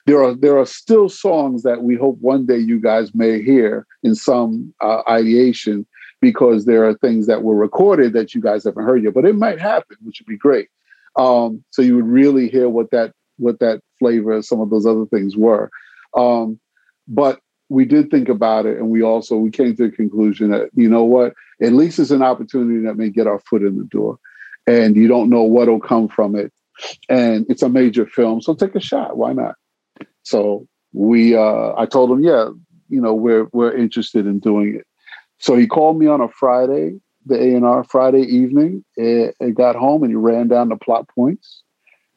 There 0.05 0.23
are 0.23 0.33
there 0.33 0.57
are 0.57 0.65
still 0.65 1.09
songs 1.09 1.63
that 1.63 1.83
we 1.83 1.95
hope 1.95 2.17
one 2.19 2.45
day 2.45 2.57
you 2.57 2.79
guys 2.79 3.13
may 3.13 3.41
hear 3.41 3.85
in 4.03 4.15
some 4.15 4.73
uh, 4.81 5.01
ideation 5.09 5.85
because 6.21 6.65
there 6.65 6.87
are 6.87 6.95
things 6.95 7.27
that 7.27 7.43
were 7.43 7.55
recorded 7.55 8.13
that 8.13 8.33
you 8.33 8.41
guys 8.41 8.63
haven't 8.63 8.85
heard 8.85 9.03
yet. 9.03 9.13
But 9.13 9.25
it 9.25 9.35
might 9.35 9.59
happen, 9.59 9.97
which 10.03 10.19
would 10.19 10.27
be 10.27 10.37
great. 10.37 10.69
Um, 11.15 11.63
so 11.71 11.81
you 11.81 11.95
would 11.95 12.07
really 12.07 12.47
hear 12.47 12.69
what 12.69 12.91
that 12.91 13.13
what 13.37 13.59
that 13.59 13.81
flavor 13.99 14.41
some 14.41 14.61
of 14.61 14.69
those 14.69 14.85
other 14.85 15.05
things 15.05 15.35
were. 15.35 15.69
Um, 16.15 16.59
but 17.07 17.39
we 17.69 17.85
did 17.85 18.09
think 18.09 18.29
about 18.29 18.65
it 18.65 18.77
and 18.77 18.89
we 18.89 19.01
also 19.01 19.35
we 19.35 19.51
came 19.51 19.75
to 19.75 19.89
the 19.89 19.95
conclusion 19.95 20.51
that 20.51 20.69
you 20.73 20.89
know 20.89 21.03
what 21.03 21.33
at 21.61 21.73
least 21.73 21.99
it's 21.99 22.11
an 22.11 22.21
opportunity 22.21 22.85
that 22.85 22.95
may 22.95 23.09
get 23.09 23.27
our 23.27 23.39
foot 23.39 23.61
in 23.61 23.77
the 23.77 23.83
door 23.85 24.17
and 24.65 24.95
you 24.95 25.07
don't 25.07 25.29
know 25.29 25.43
what'll 25.43 25.79
come 25.79 26.07
from 26.07 26.35
it 26.35 26.51
and 27.09 27.45
it's 27.49 27.61
a 27.61 27.69
major 27.69 28.05
film 28.05 28.41
so 28.41 28.53
take 28.53 28.75
a 28.75 28.79
shot 28.79 29.17
why 29.17 29.33
not 29.33 29.55
so 30.23 30.65
we 30.93 31.35
uh 31.35 31.73
i 31.77 31.85
told 31.85 32.09
him 32.09 32.23
yeah 32.23 32.49
you 32.89 33.01
know 33.01 33.13
we're 33.13 33.47
we're 33.51 33.75
interested 33.75 34.25
in 34.25 34.39
doing 34.39 34.75
it 34.75 34.87
so 35.39 35.55
he 35.55 35.67
called 35.67 35.97
me 35.97 36.07
on 36.07 36.21
a 36.21 36.29
friday 36.29 36.99
the 37.25 37.55
a&r 37.55 37.83
friday 37.83 38.21
evening 38.21 38.83
and, 38.97 39.33
and 39.39 39.55
got 39.55 39.75
home 39.75 40.03
and 40.03 40.11
he 40.11 40.15
ran 40.15 40.47
down 40.47 40.69
the 40.69 40.77
plot 40.77 41.07
points 41.09 41.63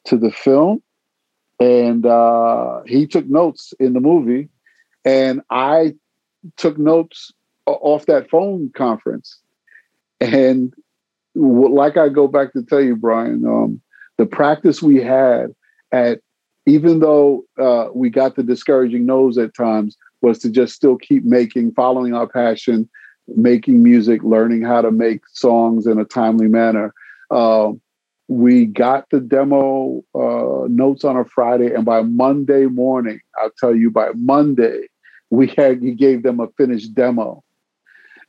to 0.05 0.17
the 0.17 0.31
film 0.31 0.81
and 1.59 2.05
uh 2.05 2.81
he 2.85 3.05
took 3.05 3.27
notes 3.27 3.73
in 3.79 3.93
the 3.93 3.99
movie 3.99 4.49
and 5.05 5.41
I 5.49 5.93
took 6.57 6.77
notes 6.77 7.31
off 7.65 8.05
that 8.05 8.29
phone 8.29 8.71
conference. 8.75 9.39
And 10.19 10.73
like 11.35 11.97
I 11.97 12.09
go 12.09 12.27
back 12.27 12.53
to 12.53 12.63
tell 12.63 12.81
you, 12.81 12.95
Brian, 12.95 13.45
um, 13.45 13.81
the 14.17 14.25
practice 14.25 14.81
we 14.81 14.97
had 14.97 15.53
at, 15.91 16.19
even 16.65 16.99
though 16.99 17.43
uh, 17.59 17.87
we 17.93 18.09
got 18.09 18.35
the 18.35 18.43
discouraging 18.43 19.05
no's 19.05 19.37
at 19.37 19.55
times, 19.55 19.97
was 20.21 20.37
to 20.39 20.49
just 20.49 20.75
still 20.75 20.97
keep 20.97 21.23
making, 21.23 21.71
following 21.71 22.13
our 22.13 22.27
passion, 22.27 22.87
making 23.27 23.83
music, 23.83 24.23
learning 24.23 24.63
how 24.63 24.81
to 24.81 24.91
make 24.91 25.21
songs 25.29 25.87
in 25.87 25.99
a 25.99 26.05
timely 26.05 26.47
manner. 26.47 26.93
Uh, 27.29 27.71
we 28.27 28.65
got 28.65 29.09
the 29.09 29.19
demo 29.19 30.01
uh, 30.15 30.67
notes 30.69 31.03
on 31.03 31.17
a 31.17 31.25
Friday, 31.25 31.73
and 31.73 31.85
by 31.85 32.01
Monday 32.01 32.65
morning, 32.65 33.19
I'll 33.37 33.51
tell 33.59 33.75
you, 33.75 33.91
by 33.91 34.11
Monday, 34.15 34.87
we 35.29 35.47
had 35.47 35.81
he 35.81 35.93
gave 35.93 36.23
them 36.23 36.39
a 36.39 36.47
finished 36.57 36.93
demo. 36.93 37.43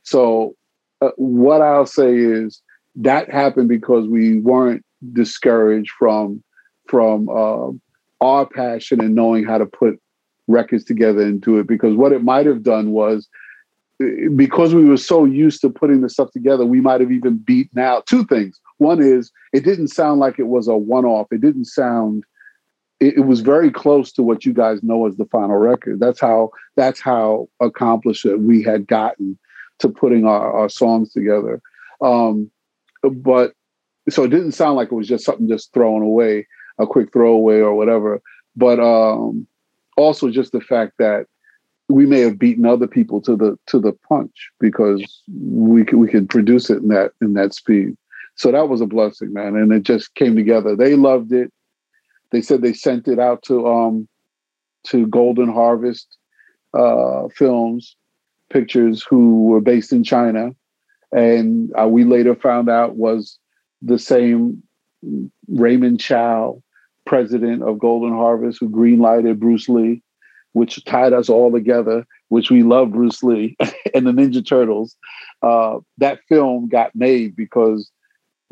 So 0.03 0.55
uh, 1.01 1.11
what 1.15 1.61
I'll 1.61 1.85
say 1.85 2.15
is 2.15 2.61
that 2.95 3.29
happened 3.29 3.69
because 3.69 4.07
we 4.07 4.39
weren't 4.39 4.85
discouraged 5.13 5.91
from 5.97 6.43
from 6.87 7.29
uh, 7.29 7.71
our 8.21 8.45
passion 8.45 9.01
and 9.01 9.15
knowing 9.15 9.45
how 9.45 9.57
to 9.57 9.65
put 9.65 9.99
records 10.47 10.83
together 10.83 11.21
and 11.21 11.41
do 11.41 11.59
it. 11.59 11.67
Because 11.67 11.95
what 11.95 12.11
it 12.11 12.23
might 12.23 12.45
have 12.45 12.63
done 12.63 12.91
was 12.91 13.27
because 14.35 14.73
we 14.73 14.85
were 14.85 14.97
so 14.97 15.25
used 15.25 15.61
to 15.61 15.69
putting 15.69 16.01
the 16.01 16.09
stuff 16.09 16.31
together, 16.31 16.65
we 16.65 16.81
might 16.81 17.01
have 17.01 17.11
even 17.11 17.37
beaten 17.37 17.79
out 17.79 18.05
two 18.05 18.25
things. 18.25 18.59
One 18.77 19.01
is 19.01 19.31
it 19.53 19.63
didn't 19.63 19.89
sound 19.89 20.19
like 20.19 20.39
it 20.39 20.47
was 20.47 20.67
a 20.67 20.75
one 20.75 21.05
off. 21.05 21.27
It 21.31 21.41
didn't 21.41 21.65
sound 21.65 22.23
it, 22.99 23.17
it, 23.17 23.25
was 23.25 23.41
very 23.41 23.69
close 23.69 24.11
to 24.13 24.23
what 24.23 24.45
you 24.45 24.53
guys 24.53 24.81
know 24.81 25.05
as 25.07 25.17
the 25.17 25.25
final 25.25 25.57
record. 25.57 25.99
That's 25.99 26.19
how 26.19 26.51
that's 26.75 26.99
how 26.99 27.49
accomplished 27.59 28.25
we 28.25 28.63
had 28.63 28.87
gotten 28.87 29.37
to 29.79 29.89
putting 29.89 30.25
our, 30.25 30.51
our 30.51 30.69
songs 30.69 31.11
together. 31.11 31.61
Um, 32.01 32.49
but 33.03 33.53
so 34.09 34.23
it 34.23 34.29
didn't 34.29 34.53
sound 34.53 34.75
like 34.75 34.91
it 34.91 34.95
was 34.95 35.07
just 35.07 35.25
something 35.25 35.47
just 35.47 35.73
thrown 35.73 36.01
away, 36.01 36.47
a 36.79 36.87
quick 36.87 37.11
throwaway 37.11 37.59
or 37.59 37.73
whatever. 37.73 38.21
But 38.55 38.79
um, 38.79 39.47
also 39.97 40.29
just 40.29 40.51
the 40.51 40.61
fact 40.61 40.93
that 40.99 41.27
we 41.89 42.05
may 42.05 42.21
have 42.21 42.39
beaten 42.39 42.65
other 42.65 42.87
people 42.87 43.21
to 43.21 43.35
the 43.35 43.57
to 43.67 43.79
the 43.79 43.93
punch 44.07 44.49
because 44.59 45.21
we 45.39 45.83
could 45.83 45.99
we 45.99 46.07
could 46.07 46.29
produce 46.29 46.69
it 46.69 46.77
in 46.77 46.87
that 46.89 47.11
in 47.21 47.33
that 47.33 47.53
speed. 47.53 47.95
So 48.35 48.51
that 48.51 48.69
was 48.69 48.81
a 48.81 48.87
blessing, 48.87 49.33
man, 49.33 49.55
and 49.55 49.71
it 49.71 49.83
just 49.83 50.15
came 50.15 50.35
together. 50.35 50.75
They 50.75 50.95
loved 50.95 51.31
it. 51.31 51.51
They 52.31 52.41
said 52.41 52.61
they 52.61 52.73
sent 52.73 53.07
it 53.07 53.19
out 53.19 53.43
to 53.43 53.67
um, 53.67 54.07
to 54.85 55.07
Golden 55.07 55.49
Harvest 55.49 56.17
uh, 56.73 57.27
Films 57.35 57.95
Pictures, 58.49 59.03
who 59.03 59.45
were 59.45 59.61
based 59.61 59.93
in 59.93 60.03
China, 60.03 60.51
and 61.11 61.71
uh, 61.79 61.87
we 61.87 62.05
later 62.05 62.35
found 62.35 62.69
out 62.69 62.95
was 62.95 63.37
the 63.81 63.99
same 63.99 64.63
Raymond 65.47 65.99
Chow, 65.99 66.63
president 67.05 67.61
of 67.61 67.77
Golden 67.77 68.13
Harvest, 68.13 68.59
who 68.59 68.69
greenlighted 68.69 69.37
Bruce 69.37 69.67
Lee, 69.67 70.01
which 70.53 70.83
tied 70.85 71.13
us 71.13 71.29
all 71.29 71.51
together. 71.51 72.05
Which 72.29 72.49
we 72.49 72.63
love 72.63 72.91
Bruce 72.91 73.21
Lee 73.21 73.55
and 73.93 74.07
the 74.07 74.11
Ninja 74.11 74.45
Turtles. 74.45 74.95
Uh, 75.41 75.79
that 75.97 76.19
film 76.27 76.67
got 76.67 76.95
made 76.95 77.35
because 77.35 77.91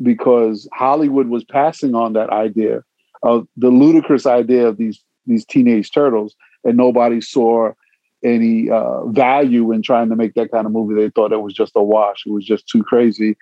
because 0.02 0.68
Hollywood 0.72 1.28
was 1.28 1.44
passing 1.44 1.94
on 1.94 2.12
that 2.12 2.30
idea 2.30 2.82
of 3.22 3.46
the 3.56 3.68
ludicrous 3.68 4.26
idea 4.26 4.66
of 4.66 4.76
these 4.76 5.02
these 5.26 5.44
teenage 5.44 5.92
turtles, 5.92 6.34
and 6.64 6.76
nobody 6.76 7.20
saw 7.20 7.72
any 8.24 8.70
uh, 8.70 9.04
value 9.06 9.72
in 9.72 9.82
trying 9.82 10.08
to 10.08 10.16
make 10.16 10.34
that 10.34 10.50
kind 10.50 10.66
of 10.66 10.72
movie. 10.72 10.94
They 10.94 11.10
thought 11.10 11.32
it 11.32 11.42
was 11.42 11.54
just 11.54 11.72
a 11.76 11.82
wash. 11.82 12.24
It 12.26 12.32
was 12.32 12.44
just 12.44 12.68
too 12.68 12.82
crazy. 12.82 13.36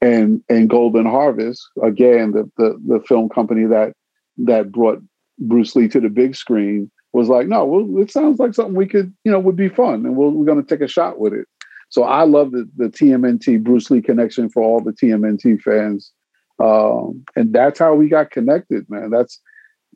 And 0.00 0.42
and 0.48 0.70
Golden 0.70 1.06
Harvest, 1.06 1.68
again, 1.82 2.32
the 2.32 2.50
the, 2.56 2.80
the 2.86 3.00
film 3.06 3.28
company 3.28 3.66
that 3.66 3.94
that 4.38 4.70
brought 4.70 5.02
Bruce 5.38 5.74
Lee 5.74 5.88
to 5.88 6.00
the 6.00 6.08
big 6.08 6.36
screen 6.36 6.90
was 7.12 7.28
like, 7.28 7.46
no, 7.46 7.64
well, 7.64 8.02
it 8.02 8.10
sounds 8.10 8.38
like 8.38 8.54
something 8.54 8.74
we 8.74 8.86
could, 8.86 9.12
you 9.24 9.32
know, 9.32 9.38
would 9.38 9.56
be 9.56 9.68
fun, 9.68 10.06
and 10.06 10.16
we're, 10.16 10.28
we're 10.28 10.44
going 10.44 10.62
to 10.62 10.68
take 10.68 10.84
a 10.84 10.88
shot 10.88 11.18
with 11.18 11.32
it. 11.32 11.46
So 11.90 12.04
I 12.04 12.24
love 12.24 12.50
the, 12.52 12.68
the 12.76 12.88
TMNT 12.88 13.62
Bruce 13.62 13.90
Lee 13.90 14.02
connection 14.02 14.50
for 14.50 14.62
all 14.62 14.80
the 14.80 14.92
TMNT 14.92 15.62
fans 15.62 16.12
um, 16.58 17.24
and 17.36 17.52
that's 17.52 17.78
how 17.78 17.94
we 17.94 18.08
got 18.08 18.30
connected, 18.30 18.88
man. 18.90 19.10
That's 19.10 19.40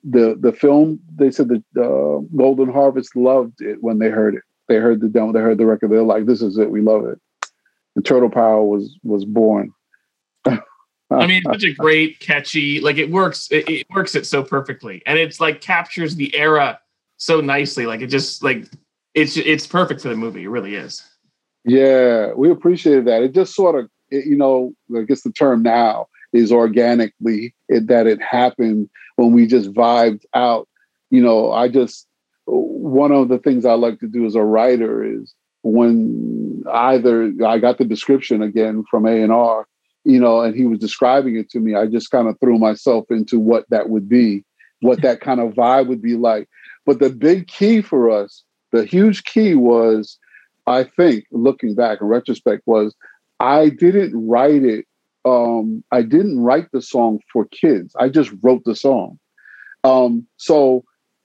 the 0.05 0.37
the 0.39 0.53
film. 0.53 1.01
They 1.15 1.31
said 1.31 1.49
the 1.49 1.63
uh, 1.81 2.21
Golden 2.37 2.73
Harvest 2.73 3.17
loved 3.17 3.61
it 3.61 3.83
when 3.83 3.99
they 3.99 4.09
heard 4.09 4.35
it. 4.37 4.43
They 4.69 4.77
heard 4.77 5.01
the 5.01 5.09
demo. 5.09 5.33
They 5.33 5.41
heard 5.41 5.59
the 5.59 5.67
record. 5.67 5.91
They're 5.91 6.03
like, 6.03 6.27
"This 6.27 6.43
is 6.43 6.59
it. 6.59 6.71
We 6.71 6.81
love 6.81 7.05
it." 7.07 7.21
The 7.97 8.03
Turtle 8.03 8.31
Power 8.31 8.65
was 8.65 8.97
was 9.03 9.25
born. 9.25 9.73
I 10.47 11.27
mean, 11.27 11.43
such 11.45 11.65
a 11.65 11.75
great, 11.75 12.21
catchy. 12.21 12.81
Like 12.81 12.97
it 12.97 13.11
works. 13.11 13.49
It, 13.51 13.69
it 13.69 13.87
works 13.91 14.15
it 14.15 14.27
so 14.27 14.45
perfectly, 14.45 15.03
and 15.05 15.19
it's 15.19 15.41
like 15.41 15.61
captures 15.61 16.15
the 16.15 16.35
era 16.37 16.79
so 17.23 17.41
nicely. 17.41 17.87
Like 17.87 18.01
it 18.01 18.09
just 18.09 18.43
like 18.43 18.67
it's 19.15 19.37
it's 19.37 19.67
perfect 19.67 20.01
for 20.01 20.09
the 20.09 20.17
movie. 20.17 20.43
It 20.43 20.49
really 20.49 20.75
is. 20.75 21.03
Yeah, 21.65 22.33
we 22.33 22.51
appreciated 22.51 23.05
that. 23.05 23.23
It 23.23 23.33
just 23.33 23.55
sort 23.55 23.79
of, 23.79 23.89
it, 24.11 24.27
you 24.27 24.37
know, 24.37 24.75
I 24.97 25.03
guess 25.03 25.23
the 25.23 25.31
term 25.31 25.63
now 25.63 26.09
is 26.33 26.51
organically 26.51 27.55
it, 27.69 27.87
that 27.87 28.09
it 28.09 28.21
happened 28.21 28.91
when 29.15 29.31
we 29.31 29.47
just 29.47 29.73
vibed 29.73 30.25
out. 30.35 30.69
You 31.11 31.23
know, 31.23 31.53
I 31.53 31.69
just 31.69 32.09
one 32.47 33.13
of 33.13 33.29
the 33.29 33.39
things 33.39 33.65
I 33.65 33.75
like 33.75 34.01
to 34.01 34.09
do 34.09 34.27
as 34.27 34.35
a 34.35 34.43
writer 34.43 35.05
is 35.05 35.33
when 35.63 36.65
either 36.73 37.33
I 37.47 37.59
got 37.59 37.79
the 37.79 37.85
description 37.85 38.43
again 38.43 38.83
from 38.91 39.07
A 39.07 39.23
and 39.23 39.31
R, 39.31 39.69
you 40.03 40.19
know, 40.19 40.41
and 40.41 40.57
he 40.57 40.65
was 40.65 40.81
describing 40.81 41.37
it 41.37 41.51
to 41.51 41.61
me, 41.61 41.77
I 41.77 41.87
just 41.87 42.11
kind 42.11 42.27
of 42.27 42.41
threw 42.41 42.59
myself 42.59 43.05
into 43.11 43.39
what 43.39 43.65
that 43.71 43.91
would 43.91 44.09
be, 44.09 44.43
what 44.81 45.03
that 45.03 45.21
kind 45.21 45.39
of 45.39 45.53
vibe 45.53 45.87
would 45.87 46.03
be 46.03 46.17
like. 46.17 46.49
But 46.85 46.99
the 46.99 47.11
big 47.11 47.47
key 47.47 47.81
for 47.81 48.11
us, 48.11 48.43
the 48.73 48.85
huge 48.85 49.25
key 49.25 49.55
was, 49.55 50.19
I 50.67 50.85
think, 50.85 51.27
looking 51.31 51.75
back 51.75 52.01
in 52.01 52.07
retrospect, 52.07 52.63
was 52.67 52.95
I 53.41 53.69
didn't 53.69 54.13
write 54.27 54.65
it 54.65 54.87
um, 55.25 55.85
I 55.93 56.03
didn't 56.03 56.41
write 56.41 56.71
the 56.73 56.83
song 56.83 57.21
for 57.33 57.47
kids. 57.47 57.95
I 57.99 58.09
just 58.09 58.33
wrote 58.43 58.63
the 58.65 58.75
song. 58.75 59.19
Um, 59.85 60.27
so, 60.37 60.85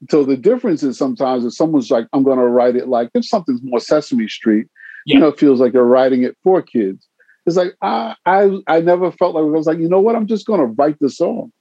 so 0.10 0.24
the 0.24 0.38
difference 0.38 0.84
is 0.84 0.98
sometimes 0.98 1.46
if 1.46 1.54
someone's 1.54 1.90
like, 1.90 2.08
I'm 2.14 2.24
going 2.24 2.38
to 2.38 2.48
write 2.48 2.76
it 2.76 2.88
like 2.88 3.10
if 3.14 3.26
something's 3.26 3.62
more 3.64 3.80
Sesame 3.80 4.28
Street, 4.28 4.68
yeah. 5.06 5.16
you 5.16 5.20
know, 5.20 5.28
it 5.30 5.40
feels 5.40 5.60
like 5.60 5.74
you're 5.74 5.86
writing 5.86 6.24
it 6.24 6.38
for 6.44 6.62
kids. 6.62 7.08
It's 7.46 7.56
like 7.56 7.76
I, 7.82 8.16
I, 8.26 8.60
I 8.68 8.82
never 8.82 9.12
felt 9.12 9.36
like 9.36 9.42
I 9.42 9.46
was 9.46 9.68
like, 9.68 9.80
you 9.80 9.90
know 9.90 10.02
what? 10.02 10.16
I'm 10.16 10.28
just 10.28 10.46
going 10.46 10.60
to 10.60 10.66
write 10.66 10.98
the 11.00 11.10
song. 11.10 11.52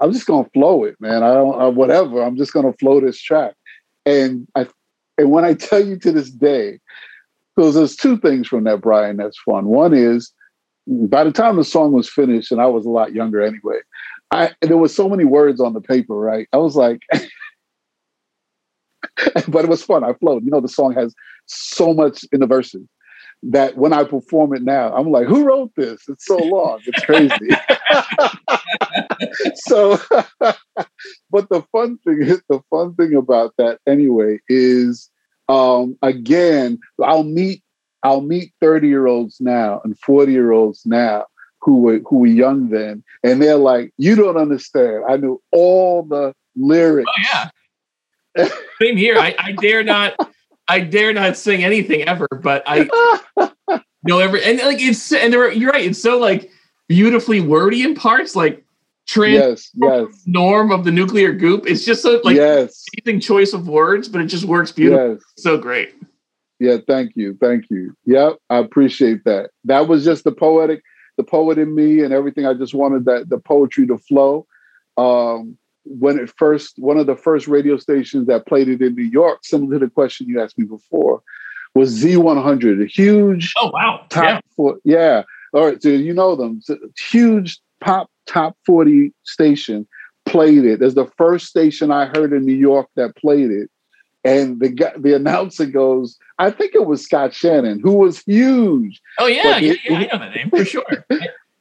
I'm 0.00 0.12
just 0.12 0.26
to 0.44 0.50
flow 0.52 0.84
it, 0.84 0.96
man. 1.00 1.22
I 1.22 1.34
don't, 1.34 1.60
uh, 1.60 1.70
whatever. 1.70 2.22
I'm 2.22 2.36
just 2.36 2.52
to 2.52 2.78
flow 2.78 3.00
this 3.00 3.20
track. 3.20 3.54
And 4.06 4.48
I, 4.54 4.66
and 5.18 5.30
when 5.30 5.44
I 5.44 5.54
tell 5.54 5.84
you 5.84 5.98
to 5.98 6.12
this 6.12 6.30
day, 6.30 6.80
because 7.54 7.74
there's 7.74 7.96
two 7.96 8.18
things 8.18 8.48
from 8.48 8.64
that, 8.64 8.80
Brian, 8.80 9.18
that's 9.18 9.38
fun. 9.38 9.66
One 9.66 9.92
is 9.92 10.32
by 10.86 11.24
the 11.24 11.32
time 11.32 11.56
the 11.56 11.64
song 11.64 11.92
was 11.92 12.08
finished, 12.08 12.50
and 12.50 12.60
I 12.60 12.66
was 12.66 12.86
a 12.86 12.90
lot 12.90 13.12
younger 13.12 13.42
anyway, 13.42 13.80
I 14.30 14.52
there 14.62 14.78
was 14.78 14.94
so 14.94 15.08
many 15.08 15.24
words 15.24 15.60
on 15.60 15.74
the 15.74 15.80
paper, 15.80 16.14
right? 16.14 16.48
I 16.52 16.56
was 16.56 16.76
like, 16.76 17.02
but 19.48 19.64
it 19.64 19.68
was 19.68 19.82
fun. 19.82 20.04
I 20.04 20.14
flowed. 20.14 20.44
You 20.44 20.50
know, 20.50 20.60
the 20.60 20.68
song 20.68 20.94
has 20.94 21.14
so 21.46 21.92
much 21.92 22.24
in 22.32 22.40
the 22.40 22.46
verses. 22.46 22.86
That 23.42 23.76
when 23.76 23.92
I 23.92 24.04
perform 24.04 24.54
it 24.54 24.62
now, 24.62 24.94
I'm 24.94 25.10
like, 25.10 25.26
who 25.26 25.44
wrote 25.44 25.72
this? 25.76 26.02
It's 26.08 26.26
so 26.26 26.38
long. 26.38 26.80
It's 26.86 27.04
crazy. 27.04 27.34
so, 29.54 29.98
but 31.30 31.48
the 31.48 31.62
fun 31.72 31.98
thing 31.98 32.22
is 32.22 32.42
the 32.48 32.60
fun 32.70 32.94
thing 32.94 33.14
about 33.14 33.54
that 33.58 33.78
anyway 33.86 34.38
is, 34.48 35.10
um, 35.48 35.96
again, 36.02 36.78
I'll 37.02 37.24
meet 37.24 37.62
I'll 38.02 38.22
meet 38.22 38.52
30 38.60 38.88
year 38.88 39.06
olds 39.06 39.40
now 39.40 39.80
and 39.84 39.98
40 39.98 40.32
year 40.32 40.52
olds 40.52 40.86
now 40.86 41.26
who 41.60 41.80
were 41.80 42.00
who 42.06 42.20
were 42.20 42.26
young 42.26 42.70
then, 42.70 43.04
and 43.22 43.42
they're 43.42 43.56
like, 43.56 43.92
"You 43.98 44.16
don't 44.16 44.38
understand. 44.38 45.04
I 45.08 45.16
knew 45.16 45.40
all 45.52 46.02
the 46.02 46.34
lyrics." 46.56 47.08
Oh 47.08 47.48
yeah. 48.36 48.48
Same 48.80 48.96
here. 48.96 49.18
I, 49.18 49.34
I 49.38 49.52
dare 49.52 49.82
not. 49.82 50.14
I 50.70 50.80
dare 50.80 51.12
not 51.12 51.36
sing 51.36 51.64
anything 51.64 52.02
ever, 52.02 52.28
but 52.42 52.62
I 52.64 52.88
know 54.04 54.20
every 54.20 54.44
and 54.44 54.58
like 54.60 54.80
it's 54.80 55.12
and 55.12 55.32
there 55.32 55.50
you're 55.50 55.72
right. 55.72 55.84
It's 55.84 56.00
so 56.00 56.18
like 56.18 56.48
beautifully 56.88 57.40
wordy 57.40 57.82
in 57.82 57.96
parts, 57.96 58.36
like 58.36 58.64
trans 59.08 59.34
yes, 59.34 59.70
yes. 59.74 60.22
norm 60.26 60.70
of 60.70 60.84
the 60.84 60.92
nuclear 60.92 61.32
goop. 61.32 61.66
It's 61.66 61.84
just 61.84 62.02
so 62.02 62.20
like 62.22 62.36
yes. 62.36 62.84
amazing 63.04 63.20
choice 63.20 63.52
of 63.52 63.66
words, 63.66 64.08
but 64.08 64.20
it 64.20 64.26
just 64.26 64.44
works 64.44 64.70
beautifully. 64.70 65.14
Yes. 65.14 65.22
So 65.38 65.58
great. 65.58 65.92
Yeah, 66.60 66.76
thank 66.86 67.16
you, 67.16 67.36
thank 67.40 67.64
you. 67.68 67.96
Yep, 68.04 68.36
I 68.48 68.58
appreciate 68.58 69.24
that. 69.24 69.50
That 69.64 69.88
was 69.88 70.04
just 70.04 70.22
the 70.22 70.32
poetic 70.32 70.82
the 71.16 71.24
poet 71.24 71.58
in 71.58 71.74
me 71.74 72.04
and 72.04 72.14
everything. 72.14 72.46
I 72.46 72.54
just 72.54 72.74
wanted 72.74 73.06
that 73.06 73.28
the 73.28 73.38
poetry 73.38 73.88
to 73.88 73.98
flow. 73.98 74.46
Um, 74.96 75.58
when 75.84 76.18
it 76.18 76.30
first, 76.36 76.78
one 76.78 76.98
of 76.98 77.06
the 77.06 77.16
first 77.16 77.48
radio 77.48 77.76
stations 77.76 78.26
that 78.26 78.46
played 78.46 78.68
it 78.68 78.82
in 78.82 78.94
New 78.94 79.04
York, 79.04 79.40
similar 79.42 79.78
to 79.78 79.86
the 79.86 79.90
question 79.90 80.28
you 80.28 80.40
asked 80.40 80.58
me 80.58 80.64
before, 80.64 81.22
was 81.74 82.02
Z100, 82.02 82.82
a 82.82 82.86
huge 82.86 83.54
oh 83.58 83.70
wow 83.72 84.04
top 84.08 84.24
yeah. 84.24 84.40
four, 84.56 84.78
yeah. 84.84 85.22
All 85.52 85.66
right, 85.66 85.82
so 85.82 85.88
you 85.88 86.14
know 86.14 86.36
them, 86.36 86.60
huge 87.10 87.60
pop 87.80 88.10
top 88.26 88.56
40 88.66 89.12
station 89.24 89.86
played 90.26 90.64
it. 90.64 90.82
As 90.82 90.94
the 90.94 91.10
first 91.16 91.46
station 91.46 91.90
I 91.90 92.06
heard 92.06 92.32
in 92.32 92.46
New 92.46 92.54
York 92.54 92.88
that 92.96 93.16
played 93.16 93.50
it. 93.50 93.70
And 94.22 94.60
the 94.60 94.68
guy, 94.68 94.92
the 94.98 95.14
announcer 95.16 95.64
goes, 95.64 96.18
I 96.38 96.50
think 96.50 96.74
it 96.74 96.84
was 96.84 97.02
Scott 97.02 97.32
Shannon, 97.32 97.80
who 97.80 97.92
was 97.92 98.20
huge. 98.20 99.00
Oh 99.18 99.26
yeah, 99.26 99.56
yeah, 99.56 99.74
yeah, 99.88 99.96
I 99.96 100.02
know 100.02 100.18
that 100.18 100.34
name 100.34 100.50
for 100.50 100.64
sure. 100.64 100.84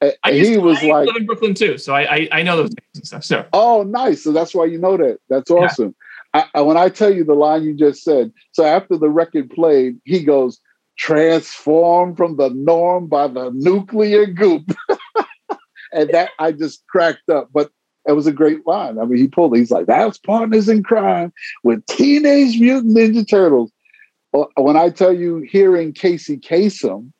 Uh, 0.01 0.11
I 0.23 0.31
he 0.31 0.53
to, 0.53 0.59
was 0.59 0.81
like 0.81 1.07
live 1.07 1.15
in 1.17 1.25
Brooklyn 1.25 1.53
too, 1.53 1.77
so 1.77 1.93
I, 1.93 2.15
I, 2.15 2.29
I 2.31 2.43
know 2.43 2.55
those 2.55 2.69
names 2.69 2.95
and 2.95 3.05
stuff. 3.05 3.23
So 3.25 3.45
oh, 3.53 3.83
nice. 3.83 4.23
So 4.23 4.31
that's 4.31 4.55
why 4.55 4.65
you 4.65 4.77
know 4.77 4.97
that. 4.97 5.19
That's 5.29 5.51
awesome. 5.51 5.95
Yeah. 6.33 6.45
I, 6.53 6.61
when 6.61 6.77
I 6.77 6.89
tell 6.89 7.13
you 7.13 7.23
the 7.23 7.33
line 7.33 7.63
you 7.63 7.73
just 7.73 8.03
said, 8.03 8.31
so 8.51 8.63
after 8.63 8.97
the 8.97 9.09
record 9.09 9.49
played, 9.49 9.99
he 10.05 10.23
goes, 10.23 10.59
transformed 10.97 12.17
from 12.17 12.37
the 12.37 12.49
norm 12.49 13.07
by 13.07 13.27
the 13.27 13.51
nuclear 13.53 14.25
goop," 14.25 14.71
and 15.91 16.09
that 16.11 16.29
I 16.39 16.53
just 16.53 16.85
cracked 16.87 17.29
up. 17.29 17.49
But 17.51 17.71
it 18.07 18.13
was 18.13 18.27
a 18.27 18.31
great 18.31 18.65
line. 18.65 18.99
I 18.99 19.05
mean, 19.05 19.17
he 19.17 19.27
pulled. 19.27 19.57
He's 19.57 19.71
like, 19.71 19.87
"That's 19.87 20.17
Partners 20.17 20.69
in 20.69 20.81
Kryme 20.81 21.31
with 21.63 21.85
Teenage 21.87 22.59
Mutant 22.59 22.95
Ninja 22.95 23.27
Turtles." 23.27 23.71
Uh, 24.33 24.45
when 24.55 24.77
I 24.77 24.91
tell 24.91 25.13
you, 25.13 25.39
hearing 25.39 25.91
Casey 25.91 26.37
Kasem 26.37 27.11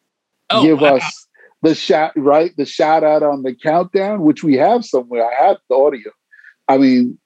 oh, 0.52 0.64
give 0.64 0.82
wow. 0.82 0.96
us 0.96 1.28
the 1.62 1.76
shout, 1.76 2.12
right, 2.16 2.55
the 2.55 2.66
shout 2.66 3.03
out 3.03 3.24
on 3.24 3.43
the 3.43 3.53
countdown, 3.53 4.22
which 4.22 4.43
we 4.43 4.55
have 4.55 4.86
somewhere. 4.86 5.26
I 5.26 5.47
have 5.47 5.57
the 5.70 5.76
audio. 5.76 6.12
I 6.68 6.78
mean, 6.78 7.18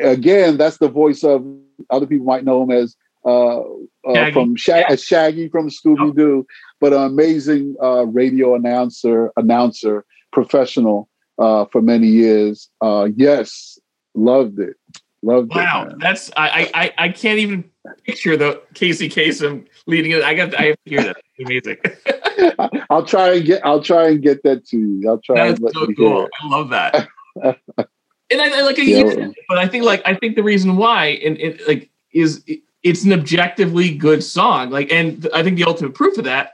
again, 0.00 0.56
that's 0.56 0.78
the 0.78 0.88
voice 0.88 1.24
of 1.24 1.44
other 1.90 2.06
people 2.06 2.26
might 2.26 2.44
know 2.44 2.62
him 2.62 2.70
as 2.70 2.96
uh, 3.24 3.60
uh, 4.06 4.32
from 4.32 4.54
Shag- 4.56 4.86
yeah. 4.88 4.96
Shaggy 4.96 5.48
from 5.48 5.68
Scooby 5.68 6.14
Doo, 6.14 6.46
but 6.80 6.92
an 6.92 7.02
amazing 7.02 7.74
uh, 7.82 8.06
radio 8.06 8.54
announcer, 8.54 9.32
announcer, 9.36 10.04
professional 10.32 11.08
uh, 11.38 11.64
for 11.66 11.80
many 11.80 12.06
years. 12.06 12.68
Uh, 12.80 13.08
yes, 13.16 13.78
loved 14.14 14.60
it. 14.60 14.76
Loved 15.22 15.54
wow, 15.54 15.84
it. 15.84 15.88
Wow, 15.88 15.96
that's 16.00 16.30
I, 16.36 16.70
I 16.74 16.92
I 16.98 17.08
can't 17.08 17.38
even 17.38 17.64
picture 18.04 18.36
the 18.36 18.60
Casey 18.74 19.08
Kasem 19.08 19.66
leading 19.86 20.12
it. 20.12 20.22
I 20.22 20.34
got 20.34 20.54
I 20.54 20.64
have 20.64 20.76
to 20.84 20.90
hear 20.90 21.02
that. 21.02 21.16
amazing. 21.40 21.78
I'll 22.90 23.04
try 23.04 23.34
and 23.34 23.44
get 23.44 23.64
I'll 23.64 23.82
try 23.82 24.08
and 24.08 24.22
get 24.22 24.42
that 24.42 24.66
to 24.68 24.78
you. 24.78 25.08
I'll 25.08 25.18
try. 25.18 25.52
That's 25.52 25.60
so 25.74 25.86
cool. 25.94 26.28
I 26.40 26.48
love 26.48 26.70
that. 26.70 27.08
and 27.36 28.40
I, 28.40 28.58
I 28.58 28.62
like 28.62 28.78
a 28.78 28.84
yeah. 28.84 29.28
but 29.48 29.58
I 29.58 29.68
think 29.68 29.84
like 29.84 30.02
I 30.04 30.14
think 30.14 30.36
the 30.36 30.42
reason 30.42 30.76
why 30.76 31.06
and 31.24 31.38
it 31.38 31.66
like 31.66 31.90
is 32.12 32.44
it's 32.84 33.02
an 33.02 33.12
objectively 33.12 33.92
good 33.92 34.22
song. 34.22 34.70
Like, 34.70 34.92
and 34.92 35.26
I 35.34 35.42
think 35.42 35.56
the 35.56 35.64
ultimate 35.64 35.94
proof 35.94 36.18
of 36.18 36.24
that 36.24 36.52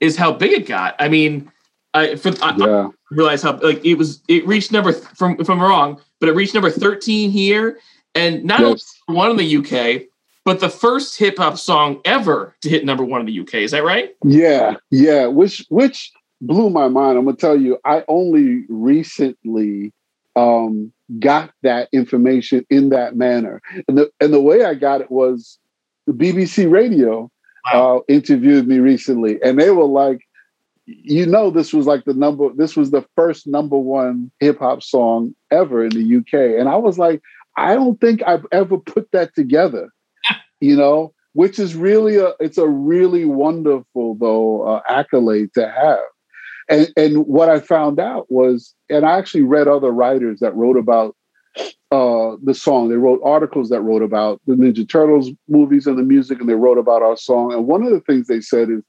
is 0.00 0.16
how 0.16 0.32
big 0.32 0.52
it 0.52 0.66
got. 0.66 0.96
I 0.98 1.08
mean, 1.08 1.52
I, 1.94 2.16
for, 2.16 2.30
I, 2.42 2.56
yeah. 2.56 2.88
I 2.88 2.90
realize 3.14 3.42
how 3.42 3.58
like 3.60 3.84
it 3.84 3.94
was. 3.94 4.22
It 4.26 4.46
reached 4.46 4.72
number 4.72 4.92
th- 4.92 5.04
from 5.14 5.36
if 5.38 5.48
I'm 5.48 5.60
wrong, 5.60 6.00
but 6.18 6.28
it 6.28 6.32
reached 6.32 6.54
number 6.54 6.70
13 6.70 7.30
here, 7.30 7.78
and 8.14 8.44
not 8.44 8.60
yes. 8.60 8.94
only 9.08 9.18
one 9.18 9.30
in 9.30 9.36
the 9.36 9.56
UK, 9.58 10.08
but 10.46 10.60
the 10.60 10.70
first 10.70 11.18
hip 11.18 11.38
hop 11.38 11.58
song 11.58 12.00
ever 12.04 12.54
to 12.62 12.68
hit 12.68 12.84
number 12.84 13.04
one 13.04 13.20
in 13.20 13.26
the 13.26 13.40
UK. 13.40 13.54
Is 13.56 13.72
that 13.72 13.82
right? 13.82 14.14
Yeah, 14.24 14.76
yeah. 14.90 15.26
Which 15.26 15.66
which 15.70 16.12
blew 16.40 16.70
my 16.70 16.86
mind. 16.86 17.18
I'm 17.18 17.24
gonna 17.24 17.36
tell 17.36 17.60
you, 17.60 17.78
I 17.84 18.04
only 18.06 18.64
recently 18.68 19.92
um, 20.36 20.92
got 21.18 21.50
that 21.64 21.88
information 21.92 22.64
in 22.70 22.90
that 22.90 23.16
manner, 23.16 23.60
and 23.88 23.98
the 23.98 24.10
and 24.20 24.32
the 24.32 24.40
way 24.40 24.64
I 24.64 24.74
got 24.74 25.00
it 25.00 25.10
was 25.10 25.58
the 26.06 26.12
BBC 26.12 26.70
Radio 26.70 27.28
wow. 27.72 27.96
uh, 27.96 28.00
interviewed 28.06 28.68
me 28.68 28.78
recently, 28.78 29.42
and 29.42 29.58
they 29.60 29.70
were 29.70 29.84
like, 29.84 30.20
you 30.86 31.26
know 31.26 31.50
this 31.50 31.72
was 31.72 31.86
like 31.86 32.04
the 32.04 32.14
number 32.14 32.50
this 32.54 32.76
was 32.76 32.92
the 32.92 33.04
first 33.16 33.48
number 33.48 33.76
one 33.76 34.30
hip 34.38 34.60
hop 34.60 34.80
song 34.80 35.34
ever 35.50 35.84
in 35.84 35.90
the 35.90 36.18
UK 36.18 36.60
and 36.60 36.68
I 36.68 36.76
was 36.76 36.96
like 36.96 37.20
I 37.56 37.74
don't 37.74 38.00
think 38.00 38.22
I've 38.24 38.46
ever 38.52 38.78
put 38.78 39.10
that 39.10 39.34
together 39.34 39.90
you 40.60 40.76
know 40.76 41.12
which 41.32 41.58
is 41.58 41.74
really 41.74 42.16
a 42.16 42.32
it's 42.40 42.58
a 42.58 42.68
really 42.68 43.24
wonderful 43.24 44.16
though 44.20 44.62
uh, 44.62 44.80
accolade 44.88 45.52
to 45.54 45.68
have 45.68 45.98
and 46.68 46.92
and 46.96 47.26
what 47.26 47.48
I 47.48 47.60
found 47.60 48.00
out 48.00 48.26
was 48.30 48.74
and 48.88 49.04
I 49.06 49.18
actually 49.18 49.42
read 49.42 49.68
other 49.68 49.90
writers 49.90 50.40
that 50.40 50.54
wrote 50.54 50.76
about 50.76 51.16
uh, 51.90 52.36
the 52.44 52.52
song. 52.52 52.88
They 52.88 52.96
wrote 52.96 53.20
articles 53.24 53.70
that 53.70 53.80
wrote 53.80 54.02
about 54.02 54.42
the 54.46 54.54
Ninja 54.54 54.86
Turtles 54.86 55.30
movies 55.48 55.86
and 55.86 55.96
the 55.96 56.02
music, 56.02 56.40
and 56.40 56.48
they 56.48 56.54
wrote 56.54 56.76
about 56.76 57.02
our 57.02 57.16
song. 57.16 57.52
And 57.54 57.66
one 57.66 57.82
of 57.82 57.92
the 57.92 58.00
things 58.00 58.26
they 58.26 58.40
said 58.40 58.68
is 58.68 58.82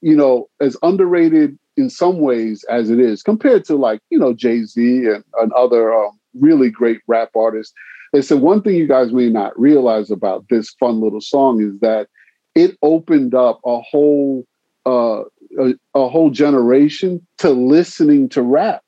you 0.00 0.16
know, 0.16 0.48
as 0.60 0.76
underrated 0.82 1.58
in 1.76 1.90
some 1.90 2.20
ways 2.20 2.64
as 2.70 2.90
it 2.90 3.00
is 3.00 3.22
compared 3.22 3.64
to 3.64 3.76
like, 3.76 4.00
you 4.10 4.18
know, 4.18 4.32
Jay 4.32 4.64
Z 4.64 4.80
and, 5.06 5.24
and 5.40 5.52
other 5.52 5.94
um, 5.94 6.18
really 6.34 6.70
great 6.70 7.00
rap 7.06 7.30
artists. 7.36 7.72
They 8.12 8.22
said 8.22 8.40
one 8.40 8.62
thing 8.62 8.74
you 8.74 8.86
guys 8.86 9.12
may 9.12 9.28
not 9.28 9.58
realize 9.58 10.10
about 10.10 10.46
this 10.48 10.70
fun 10.80 11.00
little 11.00 11.20
song 11.20 11.62
is 11.62 11.78
that 11.80 12.08
it 12.54 12.76
opened 12.82 13.34
up 13.34 13.60
a 13.64 13.80
whole 13.80 14.44
uh, 14.86 15.22
a, 15.58 15.74
a 15.94 16.08
whole 16.08 16.30
generation 16.30 17.26
to 17.38 17.50
listening 17.50 18.28
to 18.30 18.42
rap. 18.42 18.82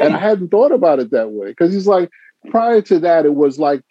And 0.00 0.14
I 0.14 0.18
hadn't 0.18 0.48
thought 0.48 0.72
about 0.72 0.98
it 0.98 1.12
that 1.12 1.30
way 1.30 1.48
because 1.48 1.72
he's 1.72 1.86
like, 1.86 2.10
prior 2.50 2.82
to 2.82 2.98
that, 2.98 3.24
it 3.24 3.36
was 3.36 3.58
like 3.58 3.82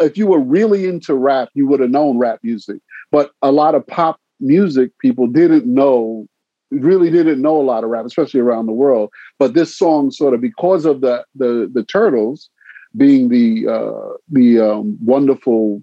if 0.00 0.18
you 0.18 0.26
were 0.26 0.40
really 0.40 0.86
into 0.86 1.14
rap, 1.14 1.48
you 1.54 1.66
would 1.66 1.80
have 1.80 1.90
known 1.90 2.18
rap 2.18 2.40
music. 2.42 2.80
But 3.10 3.30
a 3.40 3.50
lot 3.50 3.74
of 3.74 3.86
pop 3.86 4.20
music 4.40 4.90
people 4.98 5.26
didn't 5.26 5.66
know 5.66 6.26
really 6.70 7.10
didn't 7.10 7.40
know 7.40 7.58
a 7.58 7.62
lot 7.62 7.82
of 7.82 7.90
rap 7.90 8.04
especially 8.04 8.40
around 8.40 8.66
the 8.66 8.72
world 8.72 9.10
but 9.38 9.54
this 9.54 9.74
song 9.74 10.10
sort 10.10 10.34
of 10.34 10.40
because 10.40 10.84
of 10.84 11.00
the 11.00 11.24
the 11.34 11.68
the 11.72 11.82
turtles 11.82 12.50
being 12.98 13.28
the 13.28 13.66
uh 13.66 14.12
the 14.30 14.60
um 14.60 14.98
wonderful 15.04 15.82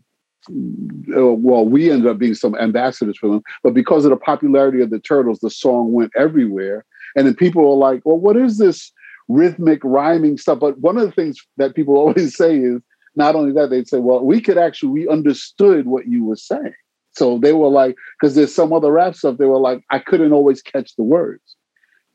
uh, 0.49 1.33
well 1.33 1.65
we 1.65 1.89
ended 1.89 2.07
up 2.07 2.19
being 2.19 2.35
some 2.35 2.55
ambassadors 2.55 3.17
for 3.17 3.29
them 3.29 3.41
but 3.63 3.73
because 3.73 4.05
of 4.05 4.11
the 4.11 4.17
popularity 4.17 4.81
of 4.81 4.91
the 4.91 4.99
turtles 4.99 5.39
the 5.39 5.49
song 5.49 5.91
went 5.91 6.11
everywhere 6.15 6.85
and 7.15 7.25
then 7.25 7.33
people 7.33 7.63
were 7.63 7.75
like 7.75 8.01
well 8.05 8.17
what 8.17 8.37
is 8.37 8.59
this 8.59 8.91
rhythmic 9.27 9.79
rhyming 9.83 10.37
stuff 10.37 10.59
but 10.59 10.77
one 10.79 10.97
of 10.97 11.03
the 11.03 11.11
things 11.11 11.39
that 11.57 11.73
people 11.73 11.95
always 11.97 12.35
say 12.35 12.57
is 12.57 12.79
not 13.15 13.33
only 13.33 13.51
that 13.51 13.71
they'd 13.71 13.87
say 13.87 13.97
well 13.99 14.23
we 14.23 14.39
could 14.39 14.57
actually 14.57 14.89
we 14.89 15.07
understood 15.07 15.87
what 15.87 16.07
you 16.07 16.23
were 16.23 16.35
saying 16.35 16.73
so 17.15 17.37
they 17.37 17.53
were 17.53 17.69
like, 17.69 17.95
because 18.19 18.35
there's 18.35 18.53
some 18.53 18.73
other 18.73 18.91
rap 18.91 19.15
stuff, 19.15 19.37
they 19.37 19.45
were 19.45 19.59
like, 19.59 19.83
I 19.89 19.99
couldn't 19.99 20.33
always 20.33 20.61
catch 20.61 20.95
the 20.95 21.03
words. 21.03 21.55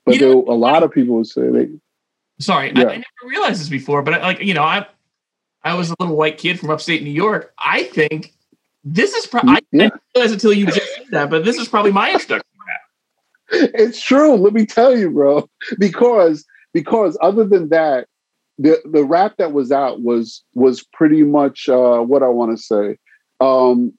But 0.05 0.14
you 0.14 0.20
there 0.20 0.30
know, 0.30 0.44
a 0.46 0.55
lot 0.55 0.82
of 0.82 0.92
people 0.92 1.16
would 1.16 1.26
say 1.26 1.48
they. 1.48 1.68
Sorry, 2.41 2.72
yeah. 2.74 2.82
I, 2.82 2.91
I, 2.93 2.97
never 2.97 3.05
realized 3.28 3.61
this 3.61 3.68
before, 3.68 4.03
but 4.03 4.14
I, 4.14 4.22
like 4.22 4.41
you 4.41 4.55
know, 4.55 4.62
I 4.62 4.86
I 5.62 5.74
was 5.74 5.91
a 5.91 5.95
little 6.01 6.16
white 6.16 6.38
kid 6.38 6.59
from 6.59 6.70
upstate 6.70 7.03
New 7.03 7.11
York. 7.11 7.53
I 7.59 7.84
think 7.84 8.34
this 8.82 9.12
is 9.14 9.26
probably 9.26 9.53
I 9.53 9.61
didn't 9.72 10.01
realize 10.14 10.32
until 10.32 10.53
you 10.53 10.66
just 10.66 10.95
said 10.97 11.07
that, 11.11 11.30
but 11.30 11.45
this 11.45 11.57
is 11.57 11.68
probably 11.68 11.93
my 11.93 12.12
introduction 12.12 12.47
It's 13.51 14.01
true. 14.01 14.36
Let 14.36 14.53
me 14.53 14.64
tell 14.64 14.97
you, 14.97 15.11
bro. 15.11 15.49
Because 15.78 16.45
because 16.72 17.18
other 17.20 17.45
than 17.45 17.68
that, 17.70 18.07
the 18.59 18.80
the 18.84 19.05
rap 19.05 19.36
that 19.38 19.53
was 19.53 19.72
out 19.72 20.03
was 20.03 20.43
was 20.55 20.84
pretty 20.93 21.24
much 21.24 21.68
uh, 21.68 21.99
what 21.99 22.22
I 22.22 22.28
want 22.28 22.57
to 22.57 22.62
say. 22.62 22.97
Um, 23.41 23.93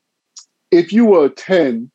if 0.71 0.93
you 0.93 1.05
were 1.05 1.29
10 1.29 1.91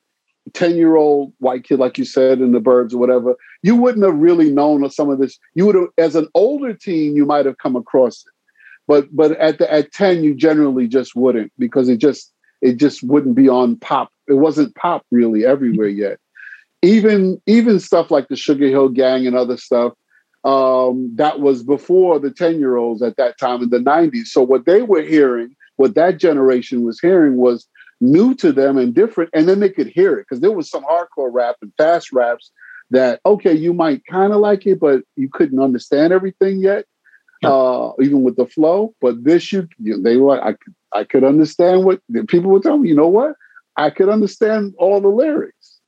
10 0.53 0.77
year 0.77 0.97
old 0.97 1.33
white 1.39 1.65
kid, 1.65 1.79
like 1.79 1.99
you 1.99 2.05
said, 2.05 2.41
in 2.41 2.53
the 2.53 2.61
Burbs 2.61 2.93
or 2.93 2.99
whatever, 2.99 3.37
you 3.63 3.77
wouldn't 3.77 4.05
have 4.05 4.17
really 4.17 4.51
known 4.51 4.85
of 4.85 4.93
some 4.93 5.11
of 5.11 5.19
this. 5.19 5.39
You 5.55 5.67
would 5.67 5.75
have, 5.75 5.89
as 5.99 6.15
an 6.15 6.29
older 6.35 6.75
teen, 6.75 7.17
you 7.17 7.25
might 7.27 7.47
have 7.47 7.59
come 7.59 7.77
across 7.77 8.19
it. 8.19 8.33
But 8.87 9.15
but 9.15 9.33
at 9.33 9.59
the 9.59 9.73
at 9.73 9.93
10, 9.93 10.23
you 10.23 10.35
generally 10.35 10.87
just 10.87 11.17
wouldn't 11.17 11.53
because 11.59 11.89
it 11.89 11.99
just 11.99 12.33
it 12.63 12.77
just 12.77 13.03
wouldn't 13.03 13.35
be 13.35 13.49
on 13.49 13.77
pop. 13.77 14.13
It 14.29 14.35
wasn't 14.35 14.75
pop 14.75 15.05
really 15.11 15.45
everywhere 15.45 15.89
yet. 15.89 16.19
Even 16.83 17.41
even 17.47 17.81
stuff 17.81 18.11
like 18.11 18.29
the 18.29 18.37
Sugar 18.37 18.69
Hill 18.69 18.89
Gang 18.89 19.27
and 19.27 19.35
other 19.35 19.57
stuff, 19.57 19.95
um, 20.45 21.11
that 21.17 21.41
was 21.41 21.65
before 21.65 22.21
the 22.21 22.31
10 22.31 22.61
year 22.61 22.77
olds 22.77 23.03
at 23.03 23.17
that 23.17 23.39
time 23.39 23.63
in 23.63 23.71
the 23.71 23.79
90s. 23.79 24.27
So 24.27 24.43
what 24.43 24.67
they 24.67 24.83
were 24.83 25.03
hearing, 25.03 25.57
what 25.77 25.95
that 25.97 26.19
generation 26.19 26.85
was 26.85 27.01
hearing 27.01 27.37
was 27.37 27.67
new 28.01 28.35
to 28.37 28.53
them 28.53 28.77
and 28.79 28.95
different, 28.95 29.31
and 29.33 29.49
then 29.49 29.61
they 29.61 29.71
could 29.71 29.89
hear 29.89 30.19
it 30.19 30.27
because 30.29 30.41
there 30.41 30.53
was 30.53 30.71
some 30.71 30.85
hardcore 30.85 31.33
rap 31.33 31.57
and 31.63 31.73
fast 31.77 32.13
raps 32.13 32.53
that 32.91 33.21
okay, 33.27 33.53
you 33.53 33.73
might 33.73 34.05
kind 34.07 34.33
of 34.33 34.41
like 34.41 34.67
it, 34.67 34.81
but 34.81 35.03
you 35.17 35.29
couldn't 35.29 35.61
understand 35.61 36.13
everything 36.13 36.59
yet, 36.59 36.85
yeah. 37.43 37.51
uh, 37.51 37.93
even 38.01 38.23
with 38.23 38.37
the 38.37 38.47
flow. 38.47 38.95
But 39.01 39.25
this, 39.25 39.53
you, 39.53 39.69
you 39.79 40.01
they 40.01 40.17
were 40.17 40.43
I 40.43 40.55
I 40.93 41.05
could 41.05 41.25
understand 41.25 41.85
what 41.85 42.01
people 42.29 42.51
would 42.51 42.63
tell 42.63 42.79
me. 42.79 42.89
You 42.89 42.95
know 42.95 43.09
what? 43.09 43.35
I 43.77 43.91
could 43.91 44.09
understand 44.09 44.75
all 44.79 45.01
the 45.01 45.09
lyrics. 45.09 45.79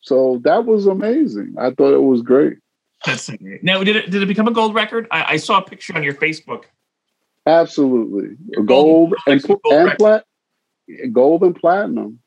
So 0.00 0.40
that 0.44 0.64
was 0.64 0.86
amazing. 0.86 1.54
I 1.58 1.70
thought 1.70 1.94
it 1.94 2.02
was 2.02 2.22
great. 2.22 2.58
That's 3.06 3.30
great. 3.30 3.62
Now, 3.62 3.82
did 3.84 3.96
it 3.96 4.10
did 4.10 4.22
it 4.22 4.26
become 4.26 4.48
a 4.48 4.52
gold 4.52 4.74
record? 4.74 5.06
I, 5.10 5.34
I 5.34 5.36
saw 5.36 5.58
a 5.58 5.62
picture 5.62 5.94
on 5.94 6.02
your 6.02 6.14
Facebook. 6.14 6.64
Absolutely, 7.46 8.36
gold, 8.54 8.66
gold 8.66 9.14
and, 9.26 9.42
gold 9.42 9.60
and 9.70 9.98
plat, 9.98 10.24
gold 11.12 11.42
and 11.42 11.56
platinum. 11.56 12.20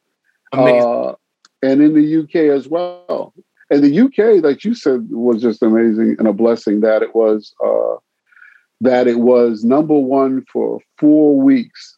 Uh, 0.54 1.14
and 1.64 1.82
in 1.82 1.94
the 1.94 2.24
UK 2.24 2.56
as 2.56 2.68
well. 2.68 3.34
And 3.72 3.82
the 3.84 4.02
UK, 4.02 4.44
like 4.44 4.66
you 4.66 4.76
said, 4.76 5.08
was 5.10 5.42
just 5.42 5.64
amazing 5.64 6.18
and 6.20 6.28
a 6.28 6.34
blessing 6.34 6.82
that 6.82 7.02
it 7.02 7.16
was 7.16 7.56
uh, 7.66 7.96
that 8.82 9.08
it 9.08 9.20
was 9.20 9.64
number 9.64 9.98
one 9.98 10.44
for 10.52 10.82
four 11.00 11.40
weeks. 11.40 11.98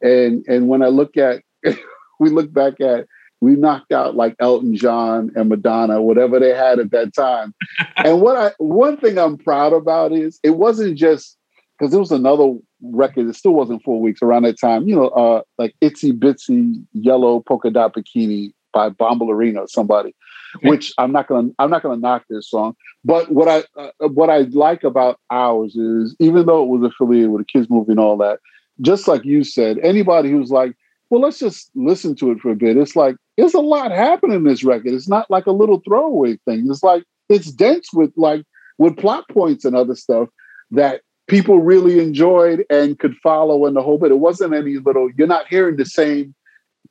And 0.00 0.44
and 0.48 0.68
when 0.68 0.82
I 0.82 0.86
look 0.86 1.18
at 1.18 1.42
we 2.20 2.30
look 2.30 2.52
back 2.52 2.80
at 2.80 3.06
we 3.42 3.54
knocked 3.54 3.92
out 3.92 4.16
like 4.16 4.34
Elton 4.40 4.74
John 4.74 5.30
and 5.36 5.50
Madonna, 5.50 6.00
whatever 6.00 6.40
they 6.40 6.54
had 6.54 6.78
at 6.78 6.90
that 6.92 7.14
time. 7.14 7.54
and 7.98 8.22
what 8.22 8.36
I 8.36 8.52
one 8.56 8.96
thing 8.96 9.18
I'm 9.18 9.36
proud 9.36 9.74
about 9.74 10.10
is 10.12 10.40
it 10.42 10.56
wasn't 10.56 10.96
just 10.96 11.36
because 11.78 11.90
there 11.90 12.00
was 12.00 12.12
another 12.12 12.54
record. 12.80 13.28
It 13.28 13.36
still 13.36 13.52
wasn't 13.52 13.82
four 13.82 14.00
weeks 14.00 14.22
around 14.22 14.44
that 14.44 14.58
time. 14.58 14.88
You 14.88 14.96
know, 14.96 15.08
uh, 15.08 15.42
like 15.58 15.74
Itsy 15.82 16.18
Bitsy 16.18 16.82
Yellow 16.94 17.40
Polka 17.40 17.70
Dot 17.70 17.94
Bikini 17.94 18.54
by 18.72 18.88
Bombalurina 18.88 19.58
or 19.58 19.68
somebody. 19.68 20.14
Which 20.62 20.92
I'm 20.98 21.12
not 21.12 21.28
gonna 21.28 21.50
I'm 21.58 21.70
not 21.70 21.82
gonna 21.82 22.00
knock 22.00 22.24
this 22.28 22.48
song, 22.48 22.76
but 23.04 23.30
what 23.30 23.48
I 23.48 23.64
uh, 23.80 24.08
what 24.08 24.30
I 24.30 24.38
like 24.50 24.84
about 24.84 25.18
ours 25.30 25.76
is 25.76 26.14
even 26.18 26.46
though 26.46 26.62
it 26.62 26.68
was 26.68 26.90
affiliated 26.90 27.30
with 27.30 27.42
a 27.42 27.44
kids 27.44 27.68
movie 27.68 27.92
and 27.92 28.00
all 28.00 28.16
that, 28.18 28.40
just 28.80 29.08
like 29.08 29.24
you 29.24 29.44
said, 29.44 29.78
anybody 29.78 30.30
who's 30.30 30.50
like, 30.50 30.76
well, 31.10 31.20
let's 31.20 31.38
just 31.38 31.70
listen 31.74 32.14
to 32.16 32.30
it 32.30 32.40
for 32.40 32.50
a 32.50 32.56
bit. 32.56 32.76
It's 32.76 32.96
like 32.96 33.16
there's 33.36 33.54
a 33.54 33.60
lot 33.60 33.90
happening 33.90 34.36
in 34.36 34.44
this 34.44 34.64
record. 34.64 34.92
It's 34.94 35.08
not 35.08 35.30
like 35.30 35.46
a 35.46 35.52
little 35.52 35.80
throwaway 35.86 36.38
thing. 36.44 36.66
It's 36.70 36.82
like 36.82 37.04
it's 37.28 37.50
dense 37.50 37.88
with 37.92 38.12
like 38.16 38.44
with 38.78 38.96
plot 38.96 39.28
points 39.28 39.64
and 39.64 39.76
other 39.76 39.94
stuff 39.94 40.28
that 40.70 41.02
people 41.26 41.60
really 41.60 42.00
enjoyed 42.00 42.64
and 42.70 42.98
could 42.98 43.16
follow 43.22 43.66
in 43.66 43.74
the 43.74 43.82
whole 43.82 43.98
bit. 43.98 44.10
It 44.10 44.18
wasn't 44.18 44.54
any 44.54 44.76
little, 44.76 45.10
you're 45.16 45.26
not 45.26 45.48
hearing 45.48 45.76
the 45.76 45.86
same 45.86 46.34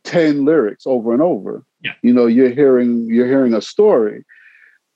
10 0.04 0.46
lyrics 0.46 0.86
over 0.86 1.14
and 1.14 1.22
over. 1.22 1.64
Yeah. 1.84 1.94
You 2.02 2.14
know, 2.14 2.26
you're 2.26 2.54
hearing, 2.54 3.08
you're 3.10 3.28
hearing 3.28 3.54
a 3.54 3.62
story. 3.62 4.24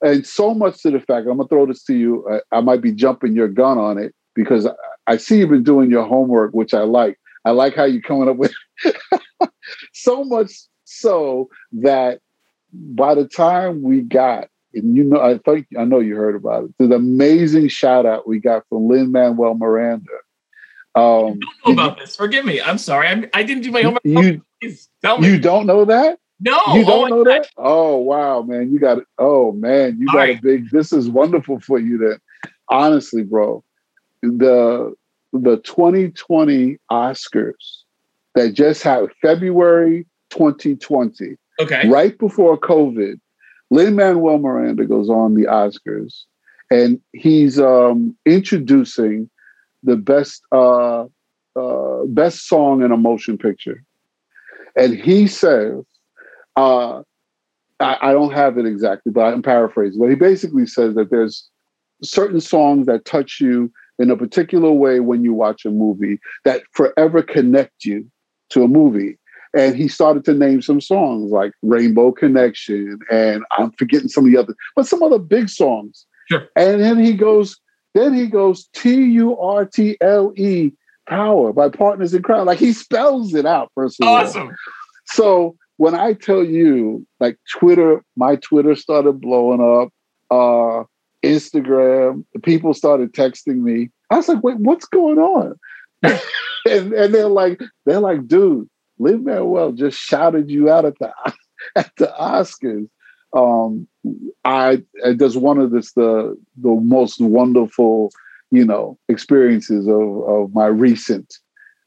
And 0.01 0.25
so 0.25 0.53
much 0.53 0.81
to 0.83 0.91
the 0.91 0.99
fact, 0.99 1.27
I'm 1.27 1.37
gonna 1.37 1.47
throw 1.47 1.65
this 1.65 1.83
to 1.85 1.95
you. 1.95 2.27
I, 2.29 2.57
I 2.57 2.61
might 2.61 2.81
be 2.81 2.91
jumping 2.91 3.35
your 3.35 3.47
gun 3.47 3.77
on 3.77 3.97
it 3.97 4.13
because 4.35 4.65
I, 4.65 4.71
I 5.07 5.17
see 5.17 5.39
you've 5.39 5.49
been 5.49 5.63
doing 5.63 5.89
your 5.89 6.05
homework, 6.05 6.51
which 6.53 6.73
I 6.73 6.81
like. 6.81 7.19
I 7.45 7.51
like 7.51 7.75
how 7.75 7.85
you're 7.85 8.01
coming 8.01 8.29
up 8.29 8.37
with 8.37 8.53
so 9.93 10.23
much 10.23 10.51
so 10.83 11.49
that 11.71 12.19
by 12.73 13.15
the 13.15 13.27
time 13.27 13.81
we 13.81 14.01
got 14.01 14.49
and 14.73 14.95
you 14.95 15.03
know, 15.03 15.19
I 15.19 15.37
think 15.39 15.67
I 15.77 15.85
know 15.85 15.99
you 15.99 16.15
heard 16.15 16.35
about 16.35 16.65
it. 16.65 16.71
The 16.77 16.95
amazing 16.95 17.69
shout 17.69 18.05
out 18.05 18.27
we 18.27 18.39
got 18.39 18.63
from 18.69 18.87
Lin 18.87 19.11
Manuel 19.11 19.55
Miranda. 19.55 20.03
Um, 20.95 21.03
I 21.03 21.03
don't 21.03 21.41
know 21.65 21.71
about 21.73 21.97
you, 21.97 22.05
this. 22.05 22.15
Forgive 22.15 22.45
me. 22.45 22.61
I'm 22.61 22.77
sorry. 22.77 23.07
I'm, 23.07 23.27
I 23.33 23.43
did 23.43 23.57
not 23.57 23.63
do 23.63 23.71
my 23.71 23.81
homework. 23.81 24.01
You, 24.03 24.41
Please 24.61 24.89
tell 25.01 25.19
me. 25.19 25.29
You 25.29 25.39
don't 25.39 25.65
know 25.65 25.85
that? 25.85 26.19
No. 26.39 26.59
You 26.73 26.85
don't 26.85 27.11
oh, 27.11 27.15
know 27.15 27.23
that? 27.23 27.49
Oh 27.57 27.97
wow, 27.97 28.41
man. 28.41 28.71
You 28.71 28.79
got 28.79 28.99
it. 28.99 29.05
Oh 29.17 29.51
man, 29.53 29.97
you 29.99 30.07
got 30.07 30.15
right. 30.17 30.39
a 30.39 30.41
big. 30.41 30.69
This 30.69 30.93
is 30.93 31.09
wonderful 31.09 31.59
for 31.59 31.79
you. 31.79 31.97
Then, 31.97 32.19
honestly, 32.69 33.23
bro, 33.23 33.63
the 34.21 34.93
the 35.33 35.57
2020 35.57 36.77
Oscars 36.91 37.83
that 38.35 38.53
just 38.53 38.83
had 38.83 39.07
February 39.21 40.05
2020. 40.29 41.37
Okay. 41.59 41.89
Right 41.89 42.17
before 42.17 42.57
COVID 42.57 43.19
Lin 43.69 43.95
Manuel 43.95 44.39
Miranda 44.39 44.85
goes 44.85 45.09
on 45.09 45.33
the 45.33 45.43
Oscars, 45.43 46.23
and 46.71 47.01
he's 47.13 47.59
um, 47.59 48.15
introducing 48.25 49.29
the 49.83 49.97
best 49.97 50.41
uh, 50.51 51.05
uh, 51.55 52.05
best 52.05 52.47
song 52.47 52.83
in 52.83 52.91
a 52.91 52.97
motion 52.97 53.37
picture, 53.37 53.83
and 54.75 54.95
he 54.95 55.27
says, 55.27 55.83
uh, 56.57 57.01
I, 57.79 57.97
I, 58.01 58.11
don't 58.11 58.33
have 58.33 58.57
it 58.57 58.65
exactly, 58.65 59.11
but 59.11 59.33
I'm 59.33 59.41
paraphrasing. 59.41 59.99
But 59.99 60.09
he 60.09 60.15
basically 60.15 60.65
says 60.65 60.95
that 60.95 61.11
there's 61.11 61.47
certain 62.03 62.41
songs 62.41 62.87
that 62.87 63.05
touch 63.05 63.39
you 63.39 63.71
in 63.99 64.11
a 64.11 64.17
particular 64.17 64.71
way 64.71 64.99
when 64.99 65.23
you 65.23 65.33
watch 65.33 65.65
a 65.65 65.71
movie 65.71 66.19
that 66.45 66.63
forever 66.73 67.21
connect 67.21 67.85
you 67.85 68.09
to 68.49 68.63
a 68.63 68.67
movie 68.67 69.17
and 69.57 69.75
he 69.75 69.87
started 69.87 70.25
to 70.25 70.33
name 70.33 70.61
some 70.61 70.81
songs 70.81 71.31
like 71.31 71.51
Rainbow 71.61 72.11
Connection, 72.11 72.99
and 73.11 73.43
I'm 73.57 73.71
forgetting 73.71 74.09
some 74.09 74.25
of 74.25 74.31
the 74.31 74.37
other, 74.37 74.55
but 74.75 74.87
some 74.87 75.01
other 75.01 75.19
big 75.19 75.49
songs. 75.49 76.05
Sure. 76.29 76.47
And 76.55 76.81
then 76.81 76.99
he 76.99 77.13
goes, 77.13 77.57
then 77.93 78.13
he 78.13 78.27
goes 78.27 78.67
T 78.73 78.93
U 78.93 79.37
R 79.39 79.65
T 79.65 79.97
L 80.01 80.33
E 80.35 80.71
Power 81.07 81.53
by 81.53 81.69
Partners 81.69 82.13
in 82.13 82.21
Kryme. 82.21 82.45
Like 82.45 82.59
he 82.59 82.73
spells 82.73 83.33
it 83.33 83.45
out 83.45 83.71
first 83.73 84.01
of 84.01 84.07
awesome. 84.07 84.49
all. 84.49 84.55
So 85.05 85.55
when 85.77 85.95
I 85.95 86.13
tell 86.13 86.43
you, 86.43 87.05
like 87.19 87.37
Twitter, 87.57 88.03
my 88.15 88.35
Twitter 88.35 88.75
started 88.75 89.21
blowing 89.21 89.61
up. 89.61 89.93
Uh, 90.29 90.83
Instagram, 91.23 92.25
people 92.43 92.73
started 92.73 93.13
texting 93.13 93.57
me. 93.57 93.89
I 94.09 94.17
was 94.17 94.27
like, 94.27 94.43
wait, 94.43 94.57
what's 94.57 94.85
going 94.85 95.17
on? 95.17 95.59
and, 96.03 96.93
and 96.93 97.13
they're 97.13 97.27
like, 97.27 97.61
they're 97.85 97.99
like, 97.99 98.27
dude, 98.27 98.69
Lin 98.99 99.23
Manuel 99.23 99.71
just 99.71 99.97
shouted 99.97 100.49
you 100.49 100.69
out 100.69 100.85
at 100.85 100.97
the 100.99 101.11
at 101.75 101.91
the 101.97 102.13
Oscars. 102.19 102.87
Um, 103.33 103.87
I 104.45 104.83
just 105.17 105.37
one 105.37 105.59
of 105.59 105.71
this 105.71 105.93
the 105.93 106.37
the 106.61 106.69
most 106.69 107.19
wonderful 107.19 108.11
you 108.51 108.65
know 108.65 108.97
experiences 109.09 109.87
of 109.87 110.23
of 110.23 110.53
my 110.53 110.67
recent 110.67 111.35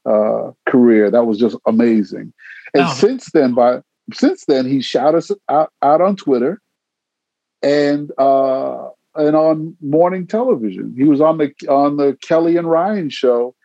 uh, 0.05 0.51
career. 0.67 1.09
That 1.09 1.25
was 1.25 1.39
just 1.39 1.57
amazing. 1.65 2.33
And 2.73 2.83
oh, 2.83 2.93
since 2.93 3.31
then, 3.31 3.53
by 3.53 3.81
since 4.13 4.45
then, 4.45 4.65
he 4.65 4.81
shouted 4.81 5.17
us 5.17 5.31
out, 5.49 5.71
out 5.81 6.01
on 6.01 6.15
Twitter 6.15 6.61
and 7.61 8.11
uh, 8.17 8.89
and 9.15 9.35
on 9.35 9.75
morning 9.81 10.27
television. 10.27 10.93
He 10.97 11.03
was 11.03 11.21
on 11.21 11.37
the 11.37 11.53
on 11.67 11.97
the 11.97 12.17
Kelly 12.21 12.57
and 12.57 12.69
Ryan 12.69 13.09
show 13.09 13.55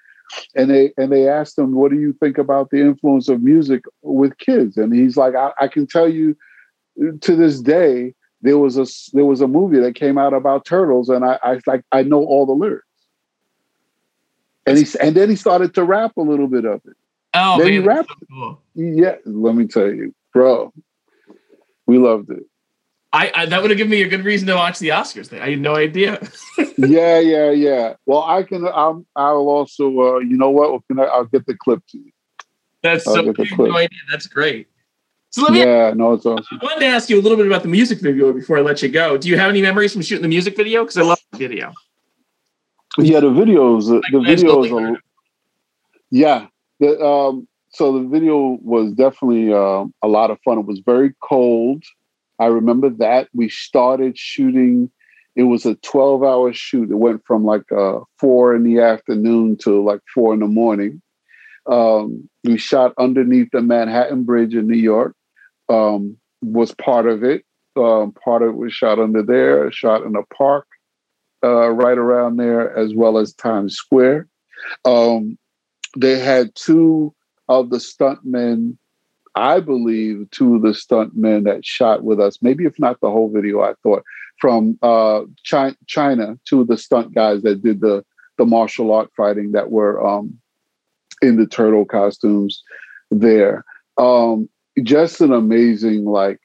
and 0.54 0.70
they 0.70 0.92
and 0.96 1.12
they 1.12 1.28
asked 1.28 1.58
him, 1.58 1.72
"What 1.74 1.90
do 1.90 1.98
you 1.98 2.12
think 2.12 2.38
about 2.38 2.70
the 2.70 2.80
influence 2.80 3.28
of 3.28 3.42
music 3.42 3.84
with 4.02 4.38
kids?" 4.38 4.76
And 4.76 4.94
he's 4.94 5.16
like, 5.16 5.34
"I, 5.34 5.52
I 5.60 5.68
can 5.68 5.86
tell 5.86 6.08
you, 6.08 6.36
to 7.20 7.36
this 7.36 7.60
day, 7.60 8.14
there 8.42 8.58
was 8.58 8.76
a 8.76 8.86
there 9.14 9.24
was 9.24 9.40
a 9.40 9.48
movie 9.48 9.78
that 9.80 9.94
came 9.94 10.18
out 10.18 10.32
about 10.32 10.64
turtles, 10.64 11.08
and 11.08 11.24
I, 11.24 11.38
I 11.42 11.60
like 11.66 11.84
I 11.92 12.02
know 12.02 12.24
all 12.24 12.46
the 12.46 12.52
lyrics." 12.52 12.84
And 14.66 14.78
he 14.78 14.86
and 15.00 15.14
then 15.14 15.30
he 15.30 15.36
started 15.36 15.74
to 15.74 15.84
rap 15.84 16.16
a 16.16 16.22
little 16.22 16.48
bit 16.48 16.64
of 16.64 16.80
it. 16.84 16.96
Oh, 17.36 17.58
then 17.58 17.66
man, 17.66 17.72
he 17.72 17.78
rapped. 17.80 18.08
So 18.08 18.26
cool. 18.30 18.62
Yeah, 18.74 19.16
let 19.24 19.54
me 19.54 19.66
tell 19.66 19.92
you, 19.92 20.14
bro, 20.32 20.72
we 21.86 21.98
loved 21.98 22.30
it. 22.30 22.44
I, 23.12 23.32
I, 23.34 23.46
that 23.46 23.62
would 23.62 23.70
have 23.70 23.78
given 23.78 23.90
me 23.90 24.02
a 24.02 24.08
good 24.08 24.24
reason 24.24 24.46
to 24.48 24.54
watch 24.54 24.78
the 24.78 24.88
Oscars. 24.88 25.28
Thing. 25.28 25.40
I 25.40 25.50
had 25.50 25.60
no 25.60 25.76
idea. 25.76 26.20
yeah, 26.76 27.18
yeah, 27.18 27.50
yeah. 27.50 27.94
Well, 28.04 28.22
I 28.22 28.42
can. 28.42 28.66
I'm, 28.66 29.06
I'll 29.14 29.48
also. 29.48 29.86
Uh, 29.86 30.18
you 30.18 30.36
know 30.36 30.50
what? 30.50 30.82
I, 30.98 31.02
I'll 31.02 31.24
get 31.24 31.46
the 31.46 31.56
clip 31.56 31.82
to 31.90 31.98
you. 31.98 32.10
That's 32.82 33.06
I'll 33.06 33.14
so. 33.14 33.54
No 33.56 33.76
idea. 33.76 33.98
That's 34.10 34.26
great. 34.26 34.68
So 35.30 35.42
let 35.42 35.52
me. 35.52 35.60
Yeah, 35.60 35.92
no, 35.94 36.14
it's 36.14 36.26
awesome. 36.26 36.58
I 36.60 36.64
wanted 36.64 36.80
to 36.80 36.86
ask 36.86 37.08
you 37.08 37.18
a 37.18 37.22
little 37.22 37.38
bit 37.38 37.46
about 37.46 37.62
the 37.62 37.68
music 37.68 38.00
video 38.00 38.32
before 38.32 38.58
I 38.58 38.60
let 38.60 38.82
you 38.82 38.88
go. 38.88 39.16
Do 39.16 39.28
you 39.28 39.38
have 39.38 39.50
any 39.50 39.62
memories 39.62 39.92
from 39.92 40.02
shooting 40.02 40.22
the 40.22 40.28
music 40.28 40.56
video? 40.56 40.82
Because 40.82 40.98
I 40.98 41.02
love 41.02 41.20
the 41.32 41.38
video. 41.38 41.72
Yeah, 42.98 43.20
the 43.20 43.30
videos. 43.30 43.88
Like 43.88 44.12
the 44.12 44.18
videos. 44.18 44.72
Are, 44.72 45.00
yeah, 46.10 46.46
the, 46.80 47.00
um, 47.00 47.48
so 47.70 47.92
the 47.92 48.08
video 48.08 48.58
was 48.62 48.92
definitely 48.92 49.52
uh, 49.52 49.84
a 50.02 50.08
lot 50.08 50.30
of 50.30 50.38
fun. 50.44 50.58
It 50.58 50.66
was 50.66 50.80
very 50.84 51.14
cold. 51.22 51.84
I 52.38 52.46
remember 52.46 52.90
that 52.90 53.28
we 53.34 53.48
started 53.48 54.18
shooting. 54.18 54.90
It 55.34 55.44
was 55.44 55.66
a 55.66 55.74
12 55.76 56.22
hour 56.22 56.52
shoot. 56.52 56.90
It 56.90 56.96
went 56.96 57.22
from 57.26 57.44
like 57.44 57.70
uh, 57.72 58.00
four 58.18 58.54
in 58.54 58.62
the 58.62 58.80
afternoon 58.80 59.56
to 59.58 59.82
like 59.82 60.00
four 60.14 60.34
in 60.34 60.40
the 60.40 60.46
morning. 60.46 61.02
Um, 61.66 62.28
we 62.44 62.56
shot 62.56 62.92
underneath 62.98 63.48
the 63.52 63.60
Manhattan 63.60 64.24
Bridge 64.24 64.54
in 64.54 64.66
New 64.66 64.76
York. 64.76 65.14
Um, 65.68 66.16
was 66.42 66.72
part 66.74 67.06
of 67.06 67.24
it. 67.24 67.44
Um, 67.76 68.12
part 68.12 68.42
of 68.42 68.50
it 68.50 68.56
was 68.56 68.72
shot 68.72 68.98
under 68.98 69.22
there. 69.22 69.70
Shot 69.72 70.02
in 70.02 70.14
a 70.16 70.22
park 70.34 70.66
uh, 71.44 71.70
right 71.70 71.98
around 71.98 72.36
there, 72.36 72.76
as 72.76 72.94
well 72.94 73.18
as 73.18 73.34
Times 73.34 73.74
Square. 73.74 74.28
Um, 74.84 75.36
they 75.96 76.18
had 76.18 76.54
two 76.54 77.14
of 77.48 77.70
the 77.70 77.78
stuntmen, 77.78 78.76
I 79.34 79.60
believe, 79.60 80.28
two 80.30 80.56
of 80.56 80.62
the 80.62 80.68
stuntmen 80.70 81.44
that 81.44 81.64
shot 81.64 82.04
with 82.04 82.20
us, 82.20 82.38
maybe 82.42 82.64
if 82.64 82.78
not 82.78 83.00
the 83.00 83.10
whole 83.10 83.30
video, 83.30 83.62
I 83.62 83.74
thought, 83.82 84.02
from 84.40 84.78
uh, 84.82 85.22
China, 85.42 85.76
China, 85.86 86.38
two 86.46 86.60
of 86.60 86.68
the 86.68 86.76
stunt 86.76 87.14
guys 87.14 87.42
that 87.42 87.62
did 87.62 87.80
the, 87.80 88.04
the 88.38 88.44
martial 88.44 88.92
art 88.92 89.10
fighting 89.16 89.52
that 89.52 89.70
were 89.70 90.04
um, 90.06 90.38
in 91.22 91.36
the 91.36 91.46
turtle 91.46 91.84
costumes 91.84 92.62
there. 93.10 93.64
Um, 93.96 94.48
just 94.82 95.20
an 95.20 95.32
amazing, 95.32 96.04
like, 96.04 96.40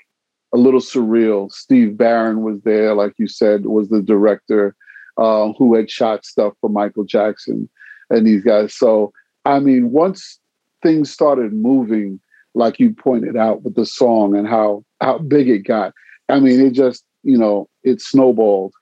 a 0.54 0.58
little 0.58 0.80
surreal. 0.82 1.52
Steve 1.52 1.97
Barron 1.97 2.41
was 2.43 2.62
there, 2.64 2.93
like 2.93 3.14
you 3.18 3.28
said, 3.28 3.66
was 3.66 3.89
the 3.89 4.02
director 4.02 4.76
uh, 5.18 5.52
who 5.58 5.76
had 5.76 5.89
shot 5.89 6.26
stuff 6.26 6.54
for 6.62 6.70
Michael 6.70 7.04
Jackson 7.04 7.70
and 8.10 8.26
these 8.26 8.43
guys. 8.43 8.74
So, 8.74 9.14
I 9.46 9.60
mean, 9.60 9.92
once 9.92 10.39
things 10.84 11.12
started 11.12 11.54
moving, 11.54 12.20
like 12.54 12.80
you 12.80 12.94
pointed 12.94 13.38
out 13.38 13.64
with 13.64 13.76
the 13.76 13.86
song 13.86 14.36
and 14.36 14.48
how 14.48 14.84
how 15.02 15.18
big 15.20 15.50
it 15.50 15.60
got, 15.60 15.94
I 16.30 16.39
mean, 16.39 16.60
it 16.60 16.74
just 16.74 17.04
you 17.24 17.38
know 17.38 17.70
it 17.84 18.02
snowballed, 18.02 18.74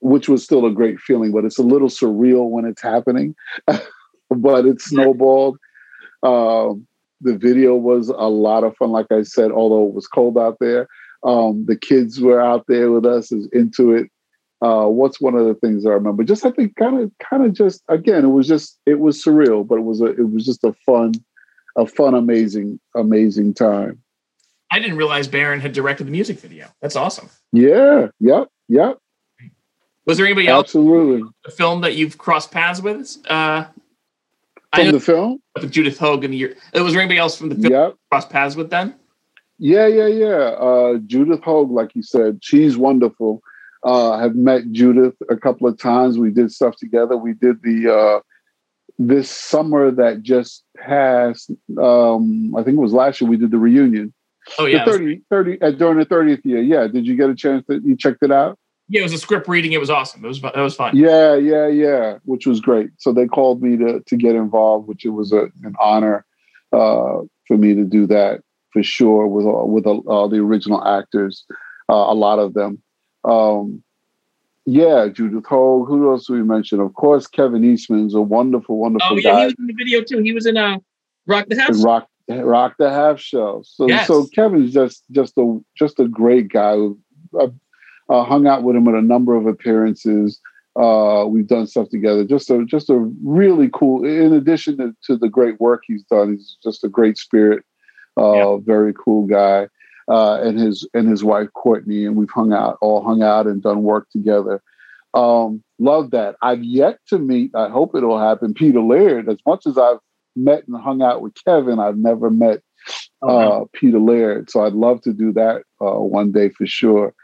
which 0.00 0.28
was 0.28 0.44
still 0.44 0.66
a 0.66 0.72
great 0.72 1.00
feeling. 1.00 1.32
But 1.32 1.44
it's 1.44 1.58
a 1.58 1.62
little 1.62 1.88
surreal 1.88 2.48
when 2.48 2.64
it's 2.64 2.82
happening, 2.82 3.34
but 4.30 4.66
it 4.66 4.80
snowballed. 4.80 5.58
Um, 6.22 6.86
the 7.20 7.36
video 7.36 7.76
was 7.76 8.08
a 8.08 8.28
lot 8.28 8.64
of 8.64 8.76
fun, 8.76 8.90
like 8.90 9.10
I 9.10 9.22
said, 9.22 9.52
although 9.52 9.86
it 9.86 9.94
was 9.94 10.08
cold 10.08 10.36
out 10.36 10.58
there. 10.60 10.88
Um, 11.24 11.66
the 11.66 11.76
kids 11.76 12.20
were 12.20 12.40
out 12.40 12.66
there 12.66 12.90
with 12.90 13.06
us, 13.06 13.30
is 13.30 13.48
into 13.52 13.92
it. 13.92 14.10
Uh, 14.62 14.86
what's 14.86 15.20
one 15.20 15.34
of 15.34 15.44
the 15.44 15.54
things 15.54 15.84
I 15.84 15.90
remember? 15.90 16.22
Just 16.22 16.46
I 16.46 16.52
think 16.52 16.76
kind 16.76 17.00
of 17.00 17.10
kind 17.18 17.44
of 17.44 17.52
just 17.52 17.82
again, 17.88 18.24
it 18.24 18.28
was 18.28 18.46
just 18.46 18.78
it 18.86 19.00
was 19.00 19.22
surreal, 19.22 19.66
but 19.66 19.78
it 19.78 19.82
was 19.82 20.00
a 20.00 20.06
it 20.06 20.30
was 20.30 20.46
just 20.46 20.62
a 20.62 20.72
fun, 20.86 21.12
a 21.76 21.84
fun, 21.84 22.14
amazing, 22.14 22.78
amazing 22.94 23.54
time. 23.54 24.00
I 24.70 24.78
didn't 24.78 24.96
realize 24.96 25.28
Barron 25.28 25.60
had 25.60 25.72
directed 25.72 26.06
the 26.06 26.12
music 26.12 26.38
video. 26.38 26.68
That's 26.80 26.96
awesome. 26.96 27.28
Yeah. 27.52 28.08
Yep. 28.20 28.48
Yep. 28.68 28.98
Was 30.06 30.16
there 30.16 30.26
anybody 30.26 30.48
else? 30.48 30.66
Absolutely. 30.66 31.28
The 31.44 31.50
film 31.50 31.82
that 31.82 31.94
you've 31.94 32.16
crossed 32.16 32.50
paths 32.50 32.80
with? 32.80 33.18
Uh, 33.28 33.66
from 34.74 34.92
the 34.92 35.00
film 35.00 35.42
with 35.54 35.70
Judith 35.70 35.98
Hoag 35.98 36.24
in 36.24 36.30
the 36.30 36.36
year. 36.36 36.56
Uh, 36.76 36.82
was 36.82 36.94
there 36.94 37.02
anybody 37.02 37.18
else 37.18 37.36
from 37.36 37.50
the 37.50 37.54
film 37.54 37.72
yep. 37.72 37.94
crossed 38.10 38.30
paths 38.30 38.56
with 38.56 38.70
then? 38.70 38.94
Yeah, 39.58 39.86
yeah, 39.86 40.06
yeah. 40.06 40.26
Uh, 40.26 40.98
Judith 41.06 41.42
Hoag, 41.44 41.70
like 41.70 41.94
you 41.94 42.02
said, 42.02 42.38
she's 42.42 42.76
wonderful. 42.76 43.42
Uh, 43.84 44.18
have 44.18 44.36
met 44.36 44.70
Judith 44.70 45.14
a 45.28 45.36
couple 45.36 45.66
of 45.66 45.76
times. 45.76 46.18
We 46.18 46.30
did 46.30 46.52
stuff 46.52 46.76
together. 46.76 47.16
We 47.16 47.34
did 47.34 47.62
the 47.62 47.92
uh, 47.92 48.20
this 48.98 49.28
summer 49.28 49.90
that 49.90 50.22
just 50.22 50.64
passed. 50.76 51.50
Um, 51.80 52.54
I 52.56 52.62
think 52.62 52.76
it 52.76 52.80
was 52.80 52.92
last 52.92 53.20
year. 53.20 53.28
We 53.28 53.36
did 53.36 53.50
the 53.50 53.58
reunion. 53.58 54.14
Oh 54.58 54.66
yeah, 54.66 54.84
the 54.84 54.92
30, 54.92 55.22
30 55.30 55.62
uh, 55.62 55.70
during 55.72 55.98
the 55.98 56.04
thirtieth 56.04 56.44
year. 56.44 56.62
Yeah, 56.62 56.86
did 56.86 57.06
you 57.06 57.16
get 57.16 57.30
a 57.30 57.34
chance 57.34 57.64
that 57.68 57.84
you 57.84 57.96
checked 57.96 58.22
it 58.22 58.30
out? 58.30 58.58
Yeah, 58.88 59.00
it 59.00 59.04
was 59.04 59.12
a 59.14 59.18
script 59.18 59.48
reading. 59.48 59.72
It 59.72 59.80
was 59.80 59.90
awesome. 59.90 60.24
It 60.24 60.28
was 60.28 60.42
it 60.42 60.56
was 60.56 60.74
fun. 60.74 60.96
Yeah, 60.96 61.34
yeah, 61.34 61.66
yeah, 61.66 62.18
which 62.24 62.46
was 62.46 62.60
great. 62.60 62.90
So 62.98 63.12
they 63.12 63.26
called 63.26 63.62
me 63.62 63.76
to 63.78 64.00
to 64.00 64.16
get 64.16 64.34
involved, 64.36 64.86
which 64.86 65.04
it 65.04 65.10
was 65.10 65.32
a, 65.32 65.44
an 65.62 65.74
honor 65.80 66.24
uh, 66.72 67.22
for 67.48 67.56
me 67.56 67.74
to 67.74 67.84
do 67.84 68.06
that 68.08 68.42
for 68.72 68.82
sure 68.82 69.26
with 69.26 69.46
all, 69.46 69.68
with 69.68 69.86
all 69.86 70.28
the 70.28 70.38
original 70.38 70.84
actors, 70.86 71.44
uh, 71.88 71.94
a 71.94 72.14
lot 72.14 72.38
of 72.38 72.54
them. 72.54 72.82
Um, 73.24 73.82
yeah, 74.64 75.08
Judith 75.08 75.44
Hoag. 75.46 75.88
Who 75.88 76.10
else 76.10 76.26
do 76.26 76.34
we 76.34 76.42
mention? 76.42 76.80
Of 76.80 76.94
course, 76.94 77.26
Kevin 77.26 77.64
Eastman's 77.64 78.14
a 78.14 78.20
wonderful, 78.20 78.78
wonderful 78.78 79.16
oh, 79.16 79.16
yeah, 79.16 79.30
guy. 79.30 79.40
he 79.40 79.44
was 79.46 79.54
in 79.58 79.66
the 79.66 79.74
video 79.74 80.02
too. 80.02 80.18
He 80.18 80.32
was 80.32 80.46
in 80.46 80.56
uh, 80.56 80.78
Rock 81.26 81.46
the 81.48 81.56
Half. 81.56 81.70
Rock, 81.82 82.08
Rock 82.28 82.74
the 82.78 82.90
Half 82.90 83.18
Shell. 83.18 83.64
So, 83.64 83.88
yes. 83.88 84.06
so 84.06 84.26
Kevin's 84.26 84.72
just 84.72 85.04
just 85.10 85.36
a 85.36 85.60
just 85.76 85.98
a 85.98 86.06
great 86.06 86.48
guy. 86.48 86.76
I, 87.38 87.48
uh, 88.08 88.24
hung 88.24 88.46
out 88.46 88.62
with 88.62 88.76
him 88.76 88.86
at 88.88 88.94
a 88.94 89.02
number 89.02 89.34
of 89.34 89.46
appearances. 89.46 90.40
Uh, 90.76 91.24
we've 91.28 91.46
done 91.46 91.66
stuff 91.66 91.88
together. 91.88 92.24
Just 92.24 92.50
a 92.50 92.64
just 92.64 92.88
a 92.88 92.98
really 93.24 93.68
cool. 93.72 94.04
In 94.04 94.32
addition 94.32 94.76
to, 94.78 94.94
to 95.06 95.16
the 95.16 95.28
great 95.28 95.60
work 95.60 95.82
he's 95.86 96.04
done, 96.04 96.34
he's 96.34 96.56
just 96.62 96.84
a 96.84 96.88
great 96.88 97.18
spirit. 97.18 97.64
Uh, 98.16 98.32
yeah. 98.34 98.56
Very 98.62 98.92
cool 98.94 99.26
guy 99.26 99.66
uh, 100.08 100.40
and 100.42 100.58
his 100.58 100.86
and 100.94 101.08
his 101.08 101.22
wife 101.24 101.48
Courtney, 101.54 102.04
and 102.04 102.16
we've 102.16 102.30
hung 102.30 102.52
out, 102.52 102.78
all 102.80 103.02
hung 103.02 103.22
out 103.22 103.46
and 103.46 103.62
done 103.62 103.82
work 103.82 104.08
together. 104.10 104.62
Um, 105.14 105.62
love 105.78 106.10
that. 106.12 106.36
I've 106.42 106.64
yet 106.64 106.98
to 107.08 107.18
meet. 107.18 107.54
I 107.54 107.68
hope 107.68 107.94
it'll 107.94 108.18
happen. 108.18 108.54
Peter 108.54 108.80
Laird. 108.80 109.28
As 109.28 109.38
much 109.46 109.66
as 109.66 109.76
I've 109.76 109.98
met 110.34 110.66
and 110.66 110.80
hung 110.80 111.02
out 111.02 111.20
with 111.20 111.34
Kevin, 111.44 111.78
I've 111.78 111.98
never 111.98 112.30
met 112.30 112.62
uh, 113.20 113.64
Peter 113.72 113.98
Laird. 113.98 114.50
So 114.50 114.64
I'd 114.64 114.72
love 114.72 115.02
to 115.02 115.12
do 115.12 115.32
that 115.34 115.62
uh, 115.80 116.00
one 116.00 116.32
day 116.32 116.48
for 116.48 116.66
sure. 116.66 117.14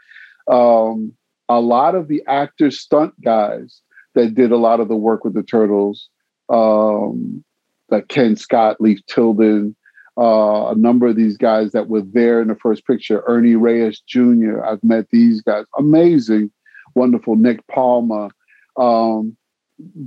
Um, 0.47 1.13
a 1.47 1.59
lot 1.59 1.95
of 1.95 2.07
the 2.07 2.23
actors, 2.27 2.79
stunt 2.79 3.19
guys 3.21 3.81
that 4.15 4.35
did 4.35 4.51
a 4.51 4.57
lot 4.57 4.79
of 4.79 4.87
the 4.87 4.95
work 4.95 5.23
with 5.23 5.33
the 5.33 5.43
Turtles, 5.43 6.09
um, 6.49 7.43
like 7.89 8.07
Ken 8.07 8.35
Scott, 8.35 8.79
Leif 8.79 9.03
Tilden, 9.07 9.75
uh, 10.19 10.71
a 10.71 10.75
number 10.75 11.07
of 11.07 11.15
these 11.15 11.37
guys 11.37 11.71
that 11.71 11.87
were 11.87 12.01
there 12.01 12.41
in 12.41 12.49
the 12.49 12.55
first 12.55 12.85
picture. 12.85 13.23
Ernie 13.25 13.55
Reyes 13.55 14.01
Jr. 14.05 14.63
I've 14.65 14.83
met 14.83 15.07
these 15.11 15.41
guys. 15.41 15.65
Amazing, 15.77 16.51
wonderful. 16.95 17.35
Nick 17.35 17.65
Palmer. 17.67 18.29
Um, 18.77 19.37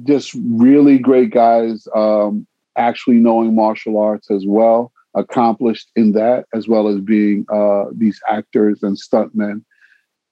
just 0.04 0.34
really 0.34 0.98
great 0.98 1.30
guys. 1.30 1.88
Um, 1.94 2.46
actually 2.76 3.16
knowing 3.16 3.54
martial 3.54 3.98
arts 3.98 4.30
as 4.30 4.44
well, 4.46 4.92
accomplished 5.14 5.90
in 5.96 6.12
that, 6.12 6.46
as 6.54 6.68
well 6.68 6.88
as 6.88 7.00
being 7.00 7.46
uh, 7.52 7.84
these 7.92 8.20
actors 8.28 8.82
and 8.82 8.96
stuntmen. 8.96 9.64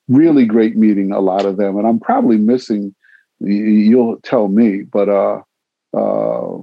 Really 0.09 0.45
great 0.45 0.76
meeting 0.76 1.12
a 1.12 1.20
lot 1.20 1.47
of 1.47 1.57
them, 1.57 1.78
and 1.78 1.87
I'm 1.87 2.01
probably 2.01 2.37
missing. 2.37 2.95
You'll 3.41 4.20
tell 4.20 4.49
me, 4.49 4.83
but 4.83 5.09
uh, 5.09 5.41
uh, 5.97 6.59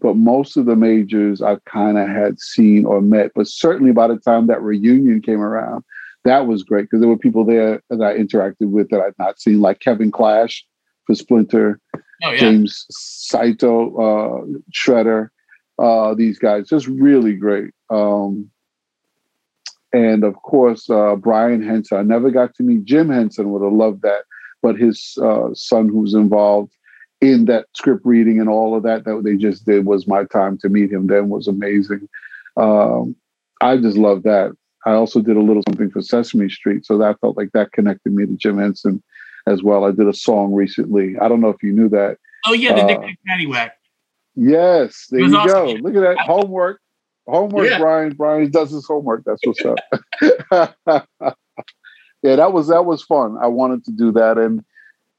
but 0.00 0.16
most 0.16 0.56
of 0.56 0.66
the 0.66 0.76
majors 0.76 1.42
I've 1.42 1.64
kind 1.64 1.98
of 1.98 2.08
had 2.08 2.40
seen 2.40 2.84
or 2.84 3.00
met. 3.00 3.32
But 3.34 3.48
certainly 3.48 3.92
by 3.92 4.08
the 4.08 4.16
time 4.16 4.46
that 4.46 4.62
reunion 4.62 5.22
came 5.22 5.40
around, 5.40 5.84
that 6.24 6.46
was 6.46 6.62
great 6.62 6.82
because 6.82 7.00
there 7.00 7.08
were 7.08 7.18
people 7.18 7.44
there 7.44 7.82
that 7.90 8.02
I 8.02 8.16
interacted 8.16 8.70
with 8.70 8.90
that 8.90 9.00
I'd 9.00 9.18
not 9.18 9.40
seen, 9.40 9.60
like 9.60 9.80
Kevin 9.80 10.10
Clash 10.10 10.64
for 11.06 11.14
Splinter, 11.14 11.80
oh, 11.96 12.30
yeah. 12.30 12.36
James 12.36 12.86
Saito, 12.90 13.96
uh, 13.96 14.58
Shredder, 14.72 15.30
uh, 15.78 16.14
these 16.14 16.38
guys, 16.38 16.68
just 16.68 16.86
really 16.86 17.34
great. 17.34 17.72
Um, 17.88 18.50
and 19.92 20.24
of 20.24 20.34
course, 20.42 20.88
uh, 20.88 21.16
Brian 21.16 21.62
Henson. 21.62 21.98
I 21.98 22.02
never 22.02 22.30
got 22.30 22.54
to 22.56 22.62
meet 22.62 22.84
Jim 22.84 23.08
Henson, 23.08 23.50
would 23.50 23.62
have 23.62 23.72
loved 23.72 24.02
that. 24.02 24.24
But 24.62 24.76
his 24.76 25.16
uh, 25.22 25.48
son, 25.54 25.88
who's 25.88 26.14
involved 26.14 26.74
in 27.20 27.44
that 27.46 27.66
script 27.76 28.02
reading 28.04 28.40
and 28.40 28.48
all 28.48 28.74
of 28.76 28.82
that 28.82 29.04
that 29.04 29.22
they 29.24 29.36
just 29.36 29.66
did 29.66 29.84
was 29.84 30.06
my 30.06 30.24
time 30.24 30.56
to 30.58 30.68
meet 30.68 30.90
him 30.90 31.06
then 31.06 31.28
was 31.28 31.46
amazing. 31.46 32.08
Um, 32.56 33.14
I 33.60 33.76
just 33.76 33.96
love 33.96 34.22
that. 34.22 34.52
I 34.86 34.92
also 34.92 35.20
did 35.20 35.36
a 35.36 35.42
little 35.42 35.62
something 35.68 35.90
for 35.90 36.00
Sesame 36.00 36.48
Street, 36.48 36.86
so 36.86 36.96
that 36.98 37.20
felt 37.20 37.36
like 37.36 37.50
that 37.52 37.72
connected 37.72 38.14
me 38.14 38.24
to 38.24 38.36
Jim 38.36 38.58
Henson 38.58 39.02
as 39.46 39.62
well. 39.62 39.84
I 39.84 39.90
did 39.90 40.08
a 40.08 40.14
song 40.14 40.54
recently. 40.54 41.18
I 41.20 41.28
don't 41.28 41.40
know 41.40 41.50
if 41.50 41.62
you 41.62 41.72
knew 41.72 41.90
that. 41.90 42.16
Oh 42.46 42.54
yeah, 42.54 42.74
the 42.74 42.82
uh, 42.82 42.86
Nick 42.86 43.18
Paddywhack. 43.28 43.72
Yes, 44.34 45.06
there 45.10 45.20
you 45.20 45.36
awesome. 45.36 45.52
go. 45.52 45.72
Look 45.82 45.96
at 45.96 46.00
that 46.00 46.18
homework. 46.18 46.80
Homework, 47.26 47.68
yeah. 47.68 47.78
Brian. 47.78 48.14
Brian 48.14 48.50
does 48.50 48.70
his 48.70 48.86
homework. 48.86 49.24
That's 49.24 49.40
what's 49.44 49.62
up. 49.64 49.78
yeah, 52.22 52.36
that 52.36 52.52
was 52.52 52.68
that 52.68 52.86
was 52.86 53.02
fun. 53.02 53.36
I 53.40 53.48
wanted 53.48 53.84
to 53.84 53.92
do 53.92 54.12
that, 54.12 54.38
and 54.38 54.64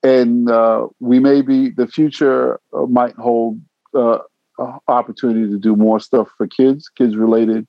and 0.04 0.49
uh, 0.49 0.88
we 0.99 1.20
may 1.20 1.41
be 1.41 1.70
the 1.70 1.88
future 1.88 2.60
uh, 2.74 2.86
might 2.86 3.16
hold 3.16 3.60
uh, 3.93 4.20
opportunity 4.88 5.49
to 5.49 5.58
do 5.58 5.76
more 5.76 5.99
stuff 5.99 6.30
for 6.38 6.47
kids, 6.47 6.89
kids 6.89 7.16
related, 7.16 7.68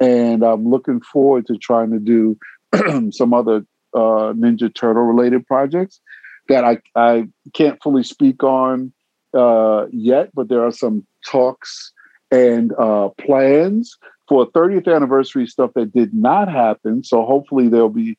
and 0.00 0.42
I'm 0.42 0.68
looking 0.68 1.00
forward 1.00 1.46
to 1.46 1.56
trying 1.56 1.90
to 1.90 1.98
do 1.98 2.38
some 3.12 3.34
other 3.34 3.64
uh, 3.94 4.32
Ninja 4.34 4.72
Turtle 4.72 5.02
related 5.02 5.46
projects 5.46 6.00
that 6.48 6.64
I 6.64 6.78
I 6.94 7.28
can't 7.54 7.82
fully 7.82 8.02
speak 8.02 8.42
on 8.42 8.92
uh, 9.34 9.86
yet, 9.90 10.30
but 10.34 10.48
there 10.48 10.64
are 10.64 10.72
some 10.72 11.06
talks 11.26 11.92
and 12.30 12.72
uh, 12.78 13.08
plans 13.20 13.96
for 14.28 14.50
30th 14.50 14.94
anniversary 14.94 15.46
stuff 15.46 15.70
that 15.74 15.92
did 15.92 16.12
not 16.12 16.48
happen. 16.48 17.02
So 17.02 17.24
hopefully 17.24 17.68
there'll 17.68 17.88
be 17.88 18.18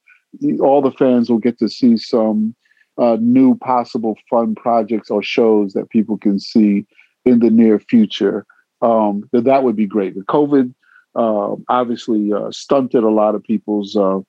all 0.59 0.81
the 0.81 0.91
fans 0.91 1.29
will 1.29 1.39
get 1.39 1.57
to 1.59 1.67
see 1.67 1.97
some 1.97 2.55
uh, 2.99 3.17
new 3.19 3.55
possible 3.55 4.17
fun 4.29 4.55
projects 4.55 5.09
or 5.09 5.23
shows 5.23 5.73
that 5.73 5.89
people 5.89 6.17
can 6.17 6.39
see 6.39 6.85
in 7.25 7.39
the 7.39 7.49
near 7.49 7.79
future. 7.79 8.45
Um, 8.81 9.27
that 9.31 9.45
that 9.45 9.63
would 9.63 9.75
be 9.75 9.85
great. 9.85 10.15
The 10.15 10.21
COVID 10.21 10.73
uh, 11.15 11.55
obviously 11.67 12.31
uh, 12.31 12.51
stunted 12.51 13.03
a 13.03 13.09
lot 13.09 13.35
of 13.35 13.43
people's 13.43 13.95
uh, 13.95 14.19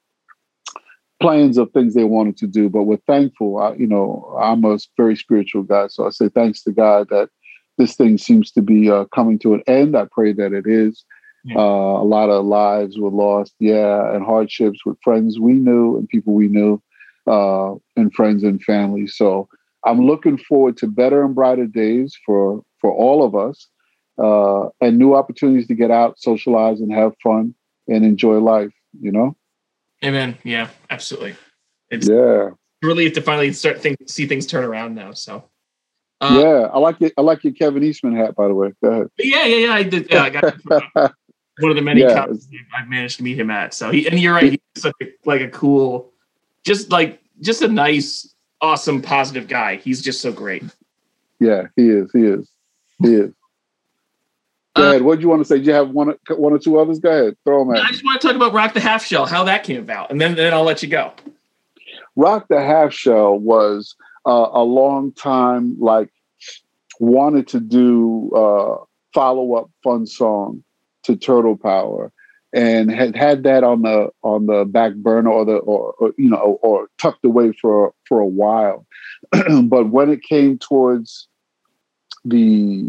plans 1.20 1.58
of 1.58 1.70
things 1.72 1.94
they 1.94 2.04
wanted 2.04 2.36
to 2.38 2.46
do, 2.46 2.68
but 2.68 2.84
we're 2.84 2.96
thankful. 3.06 3.58
I, 3.58 3.74
you 3.74 3.86
know, 3.86 4.36
I'm 4.40 4.64
a 4.64 4.78
very 4.96 5.16
spiritual 5.16 5.62
guy, 5.62 5.88
so 5.88 6.06
I 6.06 6.10
say 6.10 6.28
thanks 6.28 6.62
to 6.64 6.72
God 6.72 7.08
that 7.10 7.28
this 7.78 7.94
thing 7.94 8.18
seems 8.18 8.50
to 8.52 8.62
be 8.62 8.90
uh, 8.90 9.04
coming 9.14 9.38
to 9.40 9.54
an 9.54 9.62
end. 9.66 9.96
I 9.96 10.06
pray 10.10 10.32
that 10.32 10.52
it 10.52 10.66
is. 10.66 11.04
Yeah. 11.44 11.58
Uh, 11.58 12.02
a 12.02 12.04
lot 12.04 12.28
of 12.28 12.44
lives 12.44 12.98
were 12.98 13.10
lost, 13.10 13.54
yeah, 13.58 14.14
and 14.14 14.24
hardships 14.24 14.84
with 14.84 14.98
friends 15.02 15.38
we 15.38 15.54
knew 15.54 15.96
and 15.96 16.08
people 16.08 16.34
we 16.34 16.48
knew, 16.48 16.82
uh, 17.26 17.74
and 17.96 18.12
friends 18.14 18.42
and 18.42 18.62
family. 18.62 19.06
So 19.06 19.48
I'm 19.84 20.06
looking 20.06 20.38
forward 20.38 20.76
to 20.78 20.86
better 20.86 21.24
and 21.24 21.34
brighter 21.34 21.66
days 21.66 22.16
for 22.24 22.62
for 22.80 22.92
all 22.92 23.22
of 23.22 23.34
us, 23.34 23.66
uh, 24.22 24.68
and 24.80 24.98
new 24.98 25.14
opportunities 25.14 25.66
to 25.68 25.74
get 25.74 25.90
out, 25.90 26.18
socialize, 26.18 26.80
and 26.80 26.92
have 26.92 27.12
fun 27.22 27.54
and 27.88 28.04
enjoy 28.04 28.38
life. 28.38 28.72
You 29.00 29.12
know. 29.12 29.36
Amen. 30.04 30.38
Yeah, 30.44 30.68
absolutely. 30.88 31.36
It's 31.90 32.08
yeah. 32.08 32.50
Relief 32.82 33.12
to 33.14 33.20
finally 33.20 33.52
start 33.52 33.80
think 33.80 33.98
see 34.06 34.26
things 34.26 34.46
turn 34.46 34.64
around 34.64 34.94
now. 34.94 35.12
So. 35.12 35.44
Uh, 36.22 36.38
yeah, 36.38 36.68
I 36.72 36.78
like 36.78 37.00
it. 37.00 37.14
I 37.16 37.22
like 37.22 37.42
your 37.44 37.54
Kevin 37.54 37.82
Eastman 37.82 38.14
hat, 38.14 38.34
by 38.34 38.46
the 38.46 38.54
way. 38.54 38.72
Go 38.82 38.90
ahead. 38.90 39.06
Yeah, 39.18 39.46
yeah, 39.46 39.66
yeah. 39.66 39.72
I 39.72 39.82
did. 39.82 40.10
Yeah, 40.10 40.24
I 40.24 40.30
got 40.30 40.54
one 41.60 41.70
of 41.70 41.76
the 41.76 41.82
many 41.82 42.02
yeah. 42.02 42.26
I've 42.76 42.88
managed 42.88 43.18
to 43.18 43.22
meet 43.22 43.38
him 43.38 43.50
at. 43.50 43.74
So 43.74 43.90
he 43.90 44.06
and 44.06 44.18
you're 44.18 44.34
right, 44.34 44.52
he's 44.52 44.60
such 44.76 44.94
a, 45.02 45.06
like 45.24 45.40
a 45.40 45.48
cool, 45.48 46.12
just 46.64 46.90
like 46.90 47.20
just 47.40 47.62
a 47.62 47.68
nice, 47.68 48.34
awesome, 48.60 49.02
positive 49.02 49.48
guy. 49.48 49.76
He's 49.76 50.02
just 50.02 50.20
so 50.20 50.32
great. 50.32 50.62
Yeah, 51.38 51.68
he 51.76 51.88
is. 51.88 52.10
He 52.12 52.24
is. 52.24 52.50
He 53.02 53.14
is. 53.14 53.32
Go 54.76 54.82
uh, 54.84 54.88
ahead. 54.90 55.02
What 55.02 55.16
do 55.16 55.22
you 55.22 55.28
want 55.28 55.40
to 55.40 55.44
say? 55.44 55.58
Do 55.58 55.64
you 55.64 55.72
have 55.72 55.90
one, 55.90 56.14
one 56.28 56.52
or 56.52 56.58
two 56.58 56.78
others? 56.78 56.98
Go 56.98 57.10
ahead. 57.10 57.36
Throw 57.44 57.64
them 57.64 57.74
at. 57.74 57.82
I 57.82 57.88
just 57.88 58.04
want 58.04 58.20
to 58.20 58.26
talk 58.26 58.36
about 58.36 58.52
Rock 58.52 58.74
the 58.74 58.80
Half 58.80 59.04
Shell, 59.04 59.26
how 59.26 59.44
that 59.44 59.64
came 59.64 59.78
about, 59.78 60.10
and 60.10 60.20
then 60.20 60.36
then 60.36 60.52
I'll 60.52 60.64
let 60.64 60.82
you 60.82 60.88
go. 60.88 61.12
Rock 62.16 62.46
the 62.48 62.60
Half 62.60 62.92
Shell 62.92 63.38
was 63.38 63.96
uh, 64.26 64.48
a 64.52 64.62
long 64.62 65.12
time 65.12 65.76
like 65.80 66.10
wanted 67.00 67.48
to 67.48 67.60
do 67.60 68.30
uh, 68.34 68.84
follow 69.14 69.54
up 69.54 69.70
fun 69.82 70.06
song 70.06 70.62
to 71.04 71.16
Turtle 71.16 71.56
Power, 71.56 72.12
and 72.52 72.90
had 72.90 73.16
had 73.16 73.42
that 73.44 73.62
on 73.62 73.82
the 73.82 74.10
on 74.22 74.46
the 74.46 74.64
back 74.64 74.94
burner 74.94 75.30
or 75.30 75.44
the 75.44 75.56
or, 75.56 75.92
or 75.98 76.12
you 76.18 76.28
know 76.28 76.58
or, 76.62 76.88
tucked 76.98 77.24
away 77.24 77.52
for 77.52 77.94
for 78.06 78.20
a 78.20 78.26
while. 78.26 78.86
but 79.64 79.90
when 79.90 80.10
it 80.10 80.22
came 80.22 80.58
towards 80.58 81.28
the 82.24 82.84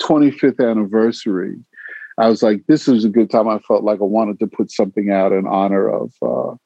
25th 0.00 0.60
anniversary, 0.70 1.56
I 2.18 2.28
was 2.28 2.42
like, 2.42 2.64
this 2.66 2.88
is 2.88 3.04
a 3.04 3.10
good 3.10 3.30
time. 3.30 3.48
I 3.48 3.58
felt 3.58 3.84
like 3.84 4.00
I 4.00 4.04
wanted 4.04 4.38
to 4.40 4.46
put 4.46 4.70
something 4.70 5.10
out 5.10 5.32
in 5.32 5.46
honor 5.46 5.88
of 5.88 6.12
uh, 6.22 6.56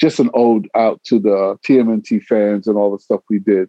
just 0.00 0.20
an 0.20 0.30
ode 0.32 0.68
out 0.74 1.02
to 1.04 1.18
the 1.18 1.58
TMNT 1.66 2.22
fans 2.24 2.66
and 2.66 2.76
all 2.76 2.92
the 2.92 2.98
stuff 2.98 3.20
we 3.28 3.38
did. 3.38 3.68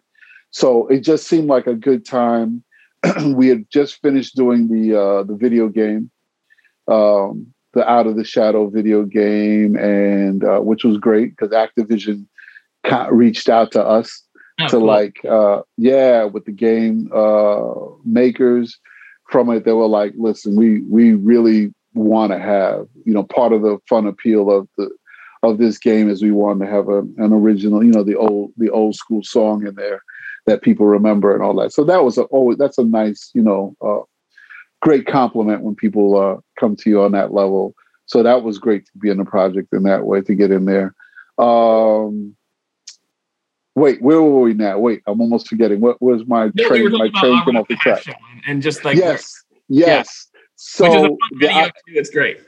So 0.50 0.86
it 0.88 1.00
just 1.00 1.26
seemed 1.26 1.48
like 1.48 1.66
a 1.66 1.74
good 1.74 2.06
time. 2.06 2.62
we 3.34 3.48
had 3.48 3.66
just 3.70 4.00
finished 4.00 4.36
doing 4.36 4.68
the 4.68 4.98
uh, 4.98 5.22
the 5.24 5.34
video 5.34 5.68
game 5.68 6.10
um, 6.88 7.52
the 7.74 7.88
Out 7.88 8.06
of 8.06 8.16
the 8.16 8.24
Shadow 8.24 8.68
video 8.68 9.04
game, 9.04 9.76
and 9.76 10.44
uh, 10.44 10.60
which 10.60 10.84
was 10.84 10.98
great 10.98 11.36
because 11.36 11.50
Activision 11.50 12.26
reached 13.10 13.48
out 13.48 13.72
to 13.72 13.82
us 13.82 14.22
oh, 14.60 14.66
to 14.66 14.76
cool. 14.76 14.86
like, 14.86 15.24
uh, 15.24 15.62
yeah, 15.76 16.24
with 16.24 16.44
the 16.44 16.52
game 16.52 17.10
uh, 17.14 17.74
makers 18.04 18.78
from 19.30 19.50
it. 19.50 19.64
They 19.64 19.72
were 19.72 19.86
like, 19.86 20.12
listen, 20.16 20.56
we 20.56 20.82
we 20.82 21.14
really 21.14 21.72
want 21.94 22.32
to 22.32 22.38
have 22.38 22.86
you 23.04 23.12
know 23.12 23.22
part 23.22 23.52
of 23.52 23.62
the 23.62 23.78
fun 23.88 24.06
appeal 24.06 24.50
of 24.50 24.68
the 24.76 24.90
of 25.42 25.58
this 25.58 25.78
game 25.78 26.08
is 26.08 26.22
we 26.22 26.30
want 26.30 26.60
to 26.60 26.66
have 26.66 26.88
a, 26.88 27.00
an 27.00 27.32
original, 27.32 27.82
you 27.82 27.90
know, 27.90 28.04
the 28.04 28.16
old 28.16 28.52
the 28.56 28.70
old 28.70 28.94
school 28.94 29.22
song 29.24 29.66
in 29.66 29.74
there 29.74 30.02
that 30.46 30.62
people 30.62 30.86
remember 30.86 31.34
and 31.34 31.42
all 31.42 31.54
that. 31.56 31.72
So 31.72 31.84
that 31.84 32.04
was 32.04 32.18
a 32.18 32.26
oh 32.30 32.54
that's 32.54 32.78
a 32.78 32.84
nice 32.84 33.30
you 33.34 33.42
know 33.42 33.76
uh, 33.80 34.00
great 34.82 35.06
compliment 35.06 35.62
when 35.62 35.74
people 35.74 36.20
uh, 36.20 36.36
come 36.60 36.76
to 36.76 36.90
you 36.90 37.00
on 37.00 37.12
that 37.12 37.32
level. 37.32 37.74
So 38.06 38.22
that 38.22 38.42
was 38.42 38.58
great 38.58 38.84
to 38.86 38.92
be 38.98 39.08
in 39.08 39.16
the 39.16 39.24
project 39.24 39.72
in 39.72 39.84
that 39.84 40.04
way 40.04 40.20
to 40.20 40.34
get 40.34 40.50
in 40.50 40.66
there. 40.66 40.94
Um, 41.38 42.36
wait, 43.74 44.02
where 44.02 44.20
were 44.20 44.40
we 44.40 44.52
now? 44.52 44.78
Wait, 44.78 45.02
I'm 45.06 45.20
almost 45.20 45.48
forgetting. 45.48 45.80
What 45.80 46.02
was 46.02 46.26
my 46.26 46.50
no, 46.54 46.68
train? 46.68 46.84
We 46.84 46.98
my 46.98 47.08
train 47.20 47.42
came 47.44 47.56
off 47.56 47.68
the 47.68 47.76
track. 47.76 48.04
And 48.46 48.60
just 48.60 48.84
like 48.84 48.96
yes, 48.96 49.44
yes. 49.68 50.28
Yeah. 50.32 50.38
So 50.56 51.16
it's 51.86 52.10
great. 52.10 52.40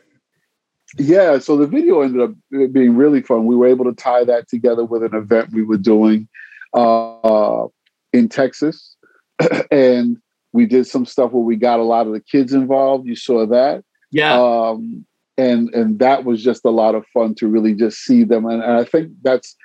Yeah, 0.97 1.39
so 1.39 1.57
the 1.57 1.67
video 1.67 2.03
ended 2.03 2.21
up 2.21 2.31
being 2.51 2.97
really 2.97 3.21
fun. 3.23 3.47
We 3.47 3.57
were 3.57 3.67
able 3.67 3.85
to 3.87 3.95
tie 3.95 4.25
that 4.25 4.49
together 4.49 4.85
with 4.85 5.03
an 5.03 5.15
event 5.15 5.53
we 5.53 5.65
were 5.65 5.79
doing 5.79 6.29
uh, 6.73 7.67
in 8.13 8.29
Texas, 8.29 8.97
and 9.73 10.19
we 10.55 10.67
did 10.67 10.87
some 10.87 11.05
stuff 11.05 11.33
where 11.33 11.43
we 11.43 11.57
got 11.57 11.81
a 11.81 11.83
lot 11.83 12.07
of 12.07 12.13
the 12.13 12.21
kids 12.21 12.55
involved. 12.55 13.07
You 13.07 13.17
saw 13.17 13.45
that. 13.45 13.85
Yeah. 14.13 14.41
Um, 14.41 15.05
and 15.37 15.69
and 15.75 15.99
that 15.99 16.25
was 16.25 16.45
just 16.45 16.65
a 16.65 16.71
lot 16.71 16.95
of 16.95 17.05
fun 17.09 17.35
to 17.35 17.49
really 17.49 17.75
just 17.75 17.99
see 17.99 18.23
them. 18.23 18.47
And, 18.47 18.63
and 18.63 18.73
I 18.73 18.85
think 18.85 19.11
that's 19.23 19.57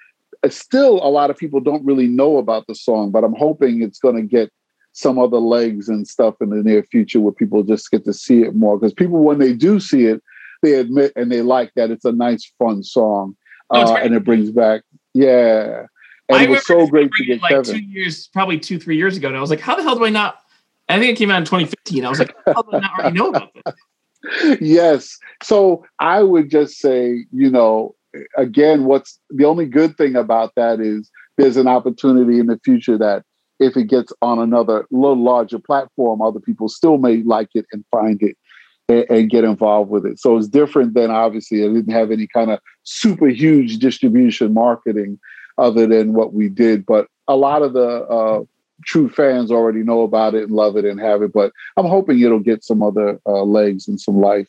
still 0.50 0.96
a 0.96 1.08
lot 1.08 1.30
of 1.30 1.38
people 1.38 1.60
don't 1.60 1.86
really 1.86 2.08
know 2.08 2.38
about 2.38 2.66
the 2.66 2.74
song, 2.74 3.12
but 3.12 3.24
I'm 3.24 3.36
hoping 3.36 3.84
it's 3.84 4.00
going 4.00 4.16
to 4.16 4.24
get 4.24 4.52
some 4.94 5.20
other 5.20 5.38
legs 5.38 5.90
and 5.90 6.08
stuff 6.08 6.34
in 6.42 6.50
the 6.50 6.64
near 6.64 6.82
future 6.82 7.20
where 7.20 7.34
people 7.34 7.62
just 7.62 7.92
get 7.92 8.04
to 8.06 8.14
see 8.14 8.42
it 8.42 8.56
more. 8.56 8.80
Because 8.80 8.94
people, 8.94 9.20
when 9.24 9.38
they 9.38 9.54
do 9.54 9.80
see 9.80 10.06
it, 10.06 10.24
they 10.64 10.74
admit 10.74 11.14
and 11.16 11.32
they 11.32 11.44
like 11.44 11.72
that 11.76 11.92
it's 11.92 12.04
a 12.04 12.12
nice, 12.12 12.52
fun 12.58 12.82
song, 12.82 13.38
oh, 13.70 13.94
uh, 13.94 13.98
and 13.98 14.16
it 14.16 14.24
brings 14.24 14.50
back, 14.50 14.82
yeah. 15.14 15.86
And 16.30 16.40
I 16.40 16.44
it 16.44 16.50
was 16.50 16.66
so 16.66 16.88
great 16.88 17.12
to 17.12 17.26
get 17.26 17.42
like 17.42 17.52
Kevin. 17.52 17.76
Two 17.76 17.80
years, 17.80 18.28
probably 18.28 18.60
two, 18.60 18.80
three 18.80 18.98
years 18.98 19.16
ago, 19.18 19.28
and 19.28 19.38
I 19.38 19.42
was 19.42 19.50
like, 19.50 19.62
"How 19.62 19.76
the 19.76 19.84
hell 19.84 19.96
do 19.96 20.04
I 20.06 20.10
not 20.10 20.44
I 20.90 21.00
think 21.00 21.12
it 21.12 21.18
came 21.18 21.32
out 21.32 21.40
in 21.40 21.46
2015. 21.46 22.04
I 22.04 22.10
was 22.10 22.20
like, 22.20 22.36
how 22.46 22.62
did 22.64 22.76
I 22.76 22.80
not 22.80 23.00
already 23.00 23.18
know 23.18 23.30
about 23.30 23.50
this? 23.54 24.58
yes. 24.62 25.18
So 25.44 25.86
I 26.00 26.24
would 26.24 26.50
just 26.50 26.80
say, 26.80 27.26
you 27.32 27.50
know, 27.50 27.96
again, 28.36 28.86
what's 28.86 29.20
the 29.30 29.46
only 29.46 29.66
good 29.66 29.96
thing 29.98 30.16
about 30.16 30.54
that 30.56 30.80
is 30.80 31.10
there's 31.38 31.58
an 31.58 31.68
opportunity 31.68 32.40
in 32.40 32.48
the 32.48 32.60
future 32.66 32.98
that 32.98 33.24
if 33.60 33.78
it 33.78 33.86
gets 33.86 34.12
on 34.22 34.40
another 34.40 34.86
little 34.90 35.22
larger 35.22 35.60
platform, 35.60 36.22
other 36.22 36.40
people 36.40 36.70
still 36.70 36.98
may 36.98 37.18
like 37.24 37.50
it 37.54 37.66
and 37.72 37.84
find 37.92 38.22
it 38.24 38.38
and, 38.88 39.06
and 39.10 39.30
get 39.30 39.44
involved 39.44 39.92
with 39.92 40.06
it. 40.06 40.20
So 40.20 40.38
it's 40.38 40.48
different 40.48 40.96
than 40.96 41.12
obviously 41.12 41.64
it 41.64 41.74
didn't 41.74 41.94
have 41.94 42.12
any 42.12 42.28
kind 42.28 42.52
of 42.52 42.60
super 42.84 43.28
huge 43.28 43.78
distribution 43.78 44.54
marketing 44.54 45.20
other 45.58 45.86
than 45.86 46.14
what 46.14 46.34
we 46.34 46.50
did. 46.50 46.86
But 46.86 47.08
a 47.28 47.36
lot 47.36 47.62
of 47.62 47.74
the 47.74 48.06
uh, 48.06 48.44
true 48.86 49.10
fans 49.10 49.52
already 49.52 49.84
know 49.84 50.02
about 50.02 50.36
it 50.36 50.44
and 50.44 50.52
love 50.52 50.78
it 50.78 50.86
and 50.86 51.00
have 51.00 51.22
it. 51.22 51.34
But 51.34 51.52
I'm 51.78 51.86
hoping 51.86 52.20
it'll 52.20 52.40
get 52.40 52.64
some 52.64 52.82
other 52.82 53.20
uh, 53.26 53.44
legs 53.44 53.88
and 53.88 54.00
some 54.00 54.20
life. 54.20 54.48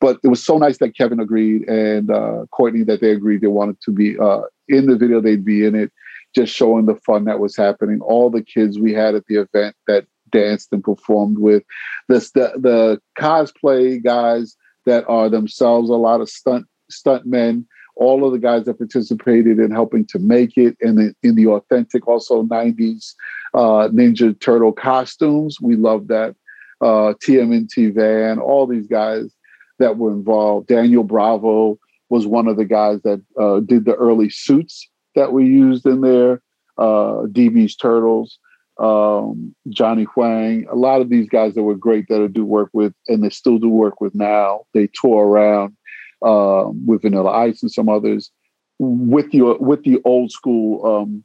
But 0.00 0.18
it 0.24 0.28
was 0.28 0.44
so 0.44 0.58
nice 0.58 0.78
that 0.78 0.96
Kevin 0.96 1.20
agreed 1.20 1.68
and 1.68 2.10
uh, 2.10 2.46
Courtney 2.50 2.82
that 2.84 3.00
they 3.00 3.10
agreed 3.10 3.40
they 3.40 3.46
wanted 3.46 3.80
to 3.82 3.92
be 3.92 4.18
uh, 4.18 4.42
in 4.68 4.86
the 4.86 4.96
video. 4.96 5.20
They'd 5.20 5.44
be 5.44 5.64
in 5.64 5.76
it, 5.76 5.92
just 6.34 6.52
showing 6.52 6.86
the 6.86 6.96
fun 6.96 7.24
that 7.26 7.38
was 7.38 7.56
happening. 7.56 8.00
All 8.00 8.28
the 8.28 8.42
kids 8.42 8.78
we 8.78 8.92
had 8.92 9.14
at 9.14 9.26
the 9.26 9.36
event 9.36 9.76
that 9.86 10.06
danced 10.30 10.72
and 10.72 10.82
performed 10.82 11.38
with, 11.38 11.62
the 12.08 12.18
the 12.34 13.00
cosplay 13.16 14.02
guys 14.02 14.56
that 14.86 15.04
are 15.08 15.28
themselves 15.28 15.88
a 15.88 15.94
lot 15.94 16.20
of 16.20 16.28
stunt 16.28 16.66
stunt 16.90 17.24
men 17.24 17.66
all 17.96 18.24
of 18.24 18.32
the 18.32 18.38
guys 18.38 18.64
that 18.64 18.78
participated 18.78 19.58
in 19.58 19.70
helping 19.70 20.06
to 20.06 20.18
make 20.18 20.56
it 20.56 20.76
in 20.80 21.14
in 21.22 21.34
the 21.34 21.46
authentic, 21.46 22.06
also 22.08 22.42
90s 22.44 23.14
uh, 23.54 23.88
Ninja 23.88 24.38
Turtle 24.40 24.72
costumes. 24.72 25.60
We 25.60 25.76
love 25.76 26.08
that. 26.08 26.34
Uh, 26.80 27.14
TMNT 27.24 27.94
Van, 27.94 28.40
all 28.40 28.66
these 28.66 28.88
guys 28.88 29.32
that 29.78 29.98
were 29.98 30.10
involved. 30.10 30.66
Daniel 30.66 31.04
Bravo 31.04 31.78
was 32.08 32.26
one 32.26 32.48
of 32.48 32.56
the 32.56 32.64
guys 32.64 33.00
that 33.02 33.22
uh, 33.40 33.60
did 33.60 33.84
the 33.84 33.94
early 33.94 34.28
suits 34.30 34.88
that 35.14 35.32
we 35.32 35.44
used 35.44 35.86
in 35.86 36.00
there. 36.00 36.42
Uh, 36.78 37.26
DB's 37.28 37.76
Turtles, 37.76 38.38
um, 38.78 39.54
Johnny 39.68 40.04
Huang, 40.04 40.66
a 40.70 40.74
lot 40.74 41.00
of 41.00 41.08
these 41.08 41.28
guys 41.28 41.54
that 41.54 41.62
were 41.62 41.76
great 41.76 42.06
that 42.08 42.20
I 42.20 42.26
do 42.26 42.44
work 42.44 42.70
with 42.72 42.94
and 43.08 43.22
they 43.22 43.30
still 43.30 43.58
do 43.58 43.68
work 43.68 44.00
with 44.00 44.14
now. 44.14 44.62
They 44.74 44.88
tour 44.92 45.26
around 45.26 45.76
um, 46.24 46.84
with 46.86 47.02
Vanilla 47.02 47.30
Ice 47.30 47.62
and 47.62 47.70
some 47.70 47.88
others 47.88 48.30
with 48.78 49.32
your 49.32 49.58
with 49.58 49.84
the 49.84 50.00
old 50.04 50.32
school 50.32 50.84
um, 50.84 51.24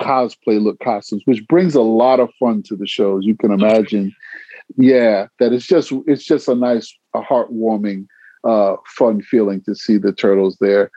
cosplay 0.00 0.60
look 0.60 0.78
costumes, 0.80 1.22
which 1.24 1.46
brings 1.48 1.74
a 1.74 1.82
lot 1.82 2.20
of 2.20 2.30
fun 2.38 2.62
to 2.64 2.76
the 2.76 2.86
shows. 2.86 3.24
You 3.24 3.36
can 3.36 3.52
imagine 3.52 4.14
yeah, 4.76 5.26
that 5.38 5.52
it's 5.52 5.66
just 5.66 5.92
it's 6.06 6.24
just 6.24 6.48
a 6.48 6.54
nice, 6.54 6.94
a 7.14 7.20
heartwarming, 7.20 8.06
uh, 8.44 8.76
fun 8.86 9.22
feeling 9.22 9.62
to 9.62 9.74
see 9.74 9.96
the 9.96 10.12
turtles 10.12 10.56
there, 10.60 10.90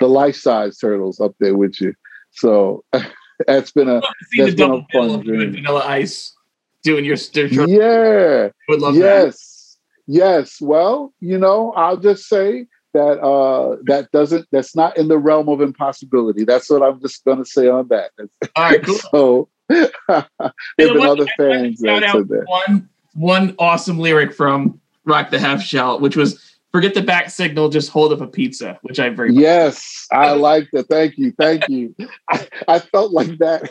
the 0.00 0.08
life 0.08 0.36
size 0.36 0.78
turtles 0.78 1.20
up 1.20 1.34
there 1.38 1.56
with 1.56 1.80
you. 1.80 1.94
So 2.30 2.84
that's 3.46 3.70
been 3.72 3.88
a 3.88 4.00
that's 4.36 4.54
been 4.54 4.70
a 4.70 4.86
fun 4.92 5.20
dream. 5.20 5.52
Vanilla 5.52 5.84
Ice 5.86 6.34
doing 6.82 7.04
your, 7.04 7.16
your 7.34 7.68
yeah, 7.68 8.48
would 8.68 8.80
love 8.80 8.94
yes, 8.94 9.78
that. 10.06 10.14
yes. 10.14 10.60
Well, 10.60 11.12
you 11.20 11.38
know, 11.38 11.72
I'll 11.72 11.98
just 11.98 12.28
say 12.28 12.66
that 12.98 13.20
uh 13.20 13.76
that 13.84 14.10
doesn't 14.10 14.46
that's 14.50 14.74
not 14.74 14.96
in 14.96 15.08
the 15.08 15.18
realm 15.18 15.48
of 15.48 15.60
impossibility. 15.60 16.44
That's 16.44 16.68
what 16.68 16.82
I'm 16.82 17.00
just 17.00 17.24
gonna 17.24 17.44
say 17.44 17.68
on 17.68 17.88
that. 17.88 18.10
All 18.56 18.70
right, 18.70 18.84
cool. 18.84 18.98
so 19.12 19.48
there 19.68 19.90
have 20.08 20.40
been 20.76 21.00
other 21.00 21.28
fans 21.36 21.80
that 21.80 22.02
said 22.12 22.28
that. 22.28 22.44
One 22.46 22.88
one 23.14 23.54
awesome 23.58 23.98
lyric 23.98 24.34
from 24.34 24.80
Rock 25.04 25.30
the 25.30 25.38
Half 25.38 25.62
Shell, 25.62 26.00
which 26.00 26.16
was 26.16 26.56
forget 26.72 26.94
the 26.94 27.02
bat 27.02 27.30
signal, 27.30 27.68
just 27.68 27.90
hold 27.90 28.12
up 28.12 28.20
a 28.20 28.26
pizza, 28.26 28.78
which 28.82 28.98
I 28.98 29.08
very 29.10 29.32
yes, 29.32 30.06
I 30.10 30.32
like 30.32 30.68
that. 30.72 30.88
Thank 30.88 31.18
you, 31.18 31.32
thank 31.38 31.68
you. 31.68 31.94
I, 32.28 32.48
I 32.66 32.78
felt 32.80 33.12
like 33.12 33.38
that. 33.38 33.70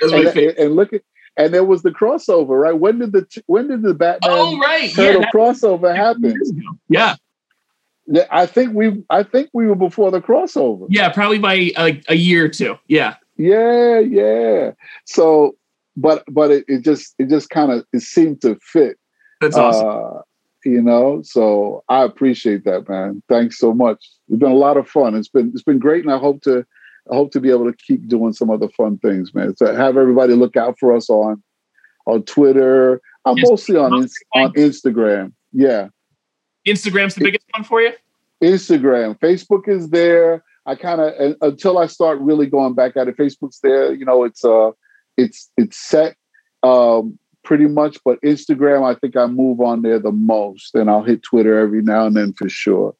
and, 0.00 0.36
and, 0.36 0.74
look 0.74 0.92
at 0.94 1.02
and 1.36 1.54
there 1.54 1.64
was 1.64 1.82
the 1.82 1.90
crossover, 1.90 2.60
right? 2.60 2.78
When 2.78 2.98
did 2.98 3.12
the 3.12 3.42
when 3.46 3.68
did 3.68 3.82
the 3.82 3.94
Batman 3.94 4.30
oh, 4.32 4.58
right. 4.58 4.90
turtle 4.92 5.22
yeah, 5.22 5.30
crossover 5.32 5.94
happen? 5.94 6.40
Yeah. 6.88 7.16
I 8.30 8.46
think 8.46 8.74
we 8.74 9.02
I 9.10 9.22
think 9.22 9.50
we 9.52 9.66
were 9.66 9.76
before 9.76 10.10
the 10.10 10.20
crossover. 10.20 10.86
Yeah, 10.88 11.10
probably 11.10 11.38
by 11.38 11.70
like 11.76 12.04
a 12.08 12.16
year 12.16 12.44
or 12.44 12.48
two. 12.48 12.78
Yeah. 12.88 13.16
Yeah, 13.36 14.00
yeah. 14.00 14.72
So 15.06 15.56
but 15.96 16.24
but 16.28 16.50
it, 16.50 16.64
it 16.68 16.82
just 16.82 17.14
it 17.18 17.28
just 17.28 17.50
kind 17.50 17.72
of 17.72 17.84
it 17.92 18.02
seemed 18.02 18.42
to 18.42 18.58
fit. 18.62 18.98
That's 19.40 19.56
awesome. 19.56 19.88
Uh, 19.88 20.20
you 20.64 20.82
know, 20.82 21.22
so 21.22 21.82
I 21.88 22.02
appreciate 22.02 22.64
that, 22.64 22.88
man. 22.88 23.22
Thanks 23.28 23.58
so 23.58 23.72
much. 23.72 24.06
It's 24.28 24.38
been 24.38 24.50
a 24.50 24.56
lot 24.56 24.76
of 24.76 24.88
fun. 24.88 25.14
It's 25.14 25.28
been 25.28 25.50
it's 25.54 25.62
been 25.62 25.78
great, 25.78 26.04
and 26.04 26.12
I 26.12 26.18
hope 26.18 26.42
to 26.42 26.64
I 27.10 27.14
hope 27.14 27.32
to 27.32 27.40
be 27.40 27.50
able 27.50 27.70
to 27.70 27.76
keep 27.76 28.08
doing 28.08 28.32
some 28.32 28.50
other 28.50 28.68
fun 28.76 28.98
things, 28.98 29.34
man. 29.34 29.56
So 29.56 29.74
have 29.74 29.96
everybody 29.96 30.34
look 30.34 30.56
out 30.56 30.78
for 30.78 30.94
us 30.94 31.08
on 31.08 31.42
on 32.06 32.24
Twitter. 32.24 33.00
I'm 33.24 33.36
yes. 33.36 33.48
mostly 33.48 33.76
on 33.76 33.92
on 34.34 34.52
Instagram. 34.54 35.32
Yeah. 35.52 35.88
Instagram's 36.66 37.14
the 37.14 37.24
biggest 37.24 37.46
one 37.52 37.64
for 37.64 37.80
you? 37.80 37.92
Instagram. 38.42 39.18
Facebook 39.18 39.68
is 39.68 39.90
there. 39.90 40.44
I 40.66 40.74
kind 40.74 41.00
of 41.00 41.36
until 41.40 41.78
I 41.78 41.86
start 41.86 42.18
really 42.20 42.46
going 42.46 42.74
back 42.74 42.96
at 42.96 43.08
it. 43.08 43.16
Facebook's 43.16 43.60
there. 43.60 43.92
You 43.94 44.04
know, 44.04 44.24
it's 44.24 44.44
uh 44.44 44.70
it's 45.16 45.50
it's 45.56 45.76
set 45.76 46.16
um 46.62 47.18
pretty 47.42 47.66
much, 47.66 47.98
but 48.04 48.20
Instagram, 48.22 48.84
I 48.84 48.98
think 48.98 49.16
I 49.16 49.26
move 49.26 49.60
on 49.60 49.82
there 49.82 49.98
the 49.98 50.12
most, 50.12 50.74
and 50.74 50.90
I'll 50.90 51.02
hit 51.02 51.22
Twitter 51.22 51.58
every 51.58 51.82
now 51.82 52.06
and 52.06 52.14
then 52.14 52.32
for 52.34 52.48
sure. 52.48 52.94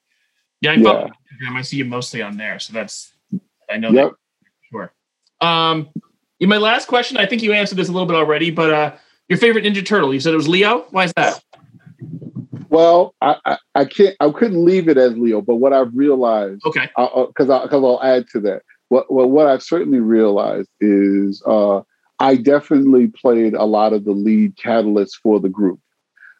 Yeah, 0.60 0.72
I 0.72 0.74
yeah. 0.74 1.08
Instagram. 1.08 1.56
I 1.56 1.62
see 1.62 1.76
you 1.76 1.84
mostly 1.84 2.22
on 2.22 2.36
there, 2.36 2.58
so 2.58 2.72
that's 2.72 3.12
I 3.70 3.76
know 3.76 3.90
yep. 3.90 4.10
that 4.10 4.16
sure. 4.70 4.92
Um, 5.40 5.88
my 6.40 6.56
last 6.56 6.88
question, 6.88 7.16
I 7.16 7.26
think 7.26 7.42
you 7.42 7.52
answered 7.52 7.76
this 7.76 7.88
a 7.88 7.92
little 7.92 8.06
bit 8.06 8.16
already, 8.16 8.50
but 8.50 8.72
uh, 8.72 8.96
your 9.28 9.38
favorite 9.38 9.64
Ninja 9.64 9.84
Turtle? 9.84 10.12
You 10.12 10.20
said 10.20 10.32
it 10.32 10.36
was 10.36 10.48
Leo. 10.48 10.86
Why 10.90 11.04
is 11.04 11.12
that? 11.16 11.42
Well, 12.70 13.16
I, 13.20 13.36
I, 13.44 13.58
I 13.74 13.84
can't 13.84 14.16
I 14.20 14.30
couldn't 14.30 14.64
leave 14.64 14.88
it 14.88 14.96
as 14.96 15.16
Leo, 15.16 15.42
but 15.42 15.56
what 15.56 15.72
I've 15.72 15.94
realized, 15.94 16.62
okay, 16.64 16.86
because 16.86 17.50
uh, 17.50 17.62
because 17.62 17.84
I'll 17.84 18.02
add 18.02 18.26
to 18.32 18.40
that. 18.40 18.62
What 18.90 19.12
well, 19.12 19.28
what 19.28 19.48
I've 19.48 19.62
certainly 19.62 19.98
realized 19.98 20.70
is 20.80 21.42
uh, 21.46 21.80
I 22.20 22.36
definitely 22.36 23.08
played 23.08 23.54
a 23.54 23.64
lot 23.64 23.92
of 23.92 24.04
the 24.04 24.12
lead 24.12 24.56
catalyst 24.56 25.18
for 25.20 25.40
the 25.40 25.48
group 25.48 25.80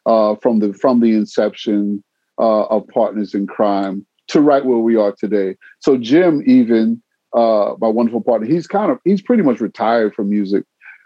uh, 0.05 0.35
from 0.35 0.59
the 0.59 0.73
from 0.73 1.01
the 1.01 1.11
inception 1.15 2.01
uh, 2.39 2.63
of 2.63 2.87
Partners 2.87 3.33
in 3.33 3.45
Kryme 3.45 4.05
to 4.29 4.39
right 4.39 4.63
where 4.65 4.77
we 4.77 4.95
are 4.95 5.11
today. 5.11 5.57
So 5.79 5.97
Jim, 5.97 6.43
even 6.45 7.01
uh, 7.33 7.73
my 7.79 7.89
wonderful 7.89 8.21
partner, 8.21 8.47
he's 8.47 8.67
kind 8.67 8.89
of 8.89 8.99
he's 9.03 9.21
pretty 9.21 9.43
much 9.43 9.59
retired 9.59 10.15
from 10.15 10.29
music 10.29 10.63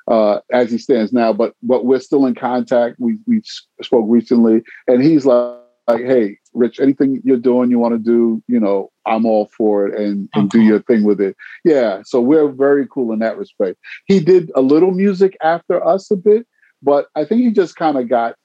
uh, 0.08 0.40
as 0.52 0.72
he 0.72 0.78
stands 0.78 1.12
now, 1.12 1.34
but 1.34 1.54
but 1.64 1.86
we're 1.86 2.00
still 2.00 2.26
in 2.26 2.36
contact. 2.36 2.98
We 3.00 3.18
we 3.28 3.42
spoke 3.82 4.06
recently, 4.08 4.62
and 4.88 5.04
he's 5.04 5.26
like, 5.26 5.60
like, 5.88 6.06
hey, 6.06 6.38
Rich, 6.54 6.80
anything 6.80 7.22
you're 7.24 7.38
doing, 7.38 7.70
you 7.70 7.80
want 7.80 7.94
to 7.94 8.00
do, 8.00 8.42
you 8.48 8.60
know, 8.60 8.92
I'm 9.06 9.26
all 9.26 9.50
for 9.56 9.88
it, 9.88 10.00
and 10.00 10.30
and 10.34 10.50
do 10.50 10.62
your 10.62 10.82
thing 10.82 11.04
with 11.04 11.22
it. 11.22 11.36
Yeah, 11.64 12.02
so 12.04 12.22
we're 12.22 12.50
very 12.50 12.88
cool 12.88 13.12
in 13.14 13.20
that 13.20 13.38
respect. 13.38 13.78
He 14.06 14.20
did 14.20 14.52
a 14.56 14.62
little 14.62 14.92
music 14.92 15.38
after 15.42 15.86
us 15.86 16.10
a 16.12 16.16
bit, 16.16 16.48
but 16.82 17.08
I 17.16 17.26
think 17.26 17.42
he 17.42 17.52
just 17.52 17.76
kind 17.76 17.98
of 17.98 18.10
got, 18.10 18.36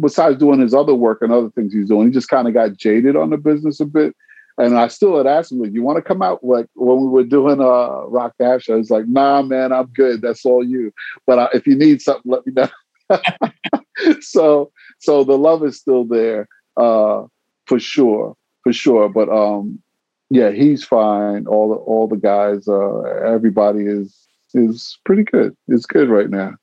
besides 0.00 0.38
doing 0.38 0.60
his 0.60 0.74
other 0.74 0.94
work 0.94 1.22
and 1.22 1.32
other 1.32 1.50
things 1.50 1.72
he's 1.72 1.88
doing, 1.88 2.08
he 2.08 2.12
just 2.12 2.28
kind 2.28 2.48
of 2.48 2.54
got 2.54 2.76
jaded 2.76 3.16
on 3.16 3.30
the 3.30 3.38
business 3.38 3.80
a 3.80 3.86
bit. 3.86 4.14
And 4.56 4.78
I 4.78 4.88
still 4.88 5.16
had 5.16 5.26
asked 5.26 5.50
him, 5.50 5.60
like, 5.60 5.72
you 5.72 5.82
want 5.82 5.96
to 5.96 6.02
come 6.02 6.22
out 6.22 6.44
like 6.44 6.66
when 6.74 7.00
we 7.00 7.08
were 7.08 7.24
doing 7.24 7.60
uh 7.60 8.06
Rock 8.06 8.34
Dash? 8.38 8.70
I 8.70 8.76
was 8.76 8.90
like, 8.90 9.08
nah, 9.08 9.42
man, 9.42 9.72
I'm 9.72 9.86
good. 9.86 10.22
That's 10.22 10.44
all 10.44 10.64
you. 10.64 10.92
But 11.26 11.38
uh, 11.38 11.48
if 11.52 11.66
you 11.66 11.74
need 11.74 12.00
something, 12.00 12.30
let 12.30 12.46
me 12.46 12.52
know. 12.52 12.68
so 14.20 14.70
so 15.00 15.24
the 15.24 15.36
love 15.36 15.64
is 15.64 15.76
still 15.76 16.04
there, 16.04 16.48
uh, 16.76 17.24
for 17.66 17.80
sure, 17.80 18.36
for 18.62 18.72
sure. 18.72 19.08
But 19.08 19.28
um, 19.28 19.82
yeah, 20.30 20.50
he's 20.50 20.84
fine. 20.84 21.46
All 21.46 21.70
the 21.70 21.76
all 21.76 22.06
the 22.06 22.16
guys, 22.16 22.68
uh, 22.68 23.00
everybody 23.26 23.86
is 23.86 24.16
is 24.54 24.98
pretty 25.04 25.24
good. 25.24 25.56
It's 25.66 25.86
good 25.86 26.08
right 26.08 26.30
now. 26.30 26.54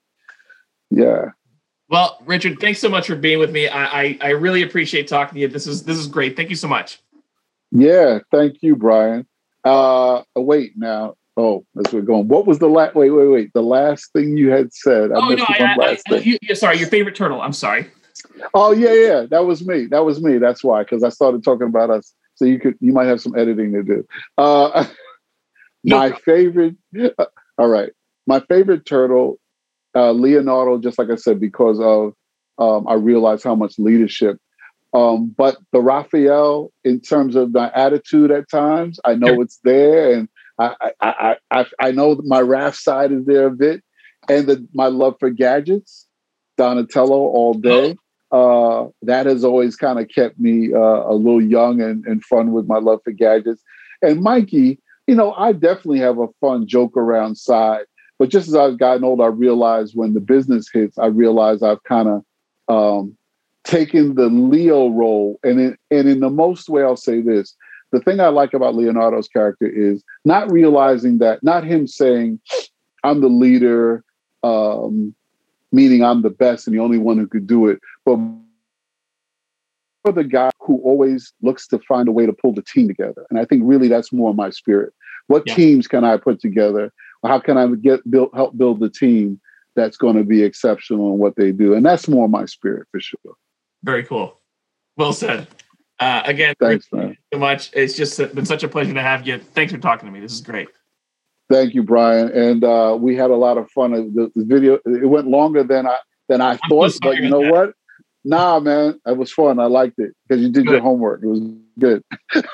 Yeah. 0.90 1.32
Well, 1.90 2.20
Richard, 2.26 2.60
thanks 2.62 2.80
so 2.80 2.88
much 2.88 3.08
for 3.08 3.18
being 3.18 3.38
with 3.38 3.52
me. 3.52 3.68
I, 3.68 4.02
I, 4.02 4.18
I 4.22 4.30
really 4.30 4.62
appreciate 4.62 5.10
talking 5.10 5.36
to 5.36 5.42
you. 5.42 5.50
This 5.50 5.68
is 5.68 5.84
this 5.84 5.98
is 5.98 6.08
great. 6.08 6.38
Thank 6.38 6.50
you 6.50 6.56
so 6.56 6.70
much. 6.70 7.00
Yeah, 7.72 8.20
thank 8.32 8.58
you, 8.62 8.76
Brian. 8.76 9.26
Uh, 9.64 10.24
wait 10.36 10.74
now. 10.76 11.16
Oh, 11.38 11.66
as 11.80 11.94
we're 11.94 12.02
going. 12.02 12.28
What 12.28 12.46
was 12.46 12.60
the 12.60 12.68
last? 12.68 12.94
Wait, 12.94 13.10
wait, 13.10 13.28
wait. 13.28 13.54
The 13.54 13.64
last 13.64 14.12
thing 14.12 14.36
you 14.36 14.50
had 14.50 14.74
said. 14.74 15.12
I 15.12 15.16
oh 15.16 15.30
no, 15.30 15.46
I, 15.48 15.76
I, 15.80 15.98
I, 16.10 16.18
you, 16.18 16.38
sorry. 16.56 16.78
Your 16.78 16.90
favorite 16.90 17.16
turtle. 17.16 17.42
I'm 17.42 17.54
sorry. 17.54 17.88
Oh 18.54 18.74
yeah, 18.74 18.94
yeah. 18.94 19.26
That 19.30 19.46
was 19.46 19.66
me. 19.66 19.86
That 19.86 20.04
was 20.04 20.22
me. 20.22 20.38
That's 20.38 20.64
why. 20.64 20.84
Because 20.84 21.04
I 21.04 21.10
started 21.10 21.44
talking 21.44 21.68
about 21.68 21.90
us. 21.90 22.14
So 22.36 22.46
you 22.46 22.60
could, 22.60 22.76
you 22.82 22.92
might 22.92 23.08
have 23.08 23.22
some 23.22 23.38
editing 23.38 23.72
to 23.74 23.84
do. 23.84 24.06
Uh, 24.38 24.86
no. 25.84 25.98
my 25.98 26.12
favorite. 26.12 26.76
Uh, 27.00 27.26
all 27.58 27.70
right, 27.70 27.92
my 28.28 28.42
favorite 28.42 28.86
turtle, 28.86 29.40
uh, 29.96 30.12
Leonardo. 30.12 30.80
Just 30.80 31.00
like 31.00 31.10
I 31.10 31.16
said, 31.16 31.40
because 31.40 31.80
of 31.80 32.14
um, 32.58 32.88
I 32.88 32.96
realized 32.96 33.44
how 33.44 33.56
much 33.56 33.80
leadership 33.80 34.38
um, 34.94 35.34
but 35.38 35.58
the 35.72 35.80
Raphael, 35.80 36.72
in 36.84 37.00
terms 37.00 37.36
of 37.36 37.54
my 37.54 37.72
attitude 37.74 38.32
at 38.32 38.50
times, 38.50 39.00
I 39.06 39.16
know 39.16 39.42
it's 39.42 39.60
there, 39.64 40.14
and 40.14 40.30
I 40.60 40.92
I, 41.00 41.36
I 41.50 41.66
I 41.80 41.92
know 41.92 42.20
my 42.26 42.42
Raph 42.42 42.76
side 42.76 43.12
is 43.12 43.26
there 43.26 43.48
a 43.48 43.52
bit, 43.52 43.84
and 44.30 44.48
the, 44.48 44.68
my 44.74 44.88
love 44.88 45.16
for 45.20 45.30
gadgets, 45.30 46.08
Donatello 46.58 47.16
all 47.16 47.54
day. 47.54 47.96
Uh, 48.32 48.88
that 49.02 49.26
has 49.26 49.44
always 49.44 49.76
kind 49.76 50.00
of 50.00 50.08
kept 50.08 50.40
me 50.40 50.74
uh, 50.74 50.78
a 50.78 51.14
little 51.14 51.42
young 51.42 51.82
and, 51.82 52.06
and 52.06 52.24
fun 52.24 52.54
with 52.54 52.66
my 52.66 52.78
love 52.78 53.02
for 53.04 53.12
gadgets. 53.12 53.62
And 54.02 54.22
Mikey, 54.22 54.80
you 55.06 55.16
know, 55.16 55.34
I 55.34 55.52
definitely 55.52 56.00
have 56.00 56.18
a 56.18 56.30
fun 56.40 56.66
joke 56.66 56.96
around 56.96 57.36
side. 57.36 57.84
But 58.18 58.30
just 58.30 58.48
as 58.48 58.56
I've 58.56 58.78
gotten 58.78 59.04
old, 59.04 59.20
I 59.20 59.26
realized 59.26 59.96
when 59.96 60.14
the 60.14 60.22
business 60.22 60.70
hits, 60.72 60.98
I 60.98 61.08
realize 61.08 61.62
I've 61.62 61.84
kind 61.84 62.08
of 62.08 62.24
um, 62.70 63.18
taking 63.64 64.16
the 64.16 64.28
Leo 64.28 64.90
role, 64.90 65.40
and 65.44 65.60
in, 65.60 65.78
and 65.90 66.08
in 66.08 66.20
the 66.20 66.30
most 66.30 66.70
way, 66.70 66.84
I'll 66.84 66.98
say 66.98 67.22
this: 67.22 67.56
the 67.92 68.00
thing 68.00 68.20
I 68.20 68.28
like 68.28 68.54
about 68.54 68.76
Leonardo's 68.76 69.28
character 69.28 69.68
is 69.68 70.04
not 70.26 70.52
realizing 70.52 71.20
that, 71.20 71.44
not 71.44 71.64
him 71.64 71.88
saying, 71.88 72.40
"I'm 73.04 73.22
the 73.22 73.30
leader," 73.30 74.04
um, 74.44 75.16
meaning 75.72 76.04
I'm 76.04 76.22
the 76.22 76.30
best 76.30 76.68
and 76.68 76.76
the 76.76 76.82
only 76.82 76.98
one 76.98 77.18
who 77.18 77.28
could 77.28 77.48
do 77.48 77.68
it, 77.68 77.80
but 78.06 78.18
for 80.04 80.12
the 80.12 80.24
guy 80.24 80.52
who 80.60 80.82
always 80.84 81.34
looks 81.42 81.68
to 81.68 81.80
find 81.80 82.08
a 82.08 82.12
way 82.12 82.26
to 82.26 82.34
pull 82.34 82.54
the 82.54 82.64
team 82.64 82.88
together. 82.88 83.26
And 83.30 83.40
I 83.40 83.46
think 83.46 83.64
really 83.66 83.88
that's 83.88 84.12
more 84.12 84.34
my 84.34 84.50
spirit. 84.50 84.94
What 85.28 85.44
yeah. 85.46 85.56
teams 85.56 85.88
can 85.88 86.04
I 86.04 86.18
put 86.18 86.40
together? 86.40 86.92
How 87.24 87.40
can 87.40 87.58
I 87.58 87.68
get 87.76 88.10
build, 88.10 88.32
help 88.34 88.58
build 88.58 88.80
the 88.80 88.90
team 88.90 89.40
that's 89.76 89.98
going 89.98 90.16
to 90.16 90.24
be 90.24 90.44
exceptional 90.44 91.14
in 91.14 91.20
what 91.20 91.36
they 91.36 91.52
do? 91.52 91.74
And 91.74 91.86
that's 91.86 92.08
more 92.08 92.28
my 92.28 92.46
spirit 92.46 92.88
for 92.92 93.00
sure. 93.00 93.36
Very 93.84 94.04
cool. 94.04 94.40
Well 94.98 95.14
said. 95.14 95.48
Uh, 96.00 96.24
again, 96.26 96.56
thanks, 96.60 96.88
man. 96.92 97.16
so 97.32 97.40
much. 97.40 97.70
It's 97.74 97.96
just 97.96 98.18
been 98.34 98.46
such 98.46 98.64
a 98.64 98.68
pleasure 98.68 98.94
to 98.94 99.02
have 99.02 99.28
you. 99.28 99.38
Thanks 99.38 99.72
for 99.72 99.80
talking 99.80 100.08
to 100.08 100.12
me. 100.12 100.20
This 100.20 100.34
is 100.34 100.42
great. 100.42 100.68
Thank 101.50 101.74
you, 101.74 101.84
Brian. 101.84 102.30
And 102.30 102.64
uh, 102.64 102.98
we 103.00 103.16
had 103.16 103.30
a 103.30 103.36
lot 103.36 103.58
of 103.58 103.70
fun. 103.72 103.92
The, 103.92 104.32
the, 104.36 104.46
video 104.46 104.80
it 104.86 105.08
went 105.08 105.28
longer 105.28 105.64
than 105.64 105.86
I 105.86 105.98
than 106.28 106.42
I 106.42 106.52
I'm 106.52 106.60
thought, 106.70 106.98
but 107.02 107.18
you 107.18 107.30
know 107.30 107.44
that. 107.44 107.52
what? 107.52 107.74
Nah, 108.24 108.60
man, 108.60 109.00
it 109.06 109.18
was 109.18 109.32
fun. 109.32 109.60
I 109.60 109.66
liked 109.66 110.00
it 110.00 110.16
because 110.28 110.42
you 110.42 110.50
did 110.50 110.66
good. 110.66 110.74
your 110.74 110.82
homework. 110.82 111.24
It 111.24 111.28
was 111.28 111.42
good. 111.78 112.04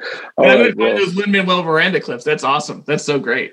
All 0.36 0.46
right, 0.46 0.76
those 0.76 1.14
Lin 1.14 1.30
Manuel 1.30 1.62
Miranda 1.62 2.00
clips. 2.00 2.24
That's 2.24 2.44
awesome. 2.44 2.82
That's 2.86 3.04
so 3.04 3.18
great. 3.18 3.52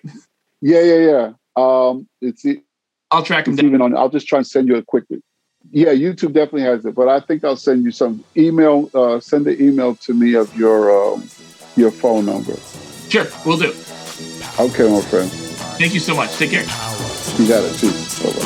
Yeah, 0.61 0.81
yeah, 0.81 0.95
yeah. 0.95 1.31
Um, 1.55 2.07
it's 2.21 2.45
I'll 3.11 3.23
track 3.23 3.45
them 3.45 3.59
even 3.59 3.81
on. 3.81 3.95
I'll 3.95 4.09
just 4.09 4.27
try 4.27 4.37
and 4.37 4.47
send 4.47 4.67
you 4.67 4.75
a 4.77 4.83
quick. 4.83 5.03
Yeah, 5.71 5.89
YouTube 5.89 6.33
definitely 6.33 6.63
has 6.63 6.83
it, 6.85 6.95
but 6.95 7.07
I 7.07 7.19
think 7.19 7.43
I'll 7.43 7.55
send 7.55 7.83
you 7.83 7.91
some 7.91 8.23
email. 8.35 8.89
Uh, 8.93 9.19
send 9.19 9.45
the 9.45 9.61
email 9.61 9.95
to 9.97 10.13
me 10.13 10.33
of 10.33 10.55
your 10.57 10.89
um, 10.89 11.29
your 11.75 11.91
phone 11.91 12.25
number. 12.25 12.55
Sure, 13.09 13.27
we'll 13.45 13.57
do. 13.57 13.73
Okay, 14.59 14.89
my 14.89 15.01
friend. 15.01 15.29
Thank 15.77 15.93
you 15.93 15.99
so 15.99 16.15
much. 16.15 16.35
Take 16.37 16.51
care. 16.51 16.65
You 17.39 17.47
got 17.47 17.63
it 17.63 17.71
too. 17.79 17.87
Bye-bye. 18.19 18.43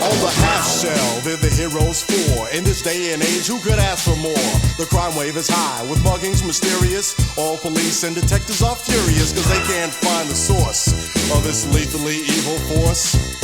On 0.00 0.16
the 0.24 0.32
half 0.40 0.64
shell, 0.64 1.20
they're 1.20 1.36
the 1.36 1.52
heroes 1.52 2.00
for. 2.00 2.48
In 2.56 2.64
this 2.64 2.80
day 2.80 3.12
and 3.12 3.22
age, 3.22 3.46
who 3.46 3.60
could 3.60 3.78
ask 3.78 4.04
for 4.08 4.16
more? 4.16 4.48
The 4.78 4.86
crime 4.88 5.14
wave 5.14 5.36
is 5.36 5.48
high, 5.50 5.84
with 5.90 5.98
muggings 5.98 6.46
mysterious. 6.46 7.12
All 7.36 7.58
police 7.58 8.02
and 8.04 8.14
detectives 8.14 8.62
are 8.62 8.76
furious, 8.76 9.34
cause 9.34 9.46
they 9.50 9.60
can't 9.68 9.92
find 9.92 10.28
the 10.30 10.34
source 10.34 10.88
of 11.36 11.44
this 11.44 11.66
lethally 11.74 12.16
evil 12.24 12.56
force. 12.72 13.43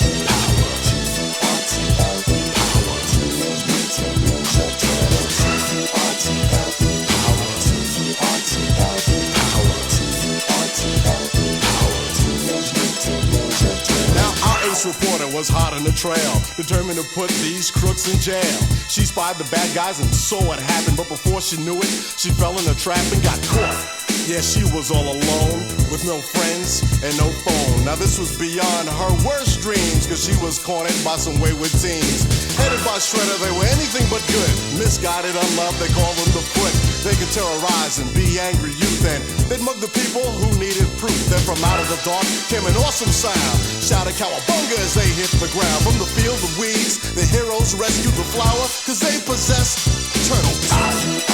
ace 14.81 15.01
reporter 15.01 15.27
was 15.35 15.47
hot 15.47 15.73
on 15.73 15.83
the 15.83 15.91
trail, 15.91 16.41
determined 16.55 16.97
to 16.97 17.05
put 17.13 17.29
these 17.41 17.69
crooks 17.69 18.11
in 18.11 18.19
jail. 18.19 18.59
She 18.87 19.01
spied 19.01 19.37
the 19.37 19.49
bad 19.51 19.73
guys 19.75 19.99
and 19.99 20.13
saw 20.13 20.43
what 20.45 20.59
happened, 20.59 20.97
but 20.97 21.07
before 21.07 21.41
she 21.41 21.57
knew 21.57 21.77
it, 21.77 22.13
she 22.17 22.29
fell 22.29 22.57
in 22.57 22.67
a 22.67 22.75
trap 22.75 23.03
and 23.11 23.23
got 23.23 23.41
caught. 23.43 24.10
Yeah, 24.29 24.39
she 24.39 24.61
was 24.69 24.93
all 24.93 25.03
alone, 25.03 25.59
with 25.89 26.05
no 26.05 26.21
friends 26.21 26.85
and 27.01 27.11
no 27.17 27.27
phone. 27.41 27.83
Now 27.83 27.97
this 27.97 28.21
was 28.21 28.37
beyond 28.37 28.85
her 28.87 29.13
worst 29.25 29.59
dreams, 29.65 30.05
cause 30.05 30.21
she 30.23 30.37
was 30.39 30.61
cornered 30.61 30.95
by 31.03 31.17
some 31.17 31.41
wayward 31.41 31.73
teens. 31.81 32.29
Headed 32.55 32.79
by 32.85 33.01
Shredder, 33.01 33.37
they 33.41 33.51
were 33.51 33.65
anything 33.65 34.05
but 34.13 34.21
good. 34.29 34.53
Misguided, 34.77 35.33
unloved, 35.33 35.81
they 35.81 35.89
called 35.91 36.15
them 36.21 36.31
the 36.37 36.45
foot. 36.53 36.73
They 37.01 37.17
could 37.17 37.33
terrorize 37.33 37.97
and 37.97 38.07
be 38.13 38.37
angry 38.37 38.77
youth, 38.77 39.03
and 39.09 39.21
they'd 39.49 39.63
mug 39.65 39.81
the 39.81 39.89
people 39.89 40.23
who 40.23 40.53
needed 40.61 40.85
proof. 41.01 41.17
Then 41.27 41.41
from 41.41 41.57
out 41.65 41.81
of 41.81 41.89
the 41.89 41.99
dark 42.05 42.23
came 42.47 42.63
an 42.69 42.77
awesome 42.85 43.11
sound. 43.11 43.57
Shouted 43.81 44.13
cowabunga 44.21 44.77
as 44.79 44.93
they 44.93 45.09
hit 45.17 45.33
the 45.41 45.49
ground. 45.49 45.81
From 45.81 45.97
the 45.97 46.07
field 46.07 46.37
of 46.37 46.51
weeds, 46.61 47.01
the 47.17 47.25
heroes 47.25 47.73
rescued 47.73 48.13
the 48.13 48.27
flower, 48.37 48.65
cause 48.85 49.01
they 49.01 49.17
possessed 49.25 49.81
turtle 50.29 50.55
power. 50.69 51.30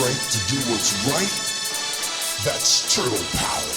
Strength 0.00 0.30
to 0.30 0.54
do 0.54 0.70
what's 0.70 0.94
right, 1.08 1.28
that's 2.42 2.94
turtle 2.94 3.18
power. 3.36 3.76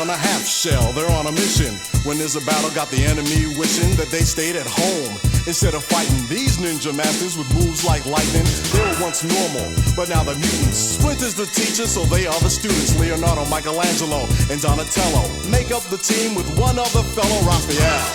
On 0.00 0.08
a 0.08 0.16
half 0.16 0.46
shell, 0.46 0.90
they're 0.94 1.10
on 1.10 1.26
a 1.26 1.32
mission. 1.32 1.76
When 2.02 2.16
there's 2.16 2.34
a 2.34 2.40
battle, 2.40 2.70
got 2.70 2.90
the 2.90 3.04
enemy 3.04 3.46
wishing 3.58 3.94
that 3.96 4.08
they 4.10 4.22
stayed 4.22 4.56
at 4.56 4.66
home. 4.66 5.31
Instead 5.46 5.74
of 5.74 5.82
fighting 5.82 6.26
these 6.28 6.58
ninja 6.58 6.94
masters 6.94 7.36
with 7.36 7.52
moves 7.52 7.84
like 7.84 8.06
lightning, 8.06 8.46
they 8.70 8.78
were 8.78 9.02
once 9.02 9.24
normal, 9.24 9.74
but 9.96 10.08
now 10.08 10.22
they're 10.22 10.38
mutants. 10.38 10.78
Splinter's 10.94 11.34
the 11.34 11.46
teacher, 11.46 11.86
so 11.86 12.04
they 12.04 12.26
are 12.26 12.40
the 12.40 12.50
students. 12.50 12.94
Leonardo, 12.98 13.44
Michelangelo, 13.46 14.28
and 14.50 14.62
Donatello 14.62 15.26
make 15.50 15.72
up 15.72 15.82
the 15.90 15.98
team 15.98 16.36
with 16.36 16.46
one 16.56 16.78
other 16.78 17.02
fellow, 17.02 17.38
Raphael. 17.42 18.06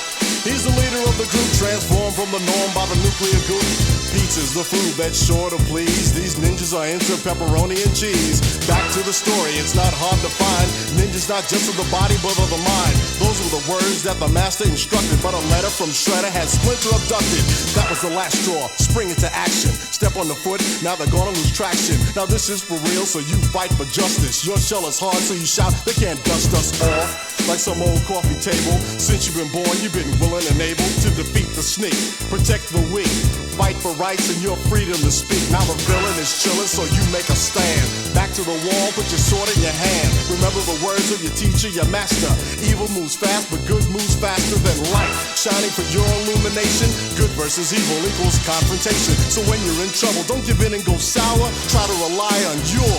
He's 0.48 0.64
the 0.64 0.72
leader 0.72 1.04
of 1.04 1.18
the 1.18 1.28
group, 1.28 1.50
transformed 1.60 2.16
from 2.16 2.32
the 2.32 2.40
norm 2.40 2.70
by 2.74 2.86
the 2.88 2.96
nuclear 3.04 3.40
goop. 3.44 3.97
Pizza's 4.12 4.54
the 4.54 4.64
food 4.64 4.94
that's 4.96 5.20
sure 5.20 5.50
to 5.50 5.58
please. 5.68 6.14
These 6.14 6.36
ninjas 6.40 6.76
are 6.76 6.88
into 6.88 7.14
pepperoni 7.24 7.80
and 7.80 7.94
cheese. 7.96 8.40
Back 8.68 8.84
to 8.94 9.02
the 9.04 9.14
story, 9.14 9.56
it's 9.60 9.76
not 9.76 9.92
hard 9.92 10.20
to 10.24 10.32
find. 10.32 10.68
Ninjas 10.96 11.28
not 11.28 11.48
just 11.48 11.68
of 11.70 11.76
the 11.76 11.88
body, 11.92 12.16
but 12.24 12.36
of 12.40 12.50
the 12.50 12.62
mind. 12.62 12.96
Those 13.20 13.38
were 13.44 13.60
the 13.60 13.66
words 13.68 14.04
that 14.04 14.20
the 14.20 14.28
master 14.30 14.66
instructed. 14.66 15.20
But 15.22 15.34
a 15.34 15.44
letter 15.52 15.72
from 15.72 15.92
Shredder 15.92 16.32
had 16.32 16.48
Splinter 16.48 16.96
abducted. 16.96 17.44
That 17.76 17.88
was 17.90 18.02
the 18.02 18.12
last 18.12 18.40
straw. 18.44 18.68
Spring 18.80 19.10
into 19.10 19.30
action. 19.34 19.72
Step 19.72 20.16
on 20.16 20.28
the 20.28 20.36
foot, 20.36 20.62
now 20.84 20.96
they're 20.96 21.12
gonna 21.12 21.36
lose 21.36 21.52
traction. 21.52 21.98
Now 22.16 22.26
this 22.26 22.50
is 22.50 22.62
for 22.62 22.78
real, 22.92 23.06
so 23.06 23.20
you 23.20 23.36
fight 23.50 23.72
for 23.74 23.86
justice. 23.86 24.46
Your 24.46 24.58
shell 24.58 24.88
is 24.88 25.00
hard, 25.00 25.18
so 25.18 25.34
you 25.34 25.46
shout, 25.46 25.74
they 25.86 25.94
can't 25.94 26.22
dust 26.24 26.54
us 26.54 26.70
off. 26.82 27.50
Like 27.50 27.60
some 27.60 27.82
old 27.82 28.04
coffee 28.04 28.40
table. 28.40 28.78
Since 29.00 29.26
you've 29.26 29.38
been 29.38 29.52
born, 29.52 29.76
you've 29.82 29.94
been 29.94 30.12
willing 30.20 30.46
and 30.48 30.62
able 30.62 30.90
to 31.04 31.10
defeat 31.16 31.48
the 31.56 31.64
snake. 31.64 31.98
Protect 32.30 32.68
the 32.70 32.82
weak. 32.94 33.47
Fight 33.58 33.74
for 33.82 33.90
rights 33.98 34.30
and 34.30 34.38
your 34.38 34.56
freedom 34.70 34.94
to 35.02 35.10
speak. 35.10 35.42
Now 35.50 35.66
the 35.66 35.74
villain 35.90 36.14
is 36.22 36.30
chilling, 36.46 36.70
so 36.70 36.86
you 36.94 37.02
make 37.10 37.26
a 37.26 37.36
stand. 37.36 37.82
Back 38.14 38.30
to 38.38 38.46
the 38.46 38.54
wall, 38.54 38.88
put 38.94 39.10
your 39.10 39.18
sword 39.18 39.50
in 39.50 39.66
your 39.66 39.74
hand. 39.74 40.10
Remember 40.30 40.62
the 40.62 40.78
words 40.86 41.10
of 41.10 41.26
your 41.26 41.34
teacher, 41.34 41.66
your 41.66 41.90
master. 41.90 42.30
Evil 42.62 42.86
moves 42.94 43.18
fast, 43.18 43.50
but 43.50 43.58
good 43.66 43.82
moves 43.90 44.14
faster 44.14 44.62
than 44.62 44.78
light. 44.94 45.10
Shining 45.34 45.74
for 45.74 45.82
your 45.90 46.06
illumination. 46.22 46.86
Good 47.18 47.34
versus 47.34 47.74
evil 47.74 47.98
equals 48.06 48.38
confrontation. 48.46 49.18
So 49.34 49.42
when 49.50 49.58
you're 49.66 49.82
in 49.82 49.90
trouble, 49.90 50.22
don't 50.30 50.46
give 50.46 50.62
in 50.62 50.78
and 50.78 50.86
go 50.86 50.94
sour. 51.02 51.50
Try 51.74 51.82
to 51.82 51.98
rely 52.14 52.38
on 52.54 52.62
your 52.70 52.94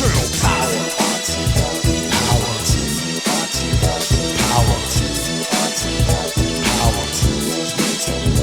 turtle 0.00 0.28
power. 0.40 0.80
Power. 2.24 2.56
Power. 4.48 4.80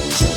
Power. 0.05 0.36